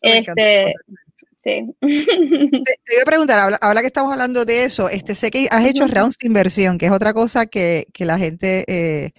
Este, 0.01 0.73
te, 1.45 1.63
iba 1.79 3.01
a 3.03 3.05
preguntar, 3.05 3.57
ahora, 3.61 3.81
que 3.81 3.87
estamos 3.87 4.11
hablando 4.11 4.45
de 4.45 4.63
eso, 4.63 4.89
este, 4.89 5.13
sé 5.13 5.29
que 5.29 5.47
has 5.51 5.63
hecho 5.65 5.87
rounds 5.87 6.17
de 6.17 6.27
inversión, 6.27 6.79
que 6.79 6.87
es 6.87 6.91
otra 6.91 7.13
cosa 7.13 7.45
que, 7.45 7.85
que 7.93 8.03
la 8.03 8.17
gente, 8.17 8.65
eh, 8.67 9.11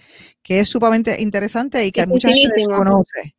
que 0.43 0.59
es 0.59 0.67
sumamente 0.69 1.21
interesante 1.21 1.85
y 1.85 1.91
que 1.91 2.05
mucha 2.05 2.27
gente 2.27 2.53
desconoce. 2.53 3.33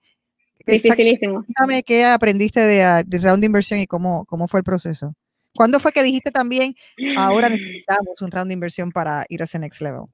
Dificilísimo. 0.66 1.44
Qué 1.86 2.06
aprendiste 2.06 2.60
de, 2.60 2.82
ah, 2.82 3.02
de, 3.04 3.18
round 3.18 3.40
de 3.40 3.46
inversión 3.46 3.78
y 3.78 3.86
cómo, 3.86 4.24
cómo 4.24 4.48
fue 4.48 4.60
el 4.60 4.64
proceso. 4.64 5.14
¿Cuándo 5.54 5.80
fue 5.80 5.92
que 5.92 6.02
dijiste 6.02 6.30
también, 6.30 6.74
ahora 7.16 7.48
necesitamos 7.50 8.20
un 8.22 8.30
round 8.30 8.48
de 8.48 8.54
inversión 8.54 8.90
para 8.90 9.26
ir 9.28 9.42
a 9.42 9.44
ese 9.44 9.58
next 9.58 9.82
level? 9.82 10.04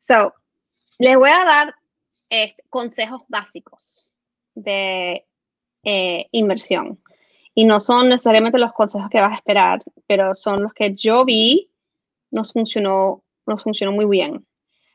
So, 0.00 0.34
les 0.98 1.16
voy 1.16 1.30
a 1.30 1.44
dar 1.44 1.74
este, 2.28 2.62
consejos 2.70 3.22
básicos 3.28 4.12
de 4.54 5.26
eh, 5.84 6.26
inversión 6.32 6.98
y 7.54 7.64
no 7.64 7.80
son 7.80 8.08
necesariamente 8.08 8.58
los 8.58 8.72
consejos 8.72 9.10
que 9.10 9.20
vas 9.20 9.32
a 9.32 9.36
esperar, 9.36 9.82
pero 10.06 10.34
son 10.34 10.62
los 10.62 10.72
que 10.72 10.94
yo 10.94 11.24
vi, 11.24 11.70
nos 12.30 12.52
funcionó, 12.52 13.22
nos 13.46 13.62
funcionó 13.62 13.92
muy 13.92 14.06
bien. 14.06 14.46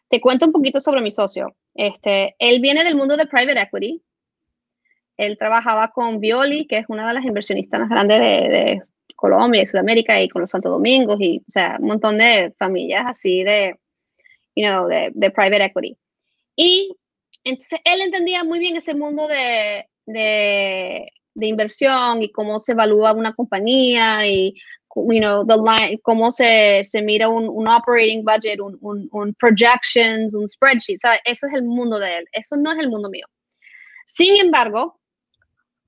Te 0.10 0.22
cuento 0.22 0.46
un 0.46 0.52
poquito 0.52 0.80
sobre 0.80 1.02
mi 1.02 1.12
socio. 1.12 1.56
Este, 1.76 2.36
él 2.40 2.62
viene 2.62 2.84
del 2.84 2.96
mundo 2.96 3.16
de 3.16 3.28
private 3.28 3.62
equity. 3.62 4.02
Él 5.18 5.38
trabajaba 5.38 5.92
con 5.92 6.20
Violi, 6.20 6.66
que 6.68 6.80
es 6.80 6.86
una 6.88 7.08
de 7.08 7.14
las 7.14 7.26
inversionistas 7.26 7.80
más 7.80 7.90
grandes 7.90 8.20
de, 8.20 8.82
Colombia 9.16 9.64
y 9.64 9.66
Sudamérica 9.66 10.22
y 10.22 10.30
con 10.30 10.42
los 10.42 10.52
Santos 10.52 10.72
Domingos 10.72 11.20
y, 11.20 11.40
o 11.40 11.50
sea, 11.50 11.78
un 11.80 11.88
montón 11.88 12.20
de 12.20 12.54
familias 12.60 13.04
así 13.08 13.44
de, 13.44 13.76
you 14.56 14.68
know, 14.68 14.88
de, 14.88 15.10
de 15.12 15.32
private 15.32 15.66
equity. 15.66 15.98
Y 16.56 16.96
entonces 17.44 17.80
él 17.84 18.02
entendía 18.02 18.44
muy 18.44 18.60
bien 18.60 18.76
ese 18.76 18.94
mundo 18.94 19.28
de, 19.28 19.88
de 20.06 21.12
de 21.38 21.48
inversión 21.48 22.22
y 22.24 22.32
cómo 22.32 22.60
se 22.60 22.72
evalúa 22.74 23.14
una 23.14 23.34
compañía 23.34 24.28
y 24.28 24.56
you 24.96 25.20
know, 25.20 25.46
the 25.46 25.56
line, 25.56 26.00
cómo 26.02 26.32
se, 26.32 26.84
se 26.84 27.02
mira 27.04 27.30
un, 27.30 27.48
un, 27.48 27.68
operating 27.68 28.24
budget, 28.26 28.60
un, 28.60 28.78
un, 28.82 29.08
un 29.12 29.34
projections, 29.36 30.34
un 30.34 30.48
spreadsheet, 30.48 30.98
¿sabes? 31.00 31.20
Eso 31.24 31.46
es 31.48 31.54
el 31.54 31.64
mundo 31.64 32.00
de 32.00 32.18
él, 32.18 32.26
eso 32.32 32.56
no 32.56 32.72
es 32.72 32.80
el 32.80 32.90
mundo 32.90 33.10
mío. 33.10 33.28
Sin 34.08 34.38
embargo, 34.38 35.00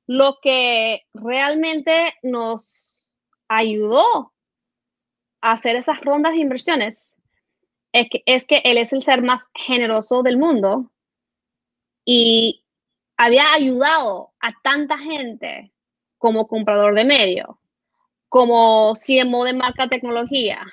lo 0.05 0.37
que 0.43 1.01
realmente 1.13 2.13
nos 2.21 3.15
ayudó 3.47 4.33
a 5.41 5.53
hacer 5.53 5.75
esas 5.75 5.99
rondas 6.01 6.33
de 6.33 6.39
inversiones 6.39 7.15
es 7.93 8.07
que, 8.11 8.21
es 8.27 8.45
que 8.45 8.61
él 8.63 8.77
es 8.77 8.93
el 8.93 9.01
ser 9.01 9.23
más 9.23 9.47
generoso 9.55 10.21
del 10.21 10.37
mundo 10.37 10.91
y 12.05 12.63
había 13.19 13.51
ayudado 13.51 14.31
a 14.39 14.53
tanta 14.63 14.97
gente 14.97 15.73
como 16.17 16.47
comprador 16.47 16.95
de 16.95 17.03
medio, 17.03 17.59
como 18.29 18.93
CMO 18.95 19.43
de 19.43 19.51
marca 19.51 19.89
tecnología, 19.89 20.65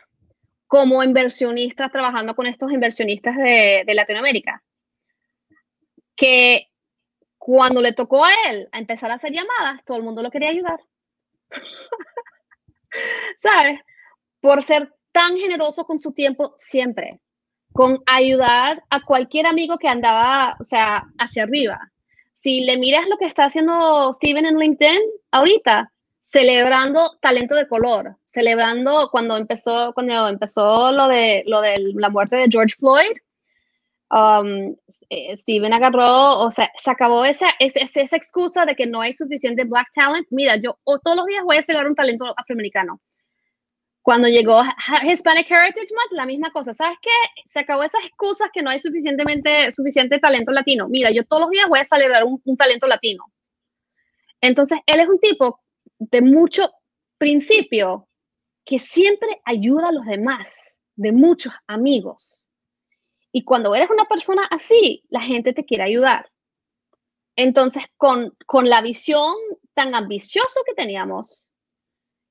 como 0.68 1.02
inversionista 1.02 1.88
trabajando 1.88 2.36
con 2.36 2.46
estos 2.46 2.70
inversionistas 2.70 3.36
de, 3.36 3.84
Latinoamérica, 3.88 4.62
que 6.14 6.68
cuando 7.36 7.82
le 7.82 7.92
tocó 7.92 8.24
a 8.24 8.30
él 8.48 8.68
a 8.70 8.78
empezar 8.78 9.10
a 9.10 9.14
hacer 9.14 9.32
llamadas, 9.32 9.84
todo 9.84 9.96
el 9.96 10.04
mundo 10.04 10.22
lo 10.22 10.30
quería 10.30 10.50
ayudar. 10.50 10.78
¿Sabes? 13.38 13.80
Por 14.40 14.62
ser 14.62 14.94
tan 15.10 15.36
generoso 15.36 15.84
con 15.84 15.98
su 15.98 16.12
tiempo 16.12 16.54
siempre, 16.56 17.18
con 17.72 18.04
ayudar 18.06 18.84
a 18.88 19.00
cualquier 19.04 19.48
amigo 19.48 19.78
que 19.78 19.88
andaba, 19.88 20.56
o 20.60 20.62
sea, 20.62 21.08
hacia 21.18 21.42
arriba 21.42 21.90
si 22.36 22.60
le 22.60 22.76
miras 22.76 23.08
lo 23.08 23.16
que 23.16 23.24
está 23.24 23.46
haciendo 23.46 24.12
Steven 24.12 24.44
en 24.44 24.58
LinkedIn 24.58 25.00
ahorita, 25.32 25.90
celebrando 26.20 27.16
talento 27.22 27.54
de 27.54 27.66
color, 27.66 28.18
celebrando 28.26 29.08
cuando 29.10 29.38
empezó, 29.38 29.94
cuando 29.94 30.28
empezó 30.28 30.92
lo 30.92 31.08
de, 31.08 31.44
lo 31.46 31.62
de 31.62 31.78
la 31.94 32.10
muerte 32.10 32.36
de 32.36 32.48
George 32.50 32.76
Floyd, 32.78 33.16
um, 34.10 34.76
eh, 35.08 35.34
Steven 35.34 35.72
agarró, 35.72 36.40
o 36.40 36.50
sea, 36.50 36.70
se 36.76 36.90
acabó 36.90 37.24
esa, 37.24 37.46
esa, 37.58 37.80
esa, 37.80 38.16
excusa 38.16 38.66
de 38.66 38.76
que 38.76 38.86
no 38.86 39.00
hay 39.00 39.14
suficiente 39.14 39.64
black 39.64 39.88
talent. 39.94 40.26
Mira, 40.28 40.56
yo 40.56 40.78
todos 40.84 41.16
los 41.16 41.24
días 41.24 41.42
voy 41.42 41.56
a 41.56 41.62
celebrar 41.62 41.88
un 41.88 41.96
talento 41.96 42.34
afroamericano. 42.36 43.00
Cuando 44.06 44.28
llegó 44.28 44.62
Hispanic 45.02 45.50
Heritage 45.50 45.92
Month, 45.92 46.12
la 46.12 46.26
misma 46.26 46.52
cosa. 46.52 46.72
¿Sabes 46.72 46.96
qué? 47.02 47.10
Se 47.44 47.58
acabó 47.58 47.82
esas 47.82 48.04
excusas 48.04 48.50
que 48.54 48.62
no 48.62 48.70
hay 48.70 48.78
suficientemente, 48.78 49.72
suficiente 49.72 50.20
talento 50.20 50.52
latino. 50.52 50.88
Mira, 50.88 51.10
yo 51.10 51.24
todos 51.24 51.42
los 51.42 51.50
días 51.50 51.68
voy 51.68 51.80
a 51.80 51.84
celebrar 51.84 52.22
un, 52.22 52.56
talento 52.56 52.86
latino. 52.86 53.24
Entonces, 54.40 54.78
él 54.86 55.00
es 55.00 55.08
un 55.08 55.18
tipo 55.18 55.60
de 55.98 56.22
mucho 56.22 56.70
principio 57.18 58.06
que 58.64 58.78
siempre 58.78 59.40
ayuda 59.44 59.88
a 59.88 59.92
los 59.92 60.06
demás, 60.06 60.78
de 60.94 61.10
muchos 61.10 61.52
amigos. 61.66 62.46
Y 63.32 63.42
cuando 63.42 63.74
eres 63.74 63.90
una 63.90 64.04
persona 64.04 64.46
así, 64.52 65.02
la 65.08 65.22
gente 65.22 65.52
te 65.52 65.64
quiere 65.64 65.82
ayudar. 65.82 66.30
Entonces, 67.34 67.82
con, 67.96 68.36
con 68.46 68.68
la 68.68 68.82
visión 68.82 69.34
tan 69.74 69.96
ambiciosa 69.96 70.60
que 70.64 70.74
teníamos, 70.74 71.50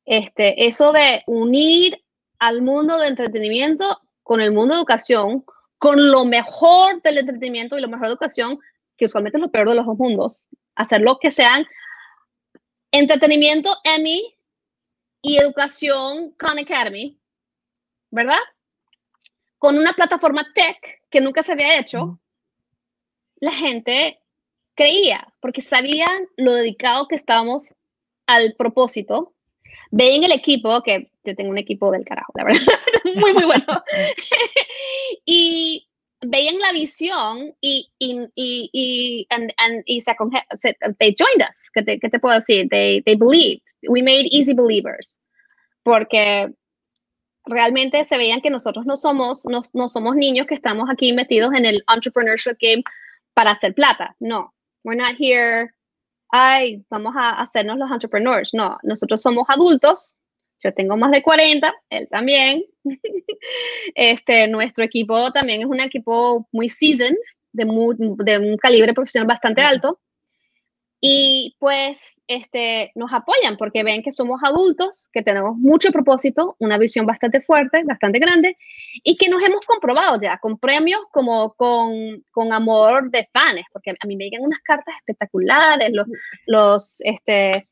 este, 0.05 0.67
eso 0.67 0.91
de 0.91 1.23
unir 1.27 2.03
al 2.39 2.61
mundo 2.61 2.97
de 2.97 3.07
entretenimiento 3.07 3.99
con 4.23 4.41
el 4.41 4.51
mundo 4.51 4.73
de 4.73 4.79
educación, 4.79 5.45
con 5.77 6.11
lo 6.11 6.25
mejor 6.25 7.01
del 7.01 7.19
entretenimiento 7.19 7.77
y 7.77 7.81
lo 7.81 7.87
mejor 7.87 8.07
de 8.07 8.13
educación, 8.13 8.59
que 8.97 9.05
usualmente 9.05 9.37
es 9.37 9.41
lo 9.41 9.51
peor 9.51 9.69
de 9.69 9.75
los 9.75 9.85
dos 9.85 9.97
mundos. 9.97 10.49
Hacerlo 10.75 11.19
que 11.19 11.31
sean 11.31 11.65
entretenimiento 12.91 13.75
Emmy 13.83 14.35
y 15.21 15.37
educación 15.37 16.31
Khan 16.37 16.59
Academy, 16.59 17.19
¿verdad? 18.11 18.39
Con 19.57 19.77
una 19.77 19.93
plataforma 19.93 20.45
tech 20.53 21.01
que 21.09 21.21
nunca 21.21 21.43
se 21.43 21.53
había 21.53 21.79
hecho, 21.79 22.19
la 23.37 23.51
gente 23.51 24.21
creía, 24.75 25.33
porque 25.39 25.61
sabían 25.61 26.27
lo 26.37 26.53
dedicado 26.53 27.07
que 27.07 27.15
estábamos 27.15 27.75
al 28.27 28.55
propósito. 28.57 29.34
Veían 29.91 30.23
el 30.23 30.31
equipo, 30.31 30.81
que 30.81 31.09
yo 31.23 31.35
tengo 31.35 31.49
un 31.49 31.57
equipo 31.57 31.91
del 31.91 32.05
carajo, 32.05 32.33
la 32.35 32.43
verdad, 32.43 32.61
muy, 33.15 33.33
muy 33.33 33.45
bueno. 33.45 33.65
y 35.25 35.87
veían 36.21 36.59
la 36.59 36.71
visión 36.71 37.53
y, 37.61 37.89
y, 37.99 38.19
y, 38.35 38.69
y, 38.73 39.27
and, 39.29 39.51
and, 39.57 39.83
y 39.85 40.01
se, 40.01 40.15
se, 40.53 40.77
they 40.99 41.15
joined 41.17 41.47
us. 41.47 41.69
¿Qué 41.73 41.83
te, 41.83 41.99
¿Qué 41.99 42.09
te, 42.09 42.19
puedo 42.19 42.35
decir? 42.35 42.67
They, 42.69 43.01
they 43.03 43.15
believed. 43.15 43.63
We 43.87 44.01
made 44.01 44.27
easy 44.31 44.53
believers. 44.53 45.19
Porque 45.83 46.51
realmente 47.45 48.03
se 48.03 48.17
veían 48.17 48.41
que 48.41 48.49
nosotros 48.49 48.85
no 48.85 48.97
somos, 48.97 49.45
no, 49.45 49.61
no 49.73 49.87
somos 49.87 50.15
niños 50.15 50.47
que 50.47 50.55
estamos 50.55 50.89
aquí 50.89 51.13
metidos 51.13 51.53
en 51.53 51.65
el 51.65 51.83
entrepreneurship 51.93 52.57
game 52.59 52.83
para 53.33 53.51
hacer 53.51 53.73
plata. 53.75 54.15
No, 54.19 54.53
we're 54.83 54.99
not 54.99 55.15
here, 55.19 55.73
ay, 56.31 56.83
vamos 56.89 57.13
a 57.17 57.41
hacernos 57.41 57.77
los 57.77 57.91
entrepreneurs. 57.91 58.53
No, 58.53 58.77
nosotros 58.83 59.21
somos 59.21 59.45
adultos. 59.49 60.17
Yo 60.63 60.73
tengo 60.73 60.97
más 60.97 61.11
de 61.11 61.21
40, 61.21 61.73
él 61.89 62.07
también. 62.09 62.63
este, 63.95 64.47
nuestro 64.47 64.83
equipo 64.83 65.31
también 65.31 65.61
es 65.61 65.67
un 65.67 65.79
equipo 65.79 66.47
muy 66.51 66.69
seasoned, 66.69 67.17
de, 67.53 67.65
de 67.65 68.37
un 68.37 68.57
calibre 68.57 68.93
profesional 68.93 69.27
bastante 69.27 69.61
alto 69.61 69.99
y 71.07 71.55
pues 71.59 72.23
este, 72.27 72.91
nos 72.95 73.13
apoyan 73.13 73.57
porque 73.57 73.83
ven 73.83 74.01
que 74.01 74.11
somos 74.11 74.41
adultos, 74.43 75.07
que 75.13 75.21
tenemos 75.21 75.55
mucho 75.55 75.91
propósito, 75.91 76.55
una 76.57 76.79
visión 76.79 77.05
bastante 77.05 77.41
fuerte, 77.41 77.83
bastante 77.85 78.17
grande 78.17 78.57
y 79.03 79.15
que 79.15 79.29
nos 79.29 79.43
hemos 79.43 79.63
comprobado 79.67 80.19
ya 80.19 80.39
con 80.39 80.57
premios 80.57 81.01
como 81.11 81.53
con, 81.53 81.93
con 82.31 82.51
amor 82.51 83.11
de 83.11 83.29
fans, 83.31 83.61
porque 83.71 83.91
a 83.91 84.07
mí 84.07 84.15
me 84.15 84.23
llegan 84.23 84.41
unas 84.41 84.61
cartas 84.61 84.95
espectaculares, 84.97 85.91
los, 85.93 86.07
los, 86.47 86.97
este, 87.01 87.67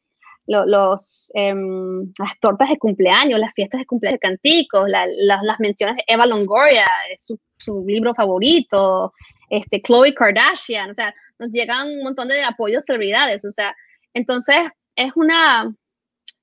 los, 0.45 1.31
em, 1.33 2.13
las 2.19 2.39
tortas 2.39 2.69
de 2.69 2.77
cumpleaños, 2.77 3.39
las 3.39 3.53
fiestas 3.55 3.79
de 3.79 3.87
cumpleaños 3.87 4.19
de 4.19 4.27
canticos, 4.27 4.87
las 4.89 5.59
menciones 5.59 5.95
de 5.95 6.03
Eva 6.05 6.27
Longoria, 6.27 6.85
su, 7.17 7.39
su 7.57 7.83
libro 7.87 8.13
favorito, 8.13 9.11
este, 9.49 9.81
Chloe 9.81 10.13
Kardashian, 10.13 10.89
o 10.89 10.93
sea, 10.93 11.13
nos 11.39 11.51
llegan 11.51 11.87
un 11.89 12.03
montón 12.03 12.27
de 12.27 12.43
apoyos 12.43 12.85
celebridades, 12.85 13.45
o 13.45 13.51
sea, 13.51 13.75
entonces 14.13 14.57
es 14.95 15.11
una, 15.15 15.73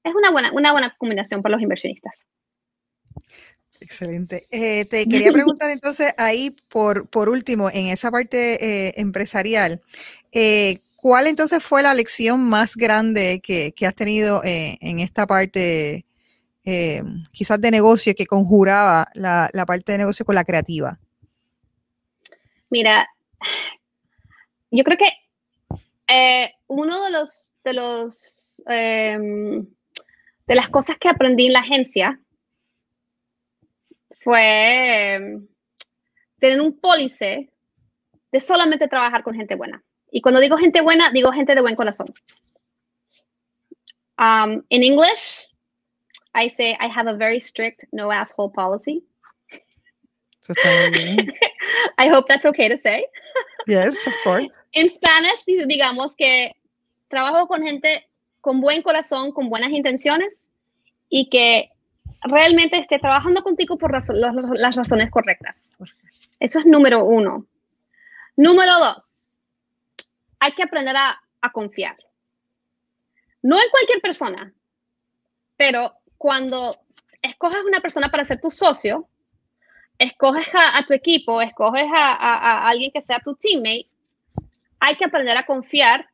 es 0.05 0.15
una 0.15 0.31
buena, 0.31 0.53
una 0.53 0.73
buena 0.73 0.95
combinación 0.99 1.43
para 1.43 1.55
los 1.55 1.63
inversionistas. 1.63 2.25
Excelente. 3.81 4.47
Eh, 4.51 4.85
te 4.85 5.07
quería 5.07 5.33
preguntar 5.33 5.71
entonces 5.71 6.13
ahí, 6.19 6.55
por, 6.69 7.09
por 7.09 7.29
último, 7.29 7.71
en 7.71 7.87
esa 7.87 8.11
parte 8.11 8.65
eh, 8.65 8.95
empresarial, 8.97 9.81
eh, 10.33 10.81
¿cuál 10.97 11.27
entonces 11.27 11.63
fue 11.63 11.83
la 11.83 11.95
lección 11.95 12.45
más 12.45 12.77
grande 12.77 13.41
que, 13.43 13.73
que 13.73 13.87
has 13.87 13.95
tenido 13.95 14.43
en 14.45 15.01
esta 15.01 15.27
parte, 15.27 16.05
quizás 17.33 17.61
de 17.61 17.71
negocio, 17.71 18.15
que 18.15 18.27
conjuraba 18.27 19.09
la, 19.15 19.49
la 19.55 19.65
parte 19.65 19.93
de 19.93 19.99
negocio 19.99 20.27
con 20.27 20.35
la 20.35 20.45
creativa? 20.45 21.01
Mira, 22.71 23.09
yo 24.71 24.85
creo 24.85 24.97
que 24.97 25.13
eh, 26.09 26.55
uno 26.69 27.05
de 27.05 27.11
los, 27.11 27.53
de 27.65 27.75
los, 27.75 28.63
em, 28.67 29.67
de 30.47 30.55
las 30.55 30.69
cosas 30.69 30.97
que 30.99 31.09
aprendí 31.09 31.47
en 31.47 31.53
la 31.53 31.61
agencia 31.61 32.21
fue 34.21 35.15
em, 35.15 35.49
tener 36.39 36.61
un 36.61 36.79
pólice 36.81 37.51
de 38.33 38.41
solamente 38.41 38.89
trabajar 38.89 39.23
con 39.25 39.35
gente 39.35 39.57
buena. 39.57 39.83
Y 40.13 40.21
cuando 40.21 40.41
digo 40.41 40.57
gente 40.57 40.81
buena, 40.81 41.11
digo 41.13 41.33
gente 41.33 41.55
de 41.55 41.61
buen 41.61 41.77
corazón. 41.77 42.13
Um, 44.19 44.63
in 44.69 44.83
English, 44.83 45.49
I 46.35 46.49
say 46.49 46.77
I 46.81 46.89
have 46.89 47.09
a 47.09 47.17
very 47.17 47.41
strict 47.41 47.85
no 47.93 48.13
asshole 48.13 48.53
policy. 48.53 49.05
I 51.99 52.09
hope 52.09 52.27
that's 52.29 52.47
okay 52.47 52.69
to 52.69 52.77
say. 52.77 53.05
Yes, 53.67 54.07
of 54.07 54.15
course. 54.25 54.49
En 54.73 54.89
Spanish, 54.89 55.45
digamos 55.47 56.15
que 56.15 56.55
trabajo 57.09 57.49
con 57.49 57.63
gente 57.63 58.09
con 58.41 58.61
buen 58.61 58.83
corazón, 58.83 59.33
con 59.33 59.49
buenas 59.51 59.71
intenciones 59.71 60.53
y 61.09 61.29
que 61.29 61.71
realmente 62.23 62.79
esté 62.79 63.01
trabajando 63.01 63.43
contigo 63.43 63.77
por 63.77 63.93
las, 63.93 64.77
razones 64.77 65.11
correctas. 65.11 65.75
Eso 66.39 66.61
es 66.61 66.67
número 66.67 67.05
uno. 67.05 67.47
Número 68.37 68.79
dos, 68.79 69.41
hay 70.39 70.53
que 70.53 70.63
aprender 70.63 70.97
a, 70.97 71.21
a 71.41 71.53
confiar. 71.53 71.97
No 73.43 73.57
en 73.57 73.69
cualquier 73.71 74.01
persona, 74.01 74.55
pero 75.57 75.95
cuando 76.17 76.79
escoges 77.23 77.65
una 77.65 77.81
persona 77.81 78.09
para 78.09 78.25
ser 78.25 78.41
tu 78.41 78.51
socio, 78.51 79.10
escoges 80.01 80.49
a, 80.55 80.83
tu 80.87 80.95
equipo, 80.95 81.43
escoges 81.43 81.85
a, 81.95 82.67
alguien 82.67 82.91
que 82.91 83.03
sea 83.03 83.21
tu 83.21 83.37
teammate, 83.37 83.87
hay 84.81 84.97
que 84.97 85.05
aprender 85.05 85.37
a 85.37 85.45
confiar 85.45 86.09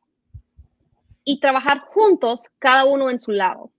y 1.23 1.39
trabajar 1.39 1.79
juntos, 1.79 2.47
cada 2.59 2.83
uno 2.85 3.09
en 3.09 3.17
su 3.17 3.31
lado. 3.31 3.71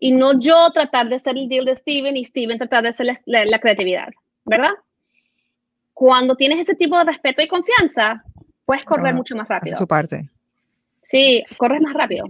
Y 0.00 0.10
no 0.10 0.38
yo 0.40 0.70
tratar 0.72 1.08
de 1.08 1.20
ser 1.20 1.38
el 1.38 1.48
deal 1.48 1.64
de 1.64 1.76
Steven 1.76 2.16
y 2.16 2.24
Steven 2.24 2.58
tratar 2.58 2.82
de 2.82 2.92
ser 2.92 3.06
la, 3.26 3.58
creatividad, 3.60 4.08
¿verdad? 4.44 4.72
Cuando 5.92 6.34
tienes 6.34 6.58
ese 6.58 6.74
tipo 6.74 6.98
de 6.98 7.04
respeto 7.04 7.40
y 7.40 7.46
confianza, 7.46 8.24
puedes 8.66 8.84
correr 8.84 9.14
mucho 9.14 9.36
más 9.36 9.46
rápido. 9.46 9.76
Su 9.76 9.86
parte. 9.86 10.28
Sí, 11.02 11.44
corres 11.56 11.80
más 11.82 11.94
rápido. 11.94 12.26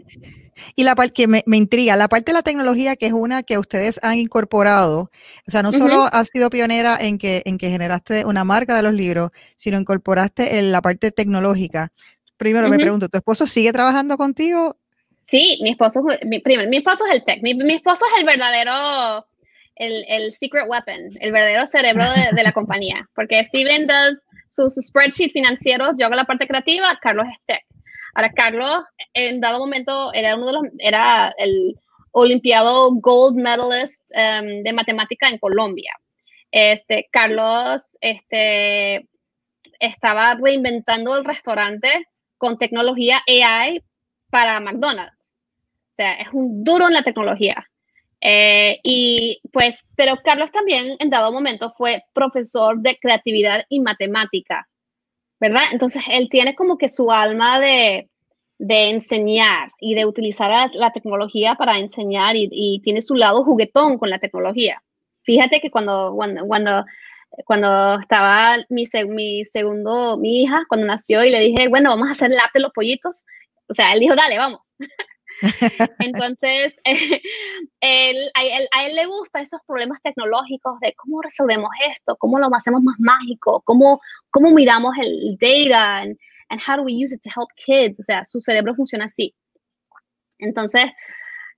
Y 0.77 0.85
la 0.85 0.95
parte 0.95 1.13
que 1.13 1.27
me, 1.29 1.43
intriga, 1.57 1.97
la 1.97 2.09
parte 2.09 2.33
de 2.33 2.39
la 2.39 2.43
tecnología, 2.43 2.97
que 2.97 3.07
es 3.07 3.13
una 3.13 3.43
que 3.43 3.59
ustedes 3.59 4.01
han 4.03 4.19
incorporado, 4.19 5.11
o 5.47 5.51
sea, 5.51 5.63
no 5.63 5.73
solo 5.73 6.09
has 6.13 6.29
sido 6.33 6.51
pionera 6.51 6.97
en 7.01 7.19
que, 7.19 7.43
en 7.45 7.59
que 7.59 7.71
generaste 7.71 8.25
una 8.25 8.45
marca 8.45 8.77
de 8.77 8.83
los 8.83 8.93
libros, 8.93 9.31
sino 9.57 9.81
incorporaste 9.81 10.59
en 10.59 10.73
la 10.73 10.83
parte 10.83 11.11
tecnológica. 11.11 11.93
Primero 12.37 12.69
me 12.69 12.79
pregunto, 12.79 13.09
¿tu 13.09 13.19
esposo 13.19 13.47
sigue 13.47 13.73
trabajando 13.73 14.17
contigo? 14.17 14.77
Sí, 15.27 15.59
mi 15.63 15.71
esposo, 15.71 16.03
mi, 16.27 16.41
primero, 16.41 16.69
mi 16.69 16.79
esposo 16.79 17.07
es 17.07 17.17
el 17.17 17.25
tech, 17.25 17.43
mi, 17.43 17.53
esposo 17.75 18.05
es 18.13 18.21
el 18.21 18.27
verdadero, 18.27 19.27
el, 19.77 20.05
el, 20.09 20.33
secret 20.33 20.67
weapon, 20.69 21.17
el 21.21 21.33
verdadero 21.33 21.67
cerebro 21.67 22.05
de, 22.05 22.37
de 22.37 22.43
la 22.43 22.53
compañía, 22.53 23.09
porque 23.15 23.43
Steven 23.43 23.87
does 23.87 24.19
sus 24.55 24.75
spreadsheets 24.75 25.33
financieros, 25.33 25.95
yo 25.99 26.07
hago 26.07 26.15
la 26.15 26.25
parte 26.25 26.47
creativa, 26.47 26.99
Carlos 27.01 27.27
es 27.33 27.41
tech. 27.47 27.65
Ahora, 28.15 28.33
Carlos, 28.33 28.85
en 29.13 29.41
dado 29.41 29.59
momento, 29.59 30.13
era 30.13 30.37
uno 30.37 30.47
de 30.47 30.53
los, 30.53 30.63
era 30.79 31.35
el 31.39 31.75
olimpiado 32.13 32.93
gold 32.95 33.37
medalist 33.37 34.05
em, 34.13 34.63
de 34.63 34.73
matemática 34.73 35.29
en 35.29 35.39
Colombia. 35.39 35.93
Este, 36.51 37.09
Carlos, 37.11 37.99
este, 38.01 39.09
estaba 39.81 40.35
reinventando 40.35 41.17
el 41.17 41.25
restaurante 41.25 42.07
con 42.39 42.57
tecnología 42.59 43.21
AI 43.27 43.83
para 44.31 44.61
McDonald's. 44.61 45.39
O 45.93 45.97
sea, 45.97 46.15
es 46.15 46.29
un 46.33 46.63
duro 46.63 46.87
en 46.87 46.95
la 46.95 47.03
tecnología. 47.03 47.69
Eh, 48.21 48.79
y 48.85 49.41
pues, 49.53 49.85
pero 49.97 50.17
Carlos 50.25 50.51
también 50.53 50.97
en 50.99 51.11
dado 51.11 51.33
momento 51.33 51.73
fue 51.77 52.05
profesor 52.13 52.79
de 52.79 52.97
creatividad 52.99 53.65
y 53.69 53.81
matemática 53.81 54.67
¿verdad? 55.41 55.65
Entonces, 55.73 56.03
él 56.11 56.29
tiene 56.31 56.55
como 56.55 56.79
que 56.79 56.89
su 56.89 57.11
alma 57.11 57.61
de, 57.61 58.09
de 58.59 58.91
enseñar 58.91 59.73
y 59.81 59.95
de 59.95 60.07
utilizar 60.07 60.71
la, 60.75 60.93
tecnología 60.93 61.55
para 61.57 61.79
enseñar 61.79 62.37
y, 62.37 62.81
tiene 62.83 63.03
su 63.03 63.15
lado 63.15 63.45
juguetón 63.45 63.99
con 63.99 64.11
la 64.11 64.19
tecnología. 64.19 64.83
Fíjate 65.23 65.61
que 65.61 65.71
cuando, 65.71 66.15
cuando, 66.17 66.85
cuando, 67.45 68.01
estaba 68.01 68.59
mi, 68.69 68.85
mi 69.09 69.45
segundo, 69.45 70.17
mi 70.19 70.43
hija, 70.43 70.65
cuando 70.69 70.87
nació 70.87 71.25
y 71.25 71.31
le 71.31 71.41
dije, 71.41 71.69
bueno, 71.69 71.91
vamos 71.91 72.09
a 72.09 72.13
hacer 72.13 72.31
lápiz 72.31 72.61
los 72.61 72.73
pollitos, 72.73 73.25
o 73.69 73.75
sea, 73.75 73.93
él 73.93 74.01
dijo, 74.01 74.15
dale, 74.15 74.39
vamos. 74.39 74.61
Entonces, 75.99 76.75
él, 77.81 78.17
a, 78.35 78.87
él, 78.87 78.95
le 78.95 79.07
gustan 79.07 79.43
esos 79.43 79.61
problemas 79.67 80.01
tecnológicos 80.03 80.79
de 80.81 80.95
cómo 80.95 81.23
resolvemos 81.23 81.71
esto, 81.91 82.17
cómo 82.17 82.39
lo 82.39 82.49
hacemos 82.55 82.83
más 82.83 82.97
mágico, 82.99 83.63
cómo, 83.65 84.01
cómo 84.31 84.51
miramos 84.51 84.95
el 85.01 85.37
data 85.39 85.99
and, 85.99 86.17
and 86.49 86.61
how 86.67 86.77
do 86.77 86.83
we 86.83 86.93
use 86.93 87.15
it 87.15 87.21
to 87.23 87.31
help 87.31 87.51
kids. 87.57 87.99
O 88.01 88.03
sea, 88.03 88.25
su 88.25 88.41
cerebro 88.41 88.75
funciona 88.75 89.07
así. 89.07 89.35
Entonces, 90.39 90.87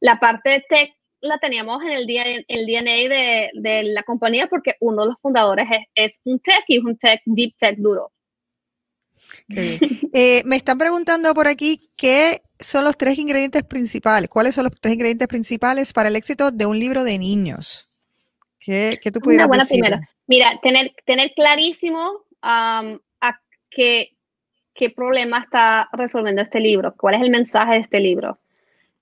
la 0.00 0.18
parte 0.18 0.64
tech 0.68 0.92
la 1.20 1.38
teníamos 1.38 1.82
en 1.82 1.90
el, 1.90 2.06
el 2.48 2.66
DNA 2.66 3.08
de, 3.08 3.50
de, 3.54 3.82
la 3.84 4.02
compañía 4.02 4.46
porque 4.48 4.74
uno 4.80 5.02
de 5.02 5.08
los 5.08 5.20
fundadores 5.20 5.66
es, 5.70 5.86
es 5.94 6.20
un 6.24 6.38
tech 6.40 6.64
y 6.68 6.78
es 6.78 6.84
un 6.84 6.96
tech, 6.96 7.20
deep 7.24 7.54
tech 7.58 7.76
duro. 7.78 8.12
Eh, 9.48 10.42
me 10.44 10.56
están 10.56 10.78
preguntando 10.78 11.32
por 11.34 11.46
aquí 11.46 11.90
qué 11.96 12.42
son 12.58 12.84
los 12.84 12.96
tres 12.96 13.18
ingredientes 13.18 13.62
principales. 13.62 14.28
¿Cuáles 14.28 14.54
son 14.54 14.64
los 14.64 14.72
tres 14.80 14.94
ingredientes 14.94 15.28
principales 15.28 15.92
para 15.92 16.08
el 16.08 16.16
éxito 16.16 16.50
de 16.50 16.66
un 16.66 16.78
libro 16.78 17.04
de 17.04 17.18
niños? 17.18 17.88
¿Qué, 18.58 18.98
qué 19.02 19.10
tú 19.12 19.20
pudieras 19.20 19.46
Una 19.46 19.56
buena 19.56 19.66
primera. 19.66 20.00
Mira, 20.26 20.58
tener, 20.62 20.94
tener 21.04 21.32
clarísimo 21.34 22.24
a 22.42 22.98
qué, 23.70 24.16
qué 24.74 24.90
problema 24.90 25.40
está 25.40 25.88
resolviendo 25.92 26.42
este 26.42 26.60
libro, 26.60 26.94
cuál 26.96 27.16
es 27.16 27.22
el 27.22 27.30
mensaje 27.30 27.74
de 27.74 27.80
este 27.80 28.00
libro, 28.00 28.38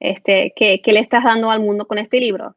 este, 0.00 0.52
qué, 0.56 0.80
qué 0.82 0.92
le 0.92 1.00
estás 1.00 1.24
dando 1.24 1.50
al 1.50 1.60
mundo 1.60 1.86
con 1.86 1.98
este 1.98 2.18
libro 2.18 2.56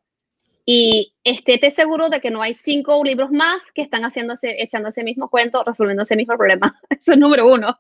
y 0.70 1.14
estéte 1.24 1.70
seguro 1.70 2.10
de 2.10 2.20
que 2.20 2.30
no 2.30 2.42
hay 2.42 2.54
cinco 2.54 3.02
libros 3.02 3.32
más 3.32 3.72
que 3.72 3.82
están 3.82 4.04
haciéndose, 4.04 4.62
echando 4.62 4.90
ese 4.90 5.02
mismo 5.02 5.30
cuento, 5.30 5.64
resolviendo 5.64 6.04
ese 6.04 6.18
mismo 6.18 6.36
problema. 6.36 6.78
Eso 6.90 7.14
es 7.14 7.18
número 7.18 7.48
uno. 7.48 7.80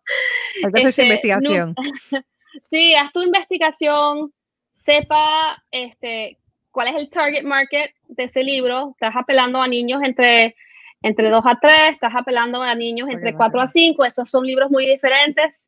Este, 0.64 1.04
investigación. 1.04 1.76
sí, 2.66 2.96
haz 2.96 3.12
tu 3.12 3.22
investigación, 3.22 4.34
sepa 4.74 5.62
este, 5.70 6.38
cuál 6.72 6.88
es 6.88 6.96
el 6.96 7.10
target 7.10 7.44
market 7.44 7.92
de 8.08 8.24
ese 8.24 8.42
libro. 8.42 8.92
Estás 8.92 9.18
apelando 9.18 9.62
a 9.62 9.68
niños 9.68 10.02
entre, 10.02 10.56
entre 11.02 11.30
2 11.30 11.44
a 11.46 11.60
3, 11.62 11.76
estás 11.92 12.14
apelando 12.16 12.62
a 12.64 12.74
niños 12.74 13.10
entre 13.10 13.34
4 13.36 13.60
a 13.60 13.68
5. 13.68 14.06
Esos 14.06 14.30
son 14.30 14.46
libros 14.46 14.72
muy 14.72 14.86
diferentes, 14.86 15.68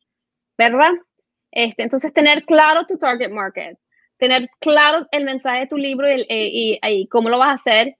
¿verdad? 0.57 0.93
Este, 1.51 1.83
entonces, 1.83 2.13
tener 2.13 2.45
claro 2.45 2.85
tu 2.85 2.97
target 2.97 3.29
market 3.29 3.77
tener 4.19 4.49
claro 4.59 5.07
el 5.11 5.23
mensaje 5.23 5.61
de 5.61 5.67
tu 5.67 5.77
libro 5.77 6.07
y, 6.11 6.25
eh, 6.29 6.79
y, 6.83 7.07
cómo 7.07 7.29
lo 7.29 7.39
vas 7.39 7.49
a 7.49 7.53
hacer 7.53 7.95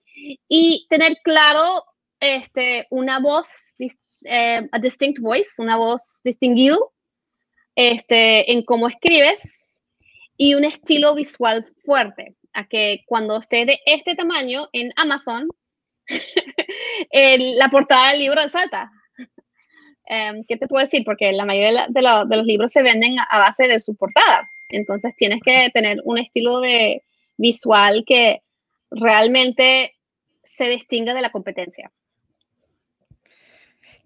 y 0.48 0.86
tener 0.88 1.16
claro 1.24 1.82
este, 2.20 2.86
una 2.90 3.18
voz, 3.18 3.48
eh, 4.24 4.68
a 4.70 4.78
distinct 4.78 5.18
voice, 5.18 5.60
una 5.60 5.76
voz 5.76 6.20
distinguida 6.22 6.76
este, 7.74 8.52
en 8.52 8.62
cómo 8.64 8.88
escribes 8.88 9.78
y 10.36 10.54
un 10.54 10.64
estilo 10.64 11.14
visual 11.14 11.66
fuerte, 11.84 12.36
a 12.52 12.66
que 12.66 13.02
cuando 13.06 13.38
esté 13.38 13.64
de 13.64 13.78
este 13.86 14.14
tamaño 14.14 14.68
en 14.72 14.92
Amazon, 14.96 15.48
la 17.12 17.68
portada 17.70 18.10
del 18.10 18.20
libro 18.20 18.46
salta. 18.48 18.90
Um, 20.08 20.44
¿Qué 20.48 20.56
te 20.56 20.66
puedo 20.66 20.82
decir? 20.82 21.02
Porque 21.04 21.32
la 21.32 21.44
mayoría 21.44 21.86
de, 21.88 22.02
de 22.26 22.36
los 22.36 22.46
libros 22.46 22.72
se 22.72 22.82
venden 22.82 23.16
a 23.18 23.38
base 23.38 23.68
de 23.68 23.80
su 23.80 23.96
portada. 23.96 24.50
Entonces 24.70 25.14
tienes 25.16 25.40
que 25.44 25.70
tener 25.72 26.00
un 26.04 26.18
estilo 26.18 26.60
de 26.60 27.02
visual 27.36 28.04
que 28.06 28.42
realmente 28.90 29.94
se 30.42 30.68
distinga 30.68 31.14
de 31.14 31.22
la 31.22 31.30
competencia. 31.30 31.90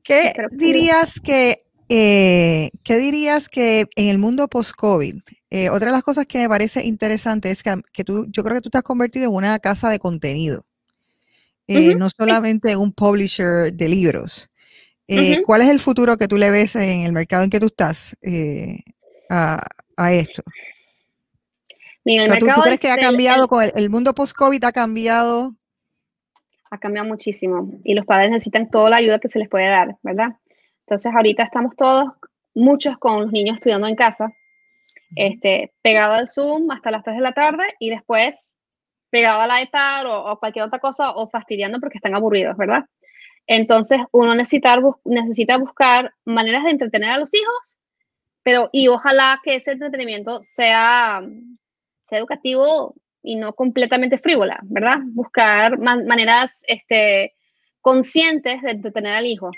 ¿Qué 0.02 0.34
dirías 0.52 1.18
que, 1.18 1.64
eh, 1.88 2.70
¿qué 2.82 2.98
dirías 2.98 3.48
que 3.48 3.86
en 3.96 4.08
el 4.08 4.18
mundo 4.18 4.48
post-COVID, 4.48 5.16
eh, 5.50 5.70
otra 5.70 5.86
de 5.86 5.92
las 5.92 6.02
cosas 6.02 6.26
que 6.26 6.38
me 6.38 6.48
parece 6.48 6.84
interesante 6.84 7.50
es 7.50 7.62
que, 7.62 8.04
tú, 8.04 8.26
yo 8.30 8.44
creo 8.44 8.56
que 8.56 8.60
tú 8.60 8.70
te 8.70 8.78
has 8.78 8.84
convertido 8.84 9.30
en 9.30 9.34
una 9.34 9.58
casa 9.58 9.88
de 9.88 9.98
contenido, 9.98 10.66
eh, 11.66 11.94
no 11.94 12.10
solamente 12.10 12.76
un 12.76 12.92
publisher 12.92 13.72
de 13.72 13.88
libros. 13.88 14.50
¿Cuál 15.46 15.62
es 15.62 15.68
el 15.68 15.80
futuro 15.80 16.16
que 16.16 16.28
tú 16.28 16.36
le 16.36 16.50
ves 16.50 16.76
en 16.76 17.00
el 17.00 17.12
mercado 17.12 17.44
en 17.44 17.50
que 17.50 17.60
tú 17.60 17.66
estás? 17.66 18.16
a, 19.30 19.66
esto? 20.12 20.42
¿tú, 22.38 22.46
crees 22.62 22.80
que 22.80 22.90
ha 22.90 22.96
cambiado 22.96 23.48
con 23.48 23.64
el, 23.74 23.90
mundo 23.90 24.14
post-COVID? 24.14 24.62
¿Ha 24.64 24.72
cambiado? 24.72 25.54
Ha 26.70 26.78
cambiado 26.78 27.08
muchísimo 27.08 27.70
y 27.84 27.94
los 27.94 28.04
padres 28.04 28.30
necesitan 28.30 28.70
toda 28.70 28.90
la 28.90 28.96
ayuda 28.96 29.18
que 29.18 29.28
se 29.28 29.38
les 29.38 29.48
puede 29.48 29.68
dar, 29.68 29.96
¿verdad? 30.02 30.36
Entonces 30.80 31.12
ahorita 31.14 31.44
estamos 31.44 31.76
todos, 31.76 32.12
muchos 32.54 32.98
con 32.98 33.22
los 33.22 33.32
niños 33.32 33.56
estudiando 33.56 33.86
en 33.86 33.96
casa, 33.96 34.32
este, 35.16 35.72
pegado 35.82 36.14
al 36.14 36.28
Zoom 36.28 36.70
hasta 36.70 36.90
las 36.90 37.04
3 37.04 37.16
de 37.16 37.22
la 37.22 37.32
tarde 37.32 37.64
y 37.78 37.90
después 37.90 38.58
pegado 39.10 39.40
al 39.40 39.62
iPad 39.62 40.06
o, 40.06 40.32
o 40.32 40.38
cualquier 40.38 40.64
otra 40.64 40.80
cosa 40.80 41.12
o 41.12 41.30
fastidiando 41.30 41.78
porque 41.78 41.98
están 41.98 42.14
aburridos, 42.14 42.56
¿verdad? 42.56 42.84
Entonces 43.46 44.00
uno 44.10 44.34
necesita, 44.34 44.78
necesita 45.04 45.58
buscar 45.58 46.12
maneras 46.24 46.64
de 46.64 46.70
entretener 46.70 47.10
a 47.10 47.18
los 47.18 47.32
hijos 47.34 47.78
pero 48.44 48.68
y 48.72 48.86
ojalá 48.88 49.40
que 49.42 49.56
ese 49.56 49.72
entretenimiento 49.72 50.40
sea, 50.42 51.22
sea 52.02 52.18
educativo 52.18 52.94
y 53.22 53.36
no 53.36 53.54
completamente 53.54 54.18
frívola, 54.18 54.60
¿verdad? 54.64 54.98
Buscar 55.02 55.78
maneras 55.78 56.62
este, 56.68 57.34
conscientes 57.80 58.60
de 58.62 58.70
entretener 58.70 59.14
al 59.14 59.26
hijo. 59.26 59.50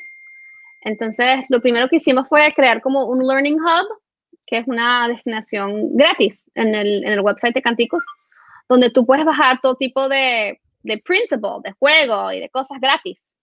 Entonces, 0.82 1.44
lo 1.48 1.60
primero 1.60 1.88
que 1.88 1.96
hicimos 1.96 2.28
fue 2.28 2.52
crear 2.54 2.80
como 2.80 3.06
un 3.06 3.26
Learning 3.26 3.60
Hub, 3.60 4.00
que 4.46 4.58
es 4.58 4.68
una 4.68 5.08
destinación 5.08 5.96
gratis 5.96 6.48
en 6.54 6.76
el, 6.76 7.04
en 7.04 7.12
el 7.12 7.20
website 7.20 7.54
de 7.54 7.62
Canticos, 7.62 8.06
donde 8.68 8.90
tú 8.90 9.04
puedes 9.04 9.24
bajar 9.24 9.60
todo 9.60 9.74
tipo 9.74 10.08
de, 10.08 10.60
de 10.84 10.98
printable, 10.98 11.62
de 11.64 11.72
juego 11.72 12.30
y 12.30 12.38
de 12.38 12.48
cosas 12.50 12.78
gratis 12.80 13.40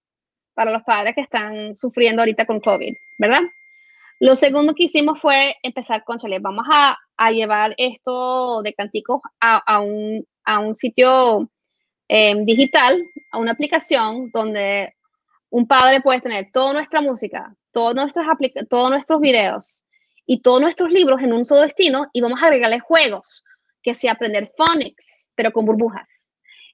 para 0.53 0.71
los 0.71 0.83
padres 0.83 1.15
que 1.15 1.21
están 1.21 1.75
sufriendo 1.75 2.21
ahorita 2.21 2.45
con 2.45 2.61
COVID, 2.61 2.93
¿verdad? 3.19 3.41
Lo 4.23 4.37
segundo 4.37 4.73
que 4.73 4.85
hicimos 4.85 5.19
fue 5.19 5.57
empezar 5.63 6.05
con 6.05 6.17
Chale, 6.17 6.39
vamos 6.39 6.65
a, 6.71 6.97
llevar 7.31 7.75
esto 7.75 8.61
de 8.61 8.73
canticos 8.73 9.19
a, 9.41 9.81
un, 9.81 10.25
sitio 10.75 11.51
em, 12.07 12.45
digital, 12.45 13.03
a 13.33 13.39
una 13.39 13.51
aplicación 13.51 14.31
donde 14.31 14.93
un 15.49 15.67
padre 15.67 15.99
puede 15.99 16.21
tener 16.21 16.51
toda 16.53 16.71
nuestra 16.71 17.01
música, 17.01 17.53
todos 17.73 17.95
nuestros, 17.95 19.19
videos 19.19 19.83
y 20.25 20.41
todos 20.41 20.61
nuestros 20.61 20.89
libros 20.89 21.21
en 21.21 21.33
un 21.33 21.43
solo 21.43 21.63
destino 21.63 22.07
y 22.13 22.21
vamos 22.21 22.41
a 22.41 22.45
agregarle 22.45 22.79
juegos, 22.79 23.43
que 23.81 23.93
si 23.93 24.07
aprender 24.07 24.53
phonics, 24.55 25.31
pero 25.35 25.51
con 25.51 25.65
burbujas, 25.65 26.29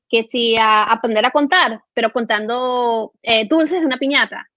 que 0.08 0.22
si 0.22 0.56
aprender 0.56 1.26
a 1.26 1.32
contar, 1.32 1.82
pero 1.96 2.14
contando 2.14 3.12
eh, 3.24 3.48
dulces 3.48 3.80
de 3.80 3.88
una 3.88 3.98
piñata, 3.98 4.48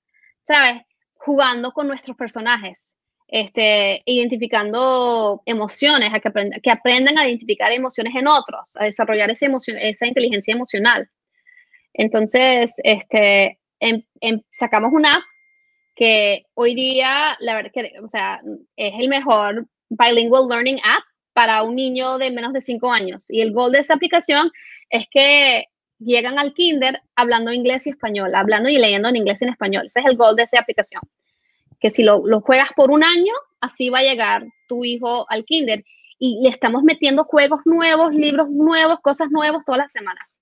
¿sabes? 0.47 0.83
Jugando 1.25 1.73
con 1.73 1.87
nuestros 1.87 2.17
personajes, 2.17 2.97
este, 3.29 4.03
identificando 4.07 5.43
emociones, 5.47 6.13
a 6.13 6.21
que, 6.21 6.31
que 6.63 6.71
aprendan 6.71 7.17
a 7.17 7.27
identificar 7.27 7.73
emociones 7.73 8.15
en 8.17 8.27
otros, 8.27 8.77
a 8.77 8.85
desarrollar 8.85 9.31
esa, 9.31 9.47
emoción, 9.47 9.77
esa 9.79 10.07
inteligencia 10.07 10.53
emocional. 10.53 11.09
Entonces, 11.95 12.75
este, 12.83 13.59
em, 13.81 14.03
em, 14.21 14.41
sacamos 14.51 14.93
una 14.93 15.17
app 15.17 15.23
que 15.95 16.45
hoy 16.55 16.75
día, 16.75 17.37
la 17.41 17.55
verdad 17.55 17.71
que, 17.73 17.93
o 18.03 18.09
sea, 18.09 18.41
es 18.77 18.95
el 18.99 19.09
mejor 19.09 19.67
bilingual 19.91 20.49
learning 20.49 20.81
app 20.85 21.05
para 21.35 21.63
un 21.63 21.77
niño 21.77 22.19
de 22.19 22.31
menos 22.31 22.53
de 22.53 22.61
5 22.61 22.91
años. 22.91 23.31
Y 23.31 23.43
el 23.43 23.53
gol 23.53 23.73
de 23.73 23.81
esa 23.81 23.95
aplicación 23.95 24.51
es 24.91 25.07
que 25.11 25.67
llegan 26.05 26.39
al 26.39 26.55
kinder 26.55 27.01
hablando 27.17 27.53
inglés 27.53 27.87
y 27.87 27.91
español, 27.91 28.35
hablando 28.35 28.69
y 28.69 28.79
leyendo 28.79 29.09
en 29.09 29.17
inglés 29.17 29.43
y 29.43 29.45
en 29.45 29.51
español. 29.51 29.87
Ese 29.87 30.01
es 30.01 30.07
el 30.07 30.17
gol 30.17 30.37
de 30.37 30.45
esa 30.45 30.59
aplicación. 30.59 31.03
Que 31.81 31.91
si 31.91 32.03
lo, 32.03 32.27
lo 32.27 32.41
juegas 32.41 32.71
por 32.77 32.91
un 32.91 33.03
año, 33.03 33.33
así 33.61 33.91
va 33.91 34.01
a 34.01 34.03
llegar 34.03 34.45
tu 34.69 34.85
hijo 34.85 35.27
al 35.31 35.45
kinder. 35.45 35.85
Y 36.19 36.41
le 36.43 36.51
estamos 36.51 36.83
metiendo 36.83 37.25
juegos 37.25 37.61
nuevos, 37.65 38.15
libros 38.15 38.49
nuevos, 38.51 39.01
cosas 39.01 39.31
nuevas 39.31 39.65
todas 39.65 39.79
las 39.79 39.93
semanas. 39.93 40.39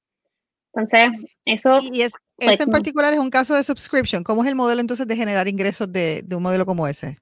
Entonces, 0.73 1.09
eso... 1.45 1.79
Y 1.93 2.03
es, 2.03 2.13
ese 2.39 2.63
en 2.63 2.71
particular 2.71 3.13
es 3.13 3.19
un 3.19 3.31
caso 3.31 3.55
de 3.55 3.65
subscription. 3.65 4.23
¿Cómo 4.23 4.43
es 4.43 4.49
el 4.49 4.55
modelo 4.55 4.81
entonces 4.81 5.07
de 5.07 5.17
generar 5.17 5.49
ingresos 5.49 5.91
de, 5.93 6.23
de 6.23 6.37
un 6.37 6.43
modelo 6.43 6.67
como 6.67 6.87
ese? 6.87 7.19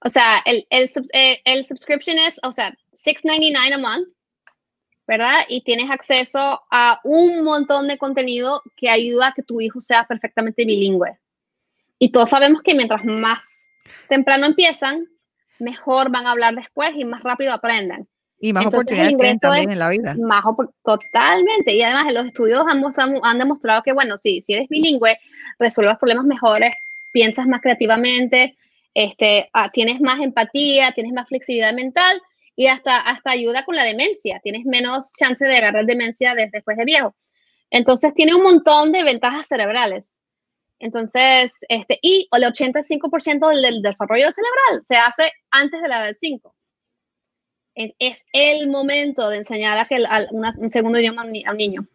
O 0.00 0.08
sea, 0.08 0.38
el, 0.44 0.66
el, 0.70 0.88
eh, 1.12 1.40
el 1.44 1.64
subscription 1.64 2.18
es, 2.18 2.38
o 2.42 2.52
sea, 2.52 2.76
$6.99 2.92 3.74
a 3.74 3.78
month 3.78 4.08
¿verdad? 5.08 5.38
Y 5.48 5.62
tienes 5.62 5.90
acceso 5.90 6.60
a 6.70 7.00
un 7.02 7.42
montón 7.42 7.88
de 7.88 7.96
contenido 7.96 8.62
que 8.76 8.90
ayuda 8.90 9.28
a 9.28 9.32
que 9.32 9.42
tu 9.42 9.58
hijo 9.62 9.80
sea 9.80 10.06
perfectamente 10.06 10.66
bilingüe. 10.66 11.18
Y 11.98 12.12
todos 12.12 12.28
sabemos 12.28 12.60
que 12.62 12.74
mientras 12.74 13.06
más 13.06 13.70
temprano 14.06 14.44
empiezan, 14.44 15.06
mejor 15.58 16.10
van 16.10 16.26
a 16.26 16.32
hablar 16.32 16.54
después 16.54 16.90
y 16.94 17.06
más 17.06 17.22
rápido 17.22 17.54
aprenden. 17.54 18.06
Y 18.38 18.52
más 18.52 18.66
oportunidades 18.66 19.16
tienen 19.16 19.38
también 19.38 19.70
en 19.70 19.78
la 19.78 19.88
vida. 19.88 20.14
Más 20.20 20.44
totalmente. 20.84 21.74
Y 21.74 21.82
además, 21.82 22.12
los 22.12 22.26
estudios 22.26 22.64
han, 22.68 22.84
han 23.22 23.38
demostrado 23.38 23.82
que, 23.82 23.92
bueno, 23.92 24.18
sí, 24.18 24.42
si 24.42 24.52
eres 24.52 24.68
bilingüe, 24.68 25.18
resuelves 25.58 25.96
problemas 25.96 26.26
mejores, 26.26 26.72
piensas 27.12 27.46
más 27.46 27.62
creativamente, 27.62 28.56
este, 28.92 29.48
ah, 29.54 29.70
tienes 29.72 30.02
más 30.02 30.20
empatía, 30.20 30.92
tienes 30.92 31.14
más 31.14 31.26
flexibilidad 31.26 31.72
mental 31.72 32.20
y 32.58 32.66
hasta, 32.66 32.98
hasta 32.98 33.30
ayuda 33.30 33.64
con 33.64 33.76
la 33.76 33.84
demencia. 33.84 34.40
Tienes 34.42 34.66
menos 34.66 35.12
chance 35.16 35.44
de 35.44 35.56
agarrar 35.58 35.86
demencia 35.86 36.34
después 36.34 36.76
de 36.76 36.84
viejo. 36.84 37.14
Entonces, 37.70 38.12
tiene 38.14 38.34
un 38.34 38.42
montón 38.42 38.90
de 38.90 39.04
ventajas 39.04 39.46
cerebrales. 39.46 40.22
Entonces, 40.80 41.52
este, 41.68 42.00
y 42.02 42.28
el 42.32 42.42
85% 42.42 43.62
del, 43.62 43.80
desarrollo 43.80 44.32
cerebral 44.32 44.82
se 44.82 44.96
hace 44.96 45.30
antes 45.52 45.80
de 45.80 45.86
la 45.86 46.04
edad 46.04 46.16
5. 46.18 46.56
es, 47.76 48.24
el 48.32 48.68
momento 48.68 49.28
de 49.28 49.36
enseñar 49.36 49.78
a 49.78 49.84
que, 49.84 50.04
un 50.32 50.70
segundo 50.70 50.98
idioma 50.98 51.22
a 51.22 51.52
un 51.52 51.56
niño. 51.56 51.86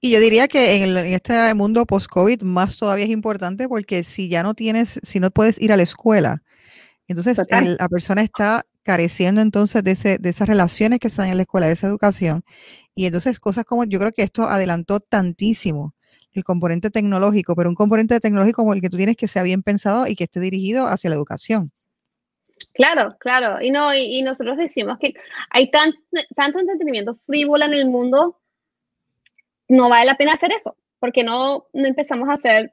Y 0.00 0.10
yo 0.10 0.18
diría 0.18 0.48
que 0.48 0.82
en, 0.82 0.96
este 0.96 1.54
mundo 1.54 1.86
post-COVID 1.86 2.42
más 2.42 2.76
todavía 2.78 3.04
es 3.04 3.12
importante 3.12 3.68
porque 3.68 4.02
si 4.02 4.28
ya 4.28 4.42
no 4.42 4.54
tienes, 4.54 4.98
si 5.04 5.20
no 5.20 5.30
puedes 5.30 5.60
ir 5.62 5.72
a 5.72 5.76
la 5.76 5.84
escuela, 5.84 6.42
entonces 7.06 7.38
la 7.78 7.88
persona 7.88 8.22
está 8.22 8.66
careciendo 8.84 9.40
entonces 9.40 9.82
de, 9.82 9.92
ese, 9.92 10.18
de 10.18 10.30
esas 10.30 10.48
relaciones 10.48 11.00
que 11.00 11.08
están 11.08 11.28
en 11.28 11.36
la 11.36 11.42
escuela, 11.42 11.66
de 11.66 11.72
esa 11.72 11.88
educación. 11.88 12.44
Y 12.94 13.06
entonces 13.06 13.40
cosas 13.40 13.64
como, 13.64 13.84
yo 13.84 13.98
creo 13.98 14.12
que 14.12 14.22
esto 14.22 14.44
adelantó 14.44 15.00
tantísimo 15.00 15.94
el 16.32 16.44
componente 16.44 16.90
tecnológico, 16.90 17.56
pero 17.56 17.68
un 17.68 17.74
componente 17.74 18.20
tecnológico 18.20 18.62
como 18.62 18.74
el 18.74 18.80
que 18.80 18.90
tú 18.90 18.96
tienes 18.96 19.16
que 19.16 19.28
sea 19.28 19.42
bien 19.42 19.62
pensado 19.62 20.06
y 20.06 20.14
que 20.16 20.24
esté 20.24 20.40
dirigido 20.40 20.86
hacia 20.86 21.10
la 21.10 21.16
educación. 21.16 21.72
Claro, 22.72 23.16
claro. 23.18 23.60
Y 23.62 23.70
no, 23.70 23.94
y, 23.94 24.22
nosotros 24.22 24.56
decimos 24.56 24.98
que 24.98 25.14
hay 25.50 25.70
tanto 25.70 26.58
entretenimiento 26.58 27.14
frívolo 27.26 27.64
en 27.64 27.74
el 27.74 27.86
mundo, 27.86 28.40
no 29.68 29.88
vale 29.88 30.06
la 30.06 30.16
pena 30.16 30.32
hacer 30.32 30.52
eso, 30.52 30.76
porque 30.98 31.22
no, 31.22 31.66
no 31.72 31.86
empezamos 31.86 32.28
a 32.28 32.32
hacer 32.32 32.72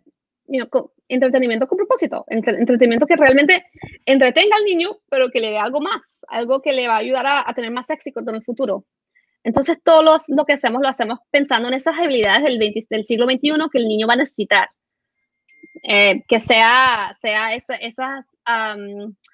entretenimiento 1.14 1.68
con 1.68 1.78
propósito, 1.78 2.26
entretenimiento 2.28 3.05
que 3.05 3.16
realmente 3.16 3.66
entretenga 4.05 4.55
al 4.55 4.66
niño, 4.66 4.99
pero 5.09 5.30
que 5.30 5.39
le 5.39 5.51
dé 5.51 5.57
algo 5.57 5.82
más, 5.82 6.26
algo 6.30 6.62
que 6.62 6.74
le 6.74 6.88
va 6.88 6.95
a 6.95 6.99
ayudar 6.99 7.26
a, 7.28 7.53
tener 7.53 7.72
más 7.72 7.89
éxito 7.89 8.22
en 8.22 8.36
el 8.36 8.43
futuro. 8.43 8.86
Entonces, 9.43 9.78
todo 9.84 10.03
lo 10.03 10.45
que 10.45 10.53
hacemos 10.53 10.82
lo 10.82 10.88
hacemos 10.88 11.20
pensando 11.32 11.68
en 11.68 11.74
esas 11.74 11.97
habilidades 11.97 12.43
del, 12.43 12.59
del 12.59 13.05
siglo 13.05 13.26
XXI 13.26 13.51
que 13.72 13.80
el 13.80 13.88
niño 13.88 14.07
va 14.07 14.14
a 14.14 14.18
necesitar. 14.18 14.70
Eh, 15.84 16.24
que 16.28 16.39
sea, 16.39 17.09
sea 17.14 17.55
esas 17.55 18.38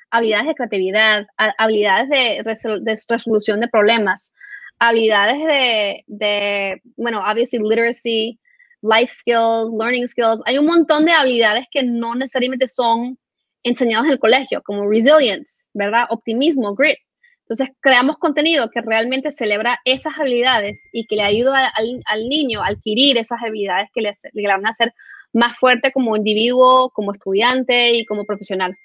habilidades 0.10 0.48
de 0.48 0.56
creatividad, 0.56 1.28
habilidades 1.36 2.10
de, 2.10 2.96
resolución 3.10 3.60
de 3.60 3.68
problemas, 3.68 4.34
habilidades 4.80 5.40
de, 5.40 6.04
de, 6.08 6.82
bueno, 6.96 7.20
obviously 7.20 7.60
literacy, 7.60 8.40
life 8.82 9.14
skills, 9.14 9.74
learning 9.74 10.08
skills. 10.08 10.42
Hay 10.46 10.58
un 10.58 10.66
montón 10.66 11.06
de 11.06 11.12
habilidades 11.12 11.66
que 11.72 11.84
no 11.84 12.16
necesariamente 12.16 12.68
son 12.68 13.18
enseñados 13.64 14.06
en 14.06 14.14
el 14.14 14.20
colegio, 14.20 14.62
como 14.64 14.88
resilience, 14.90 15.70
¿verdad? 15.74 16.06
Optimismo, 16.10 16.76
grit. 16.76 16.98
Entonces, 17.42 17.70
creamos 17.80 18.18
contenido 18.18 18.70
que 18.70 18.82
realmente 18.82 19.32
celebra 19.32 19.80
esas 19.86 20.20
habilidades 20.20 20.90
y 20.92 21.06
que 21.08 21.16
le 21.16 21.24
ayuda 21.24 21.72
al, 21.76 22.28
niño 22.28 22.62
a 22.62 22.68
adquirir 22.68 23.18
esas 23.18 23.42
habilidades 23.42 23.90
que 23.94 24.02
le, 24.02 24.12
le 24.34 24.48
van 24.48 24.66
a 24.66 24.70
hacer 24.70 24.94
más 25.32 25.58
fuerte 25.58 25.92
como 25.94 26.18
individuo, 26.18 26.90
como 26.90 27.14
estudiante 27.14 27.94
y 27.94 28.06
como 28.06 28.26
profesional. 28.26 28.76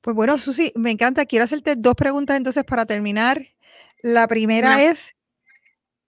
Pues 0.00 0.14
bueno, 0.14 0.38
Susi, 0.38 0.72
me 0.74 0.90
encanta. 0.90 1.26
Quiero 1.26 1.44
hacerte 1.44 1.74
dos 1.76 1.96
preguntas 1.96 2.36
entonces 2.36 2.64
para 2.64 2.86
terminar. 2.86 3.42
La 4.02 4.28
primera 4.28 4.82
es, 4.82 5.15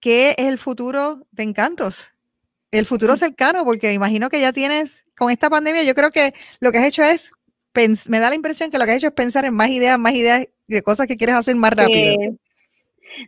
¿qué 0.01 0.30
es 0.36 0.46
el 0.46 0.59
futuro 0.59 1.26
de 1.30 1.44
Encantos? 1.44 2.11
El 2.70 2.86
futuro 2.86 3.14
mm. 3.14 3.18
cercano, 3.18 3.64
porque 3.64 3.92
imagino 3.92 4.28
que 4.28 4.40
ya 4.40 4.53
tienes, 4.53 5.05
con 5.16 5.30
esta 5.30 5.51
pandemia, 5.51 5.84
yo 5.84 5.94
creo 5.94 6.11
que 6.11 6.32
lo 6.61 6.70
que 6.72 6.78
has 6.78 6.86
hecho 6.86 7.03
es, 7.03 7.32
me 8.09 8.18
da 8.18 8.28
la 8.28 8.34
impresión 8.34 8.70
que 8.70 8.78
lo 8.78 8.84
que 8.84 8.92
has 8.92 8.96
hecho 8.99 9.09
es 9.09 9.12
pensar 9.12 9.44
en 9.44 9.55
más 9.55 9.68
ideas, 9.68 9.99
más 9.99 10.14
ideas 10.14 10.46
de 10.66 10.82
cosas 10.82 11.07
que 11.07 11.16
quieres 11.16 11.36
hacer 11.36 11.57
más 11.57 11.72
rápido. 11.72 12.36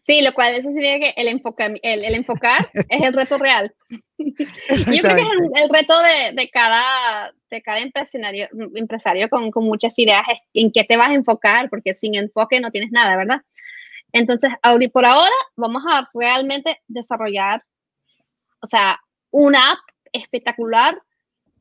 Sí, 0.06 0.22
lo 0.22 0.32
cual 0.34 0.54
eso 0.54 0.70
significa 0.70 0.98
que 0.98 1.14
el, 1.20 2.04
el, 2.04 2.14
enfocar 2.14 2.60
es 2.88 3.02
el 3.02 3.12
reto 3.12 3.38
real. 3.38 3.72
Yo 4.18 5.02
creo 5.02 5.16
que 5.16 5.22
es 5.22 5.62
el, 5.62 5.70
reto 5.70 5.94
de, 6.34 6.50
cada, 6.50 7.32
de 7.50 7.62
cada 7.62 7.80
empresario, 7.80 8.48
empresario 8.74 9.28
con, 9.28 9.50
con, 9.50 9.64
muchas 9.64 9.98
ideas, 9.98 10.22
en 10.54 10.70
qué 10.70 10.84
te 10.84 10.96
vas 10.96 11.10
a 11.10 11.14
enfocar, 11.14 11.68
porque 11.70 11.94
sin 11.94 12.14
enfoque 12.14 12.60
no 12.60 12.70
tienes 12.70 12.90
nada, 12.92 13.16
¿verdad? 13.16 13.40
Entonces, 14.12 14.50
por 14.92 15.04
ahora 15.04 15.34
vamos 15.56 15.82
a 15.88 16.08
realmente 16.14 16.80
desarrollar, 16.88 17.62
o 18.62 18.66
sea, 18.66 18.98
una 19.30 19.72
app 19.72 19.78
espectacular 20.12 21.00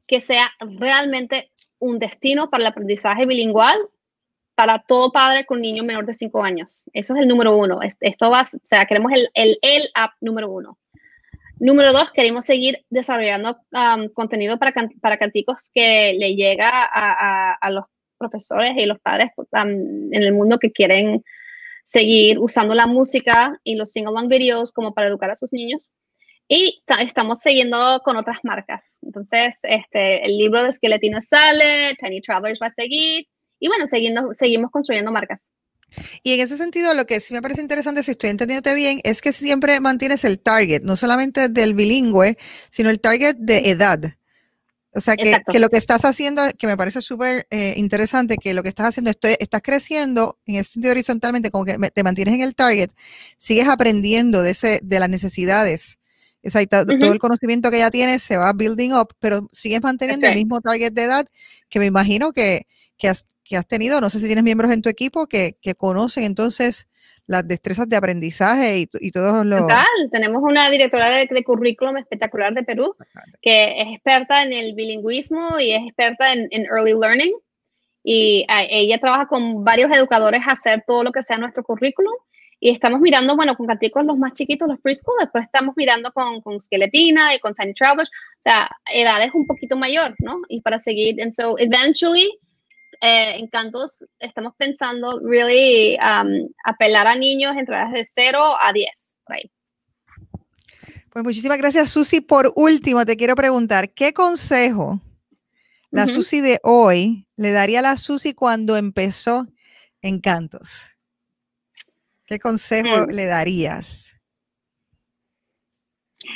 que 0.08 0.22
sea 0.22 0.52
realmente 0.60 1.52
un 1.78 2.00
destino 2.00 2.50
para 2.50 2.62
el 2.62 2.68
aprendizaje 2.68 3.26
bilingüe 3.26 3.90
para 4.56 4.80
todo 4.80 5.12
padre 5.12 5.46
con 5.46 5.62
niño 5.62 5.84
menor 5.84 6.06
de 6.06 6.14
5 6.14 6.44
años. 6.44 6.90
Eso 6.92 7.16
es 7.16 7.22
el 7.22 7.30
número 7.30 7.56
uno. 7.56 7.80
Esto 7.82 8.30
va, 8.30 8.42
o 8.42 8.44
sea, 8.44 8.86
queremos 8.86 9.14
el, 9.14 9.30
el, 9.34 9.58
el 9.62 9.90
app 9.94 10.12
número 10.20 10.52
uno. 10.52 10.78
Número 11.60 11.92
dos, 11.92 12.12
queremos 12.12 12.46
seguir 12.46 12.86
desarrollando 12.90 13.60
um, 13.72 14.10
contenido 14.10 14.58
para, 14.58 14.74
para 15.02 15.18
canticos 15.18 15.70
que 15.74 16.14
le 16.18 16.36
llega 16.36 16.70
a, 16.70 17.54
a, 17.54 17.70
los 17.70 17.86
profesores 18.18 18.76
y 18.78 18.86
los 18.86 19.00
padres 19.00 19.32
um, 19.38 20.14
en 20.14 20.24
el 20.24 20.34
mundo 20.34 20.58
que 20.58 20.72
quieren 20.72 21.24
seguir 21.90 22.38
usando 22.38 22.76
la 22.76 22.86
música 22.86 23.60
y 23.64 23.74
los 23.74 23.92
sing-along 23.92 24.28
videos 24.28 24.72
como 24.72 24.94
para 24.94 25.08
educar 25.08 25.32
a 25.32 25.36
sus 25.36 25.52
niños. 25.54 25.92
Y 26.48 26.84
estamos 27.00 27.40
siguiendo 27.40 28.02
con 28.06 28.16
otras 28.16 28.38
marcas. 28.44 29.00
Entonces, 29.02 29.60
este, 29.64 30.24
el 30.24 30.38
libro 30.38 30.62
de 30.62 30.70
Esqueletina 30.70 31.20
sale, 31.22 31.96
Tiny 32.00 32.22
Travelers 32.22 32.60
va 32.62 32.68
a 32.68 32.72
seguir, 32.72 33.26
y 33.60 33.68
bueno, 33.68 33.88
siguiendo, 33.88 34.30
seguimos 34.34 34.70
construyendo 34.72 35.12
marcas. 35.12 35.50
Y 36.22 36.34
en 36.34 36.42
ese 36.42 36.58
sentido, 36.58 36.94
lo 36.94 37.06
que 37.06 37.20
sí 37.20 37.34
me 37.34 37.42
parece 37.42 37.62
interesante, 37.62 38.04
si 38.04 38.12
estoy 38.12 38.30
entendiéndote 38.30 38.76
bien, 38.76 39.02
es 39.04 39.22
que 39.22 39.32
siempre 39.32 39.80
mantienes 39.80 40.24
el 40.26 40.40
target, 40.40 40.84
no 40.84 40.96
solamente 40.96 41.50
del 41.50 41.74
bilingüe, 41.74 42.38
sino 42.70 42.92
el 42.92 43.00
target 43.00 43.36
de 43.38 43.72
edad. 43.72 44.00
O 44.92 45.02
sea, 45.02 45.16
que, 45.16 45.38
que 45.52 45.60
lo 45.60 45.70
que 45.70 45.78
estás 45.78 46.04
haciendo, 46.04 46.42
que 46.58 46.66
me 46.66 46.76
parece 46.76 47.02
súper 47.02 47.46
eh, 47.52 47.76
interesante, 47.78 48.38
que 48.38 48.56
lo 48.56 48.64
que 48.64 48.70
estás 48.70 48.88
haciendo, 48.88 49.12
estoy, 49.12 49.36
estás 49.40 49.62
creciendo 49.62 50.40
en 50.48 50.56
ese 50.56 50.72
sentido 50.72 50.92
horizontalmente, 50.92 51.52
como 51.52 51.66
que 51.66 51.78
te 51.92 52.04
mantienes 52.04 52.34
en 52.34 52.42
el 52.42 52.56
target, 52.56 52.90
sigues 53.38 53.68
aprendiendo 53.68 54.42
de, 54.42 54.52
ese, 54.52 54.80
de 54.82 55.00
las 55.00 55.10
necesidades. 55.10 56.00
Exacto, 56.42 56.86
todo 56.86 57.12
el 57.12 57.20
conocimiento 57.20 57.70
que 57.70 57.80
ya 57.80 57.92
tienes 57.92 58.24
se 58.24 58.38
va 58.38 58.54
building 58.54 58.94
up, 58.94 59.14
pero 59.20 59.50
sigues 59.52 59.82
manteniendo 59.82 60.26
el 60.28 60.36
mismo 60.36 60.60
target 60.62 60.94
de 60.94 61.04
edad, 61.04 61.28
que 61.70 61.80
me 61.80 61.86
imagino 61.86 62.32
que, 62.32 62.66
que 62.98 63.10
has, 63.10 63.26
que 63.44 63.58
has 63.58 63.68
tenido, 63.68 64.02
no 64.02 64.10
sé 64.10 64.20
si 64.20 64.26
tienes 64.26 64.44
miembros 64.44 64.72
en 64.72 64.82
tu 64.82 64.90
equipo 64.90 65.28
que, 65.28 65.58
que 65.62 65.76
conocen 65.76 66.24
entonces 66.24 66.88
las 67.30 67.48
destrezas 67.48 67.88
de 67.88 67.96
aprendizaje 67.96 68.80
y, 68.80 68.90
y 69.02 69.12
todos 69.12 69.46
los... 69.46 69.60
Total, 69.60 69.86
tenemos 70.12 70.42
una 70.42 70.68
directora 70.72 71.10
de, 71.12 71.28
de, 71.30 71.44
currículum 71.44 71.96
espectacular 71.98 72.56
de 72.56 72.64
Perú 72.64 72.92
que 73.40 73.82
es 73.82 73.88
experta 73.94 74.42
en 74.42 74.52
el 74.52 74.74
bilingüismo 74.74 75.60
y 75.60 75.72
es 75.72 75.84
experta 75.84 76.34
en, 76.34 76.48
en 76.50 76.66
early 76.66 76.94
learning. 77.00 77.32
Y 78.04 78.48
ella 78.50 78.98
trabaja 79.00 79.28
con 79.28 79.64
varios 79.64 79.92
educadores 79.92 80.42
a 80.48 80.54
hacer 80.54 80.84
todo 80.88 81.04
lo 81.04 81.12
que 81.12 81.22
sea 81.22 81.38
nuestro 81.38 81.64
currículum. 81.64 82.14
Y 82.60 82.72
estamos 82.72 83.00
mirando, 83.00 83.36
bueno, 83.36 83.56
con 83.56 83.68
canticos 83.68 84.04
los 84.06 84.18
más 84.18 84.34
chiquitos, 84.34 84.68
los 84.68 84.80
preschool, 84.82 85.16
después 85.20 85.46
estamos 85.46 85.76
mirando 85.78 86.12
con, 86.12 86.42
con 86.42 86.60
Skeletina 86.60 87.36
y 87.36 87.40
con 87.40 87.54
Tiny 87.54 87.74
Travelers, 87.76 88.10
o 88.10 88.42
sea, 88.42 88.70
edades 88.92 89.30
un 89.34 89.46
poquito 89.46 89.78
mayor, 89.78 90.16
¿no? 90.18 90.42
Y 90.50 90.62
para 90.62 90.80
seguir, 90.80 91.22
and 91.22 91.32
so 91.32 91.58
eventually 91.60 92.28
eh, 93.02 93.38
Encantos 93.40 94.06
estamos 94.20 94.54
pensando 94.58 95.20
really 95.24 95.98
um, 95.98 96.50
apelar 96.66 97.08
a 97.08 97.16
niños 97.16 97.56
entre 97.58 97.76
edades 97.76 97.94
de 97.94 98.06
0 98.06 98.58
a 98.62 98.74
10. 98.74 99.20
Pues 101.12 101.26
muchísimas 101.26 101.58
gracias, 101.58 101.92
Susi. 101.92 102.22
Por 102.22 102.54
último, 102.56 103.06
te 103.06 103.18
quiero 103.18 103.36
preguntar, 103.36 103.92
¿qué 103.94 104.14
consejo 104.14 105.02
la 105.92 106.06
Susi 106.06 106.40
de 106.40 106.60
hoy 106.64 107.28
le 107.36 107.52
daría 107.52 107.80
a 107.80 107.84
la 107.84 107.98
Susi 107.98 108.34
cuando 108.34 108.78
empezó 108.78 109.48
Encantos? 110.02 110.86
¿Qué 112.26 112.38
consejo 112.38 113.08
mm. 113.08 113.12
le 113.12 113.26
darías? 113.26 114.06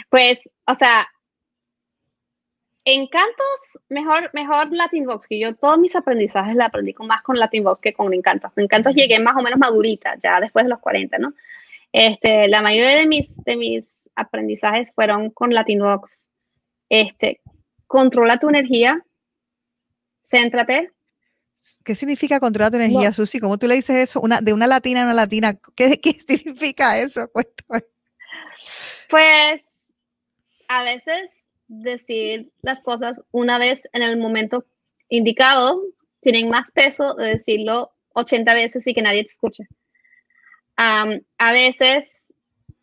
Pues, 0.10 0.50
o 0.66 0.74
sea, 0.74 1.08
Encantos, 2.86 3.80
mejor, 3.88 4.30
mejor 4.34 4.72
Latinbox, 4.72 5.28
que 5.28 5.40
yo 5.40 5.56
todos 5.56 5.78
mis 5.78 5.96
aprendizajes 5.96 6.56
la 6.56 6.66
aprendí 6.66 6.94
con, 6.94 7.08
más 7.08 7.24
con 7.24 7.40
Latinbox 7.40 7.80
que 7.80 7.94
con 7.94 8.14
Encantos. 8.14 8.52
Encantos 8.58 8.94
llegué 8.94 9.20
más 9.20 9.38
o 9.38 9.42
menos 9.42 9.58
madurita, 9.58 10.18
ya 10.22 10.42
después 10.42 10.66
de 10.66 10.70
los 10.70 10.80
40, 10.80 11.18
¿no? 11.18 11.34
Este, 11.94 12.50
la 12.50 12.62
mayoría 12.62 12.98
de 12.98 13.06
mis, 13.06 13.42
de 13.44 13.56
mis 13.56 14.10
aprendizajes 14.16 14.94
fueron 14.94 15.30
con 15.30 15.54
Latinbox. 15.54 16.32
Este, 16.90 17.40
controla 17.88 18.38
tu 18.38 18.50
energía, 18.50 19.02
céntrate. 20.22 20.92
¿Qué 21.86 21.96
significa 21.96 22.42
controlar 22.42 22.72
tu 22.72 22.78
energía, 22.78 23.14
Susi? 23.14 23.40
¿Cómo 23.40 23.58
tú 23.58 23.68
le 23.68 23.76
dices 23.76 23.96
eso? 23.96 24.20
Una, 24.20 24.42
de 24.42 24.52
una 24.52 24.68
latina 24.68 25.02
a 25.02 25.06
una 25.06 25.14
latina. 25.14 25.54
¿Qué, 25.76 26.02
qué 26.02 26.14
significa 26.28 26.98
eso? 26.98 27.32
Pues 29.10 29.62
a 30.68 30.84
veces 30.84 31.43
decir 31.82 32.52
las 32.62 32.82
cosas 32.82 33.24
una 33.32 33.58
vez 33.58 33.88
en 33.94 34.04
el 34.04 34.18
momento 34.18 34.66
indicado, 35.10 35.82
tienen 36.22 36.50
más 36.50 36.72
peso 36.72 37.16
de 37.16 37.30
decirlo 37.30 37.92
80 38.14 38.54
veces 38.54 38.86
y 38.88 38.94
que 38.94 39.02
nadie 39.02 39.24
te 39.24 39.32
escuche. 39.32 39.68
a 40.76 41.52
veces, 41.52 42.34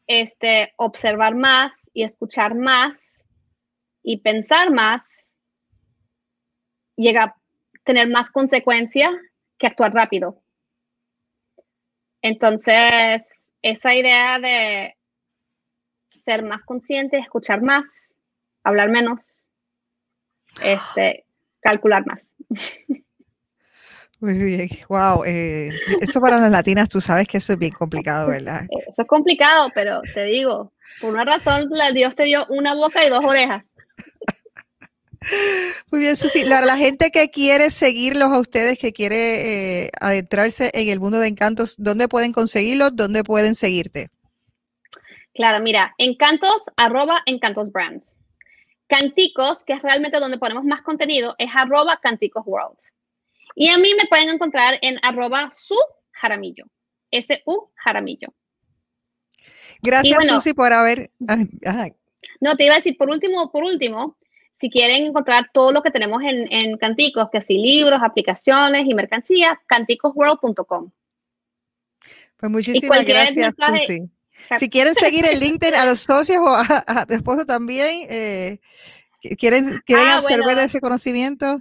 este, 0.06 0.72
observar 0.76 1.34
más 1.34 1.90
y 1.94 2.02
escuchar 2.02 2.54
más 2.54 3.26
y 4.02 4.18
pensar 4.18 4.70
más 4.70 5.36
llega 6.96 7.24
a 7.24 7.36
tener 7.84 8.08
más 8.08 8.30
consecuencia 8.30 9.10
que 9.58 9.66
actuar 9.66 9.92
rápido. 9.92 10.42
Entonces, 12.22 13.52
esa 13.62 13.94
idea 13.94 14.38
de 14.38 14.96
ser 16.12 16.42
más 16.42 16.64
consciente, 16.64 17.18
escuchar 17.18 17.62
más, 17.62 18.14
hablar 18.64 18.90
menos, 18.90 19.48
este, 20.62 21.24
calcular 21.60 22.06
más. 22.06 22.34
Muy 24.20 24.34
bien, 24.34 24.68
wow. 24.88 25.24
Eh, 25.24 25.70
eso 26.02 26.20
para 26.20 26.38
las 26.38 26.50
latinas, 26.50 26.90
tú 26.90 27.00
sabes 27.00 27.26
que 27.26 27.38
eso 27.38 27.54
es 27.54 27.58
bien 27.58 27.72
complicado, 27.72 28.28
¿verdad? 28.28 28.66
Eso 28.88 29.02
es 29.02 29.08
complicado, 29.08 29.70
pero 29.74 30.02
te 30.12 30.24
digo, 30.24 30.72
por 31.00 31.14
una 31.14 31.24
razón, 31.24 31.70
Dios 31.94 32.14
te 32.16 32.24
dio 32.24 32.44
una 32.48 32.74
boca 32.74 33.04
y 33.04 33.08
dos 33.08 33.24
orejas. 33.24 33.70
Muy 35.90 36.00
bien, 36.00 36.16
Susi. 36.16 36.44
La, 36.44 36.60
la, 36.62 36.76
gente 36.76 37.10
que 37.10 37.30
quiere 37.30 37.70
seguirlos 37.70 38.28
a 38.28 38.38
ustedes, 38.38 38.78
que 38.78 38.92
quiere 38.92 39.84
eh, 39.84 39.90
adentrarse 40.00 40.70
en 40.74 40.88
el 40.88 40.98
mundo 40.98 41.18
de 41.18 41.28
encantos, 41.28 41.76
¿dónde 41.78 42.08
pueden 42.08 42.32
conseguirlos? 42.32 42.96
¿Dónde 42.96 43.22
pueden 43.22 43.54
seguirte? 43.54 44.08
Claro, 45.34 45.62
mira, 45.62 45.94
encantos, 45.98 46.64
arroba 46.76 47.22
encantos 47.26 47.70
brands. 47.70 48.19
Canticos, 48.90 49.64
que 49.64 49.72
es 49.72 49.82
realmente 49.82 50.18
donde 50.18 50.36
ponemos 50.36 50.64
más 50.64 50.82
contenido, 50.82 51.36
es 51.38 51.48
arroba 51.54 52.00
canticos 52.02 52.42
world. 52.44 52.76
Y 53.54 53.68
a 53.68 53.78
mí 53.78 53.94
me 53.94 54.08
pueden 54.08 54.28
encontrar 54.28 54.78
en 54.82 54.98
arroba 55.02 55.48
su 55.48 55.76
jaramillo, 56.10 56.64
S-U 57.12 57.70
jaramillo. 57.76 58.34
Gracias, 59.80 60.26
Susi, 60.26 60.54
por 60.54 60.72
haber... 60.72 61.10
No, 62.40 62.56
te 62.56 62.64
iba 62.64 62.74
a 62.74 62.78
decir, 62.78 62.96
por 62.98 63.08
último, 63.08 63.52
por 63.52 63.62
último, 63.62 64.16
si 64.50 64.68
quieren 64.68 65.06
encontrar 65.06 65.50
todo 65.54 65.70
lo 65.70 65.82
que 65.82 65.92
tenemos 65.92 66.20
en, 66.22 66.52
en 66.52 66.76
Canticos, 66.76 67.28
que 67.30 67.40
sí, 67.40 67.58
libros, 67.58 68.00
aplicaciones 68.02 68.86
y 68.86 68.94
mercancía, 68.94 69.60
canticosworld.com. 69.66 70.90
Pues 72.36 72.50
muchísimas 72.50 73.04
gracias, 73.04 73.54
Susi. 73.56 74.10
Si 74.58 74.68
quieren 74.68 74.94
seguir 74.94 75.24
el 75.26 75.40
LinkedIn 75.40 75.74
a 75.74 75.84
los 75.86 76.00
socios 76.00 76.38
o 76.38 76.56
a, 76.56 77.06
tu 77.06 77.14
esposo 77.14 77.44
también, 77.44 78.06
eh, 78.10 78.58
¿quieren, 79.38 79.80
quieren 79.86 80.06
ah, 80.06 80.16
absorber 80.16 80.58
ese 80.58 80.80
conocimiento? 80.80 81.60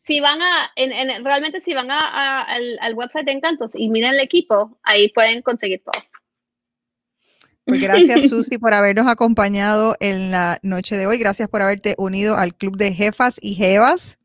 Si 0.00 0.20
van 0.20 0.42
a, 0.42 0.70
en, 0.76 1.24
realmente 1.24 1.60
si 1.60 1.72
van 1.74 1.90
a, 1.90 2.42
al, 2.42 2.78
al, 2.80 2.94
website 2.94 3.26
de 3.26 3.32
Encantos 3.32 3.74
y 3.74 3.88
miran 3.88 4.14
el 4.14 4.20
equipo, 4.20 4.78
ahí 4.82 5.10
pueden 5.10 5.42
conseguir 5.42 5.82
todo. 5.84 6.02
Pues 7.66 7.80
gracias, 7.80 8.24
Susi, 8.28 8.58
por 8.58 8.74
habernos 8.74 9.06
acompañado 9.06 9.96
en 10.00 10.30
la 10.30 10.58
noche 10.62 10.96
de 10.96 11.06
hoy. 11.06 11.18
Gracias 11.18 11.48
por 11.48 11.62
haberte 11.62 11.94
unido 11.98 12.36
al 12.36 12.54
Club 12.54 12.76
de 12.76 12.92
Jefas 12.92 13.38
y 13.40 13.54
Jevas. 13.54 14.18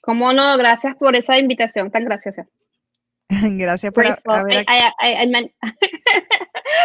Cómo 0.00 0.32
no, 0.32 0.56
gracias 0.56 0.96
por 0.96 1.16
esa 1.16 1.38
invitación 1.38 1.90
tan 1.90 2.04
graciosa. 2.04 2.46
Gracias 3.28 3.92
por 3.92 4.06
haber... 4.06 4.58
I, 4.58 4.64
I, 5.02 5.24
I, 5.24 5.26
meant, 5.26 5.50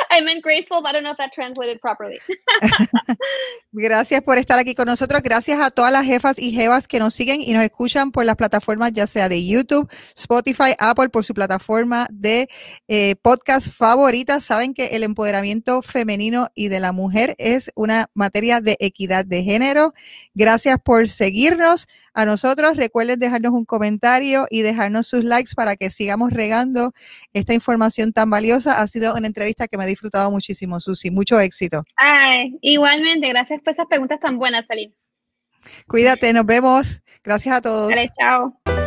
I 0.09 0.21
meant 0.21 0.43
graceful, 0.43 0.81
but 0.81 0.89
I 0.89 0.93
don't 0.93 1.03
know 1.03 1.11
if 1.11 1.17
that 1.17 1.31
translated 1.33 1.79
properly. 1.79 2.19
Gracias 3.71 4.21
por 4.21 4.37
estar 4.37 4.59
aquí 4.59 4.75
con 4.75 4.85
nosotros. 4.85 5.21
Gracias 5.23 5.59
a 5.59 5.71
todas 5.71 5.91
las 5.91 6.05
jefas 6.05 6.37
y 6.39 6.51
jevas 6.51 6.87
que 6.87 6.99
nos 6.99 7.13
siguen 7.13 7.41
y 7.41 7.53
nos 7.53 7.63
escuchan 7.63 8.11
por 8.11 8.25
las 8.25 8.35
plataformas 8.35 8.91
ya 8.93 9.07
sea 9.07 9.29
de 9.29 9.45
YouTube, 9.45 9.89
Spotify, 10.15 10.73
Apple, 10.79 11.09
por 11.09 11.23
su 11.23 11.33
plataforma 11.33 12.07
de 12.11 12.49
eh, 12.87 13.15
podcast 13.21 13.69
favorita. 13.69 14.39
Saben 14.39 14.73
que 14.73 14.87
el 14.87 15.03
empoderamiento 15.03 15.81
femenino 15.81 16.49
y 16.55 16.67
de 16.67 16.79
la 16.79 16.91
mujer 16.91 17.35
es 17.37 17.71
una 17.75 18.07
materia 18.13 18.61
de 18.61 18.77
equidad 18.79 19.25
de 19.25 19.43
género. 19.43 19.93
Gracias 20.33 20.77
por 20.83 21.07
seguirnos 21.07 21.87
a 22.13 22.25
nosotros. 22.25 22.77
Recuerden 22.77 23.19
dejarnos 23.19 23.53
un 23.53 23.65
comentario 23.65 24.45
y 24.49 24.61
dejarnos 24.61 25.07
sus 25.07 25.23
likes 25.23 25.51
para 25.55 25.75
que 25.75 25.89
sigamos 25.89 26.31
regando 26.31 26.93
esta 27.33 27.53
información 27.53 28.13
tan 28.13 28.29
valiosa. 28.29 28.81
Ha 28.81 28.87
sido 28.87 29.13
una 29.15 29.27
entrevista 29.27 29.67
que 29.67 29.77
me 29.77 29.83
ha 29.83 29.87
disfrutado 29.87 30.31
muchísimo, 30.31 30.79
Susi. 30.79 31.11
Mucho 31.11 31.39
éxito. 31.39 31.83
Ay, 31.97 32.57
igualmente, 32.61 33.27
gracias 33.29 33.61
por 33.61 33.71
esas 33.71 33.87
preguntas 33.87 34.19
tan 34.19 34.37
buenas, 34.37 34.65
Salim. 34.65 34.91
Cuídate, 35.87 36.33
nos 36.33 36.45
vemos. 36.45 37.01
Gracias 37.23 37.55
a 37.55 37.61
todos. 37.61 37.91
chao. 38.17 38.80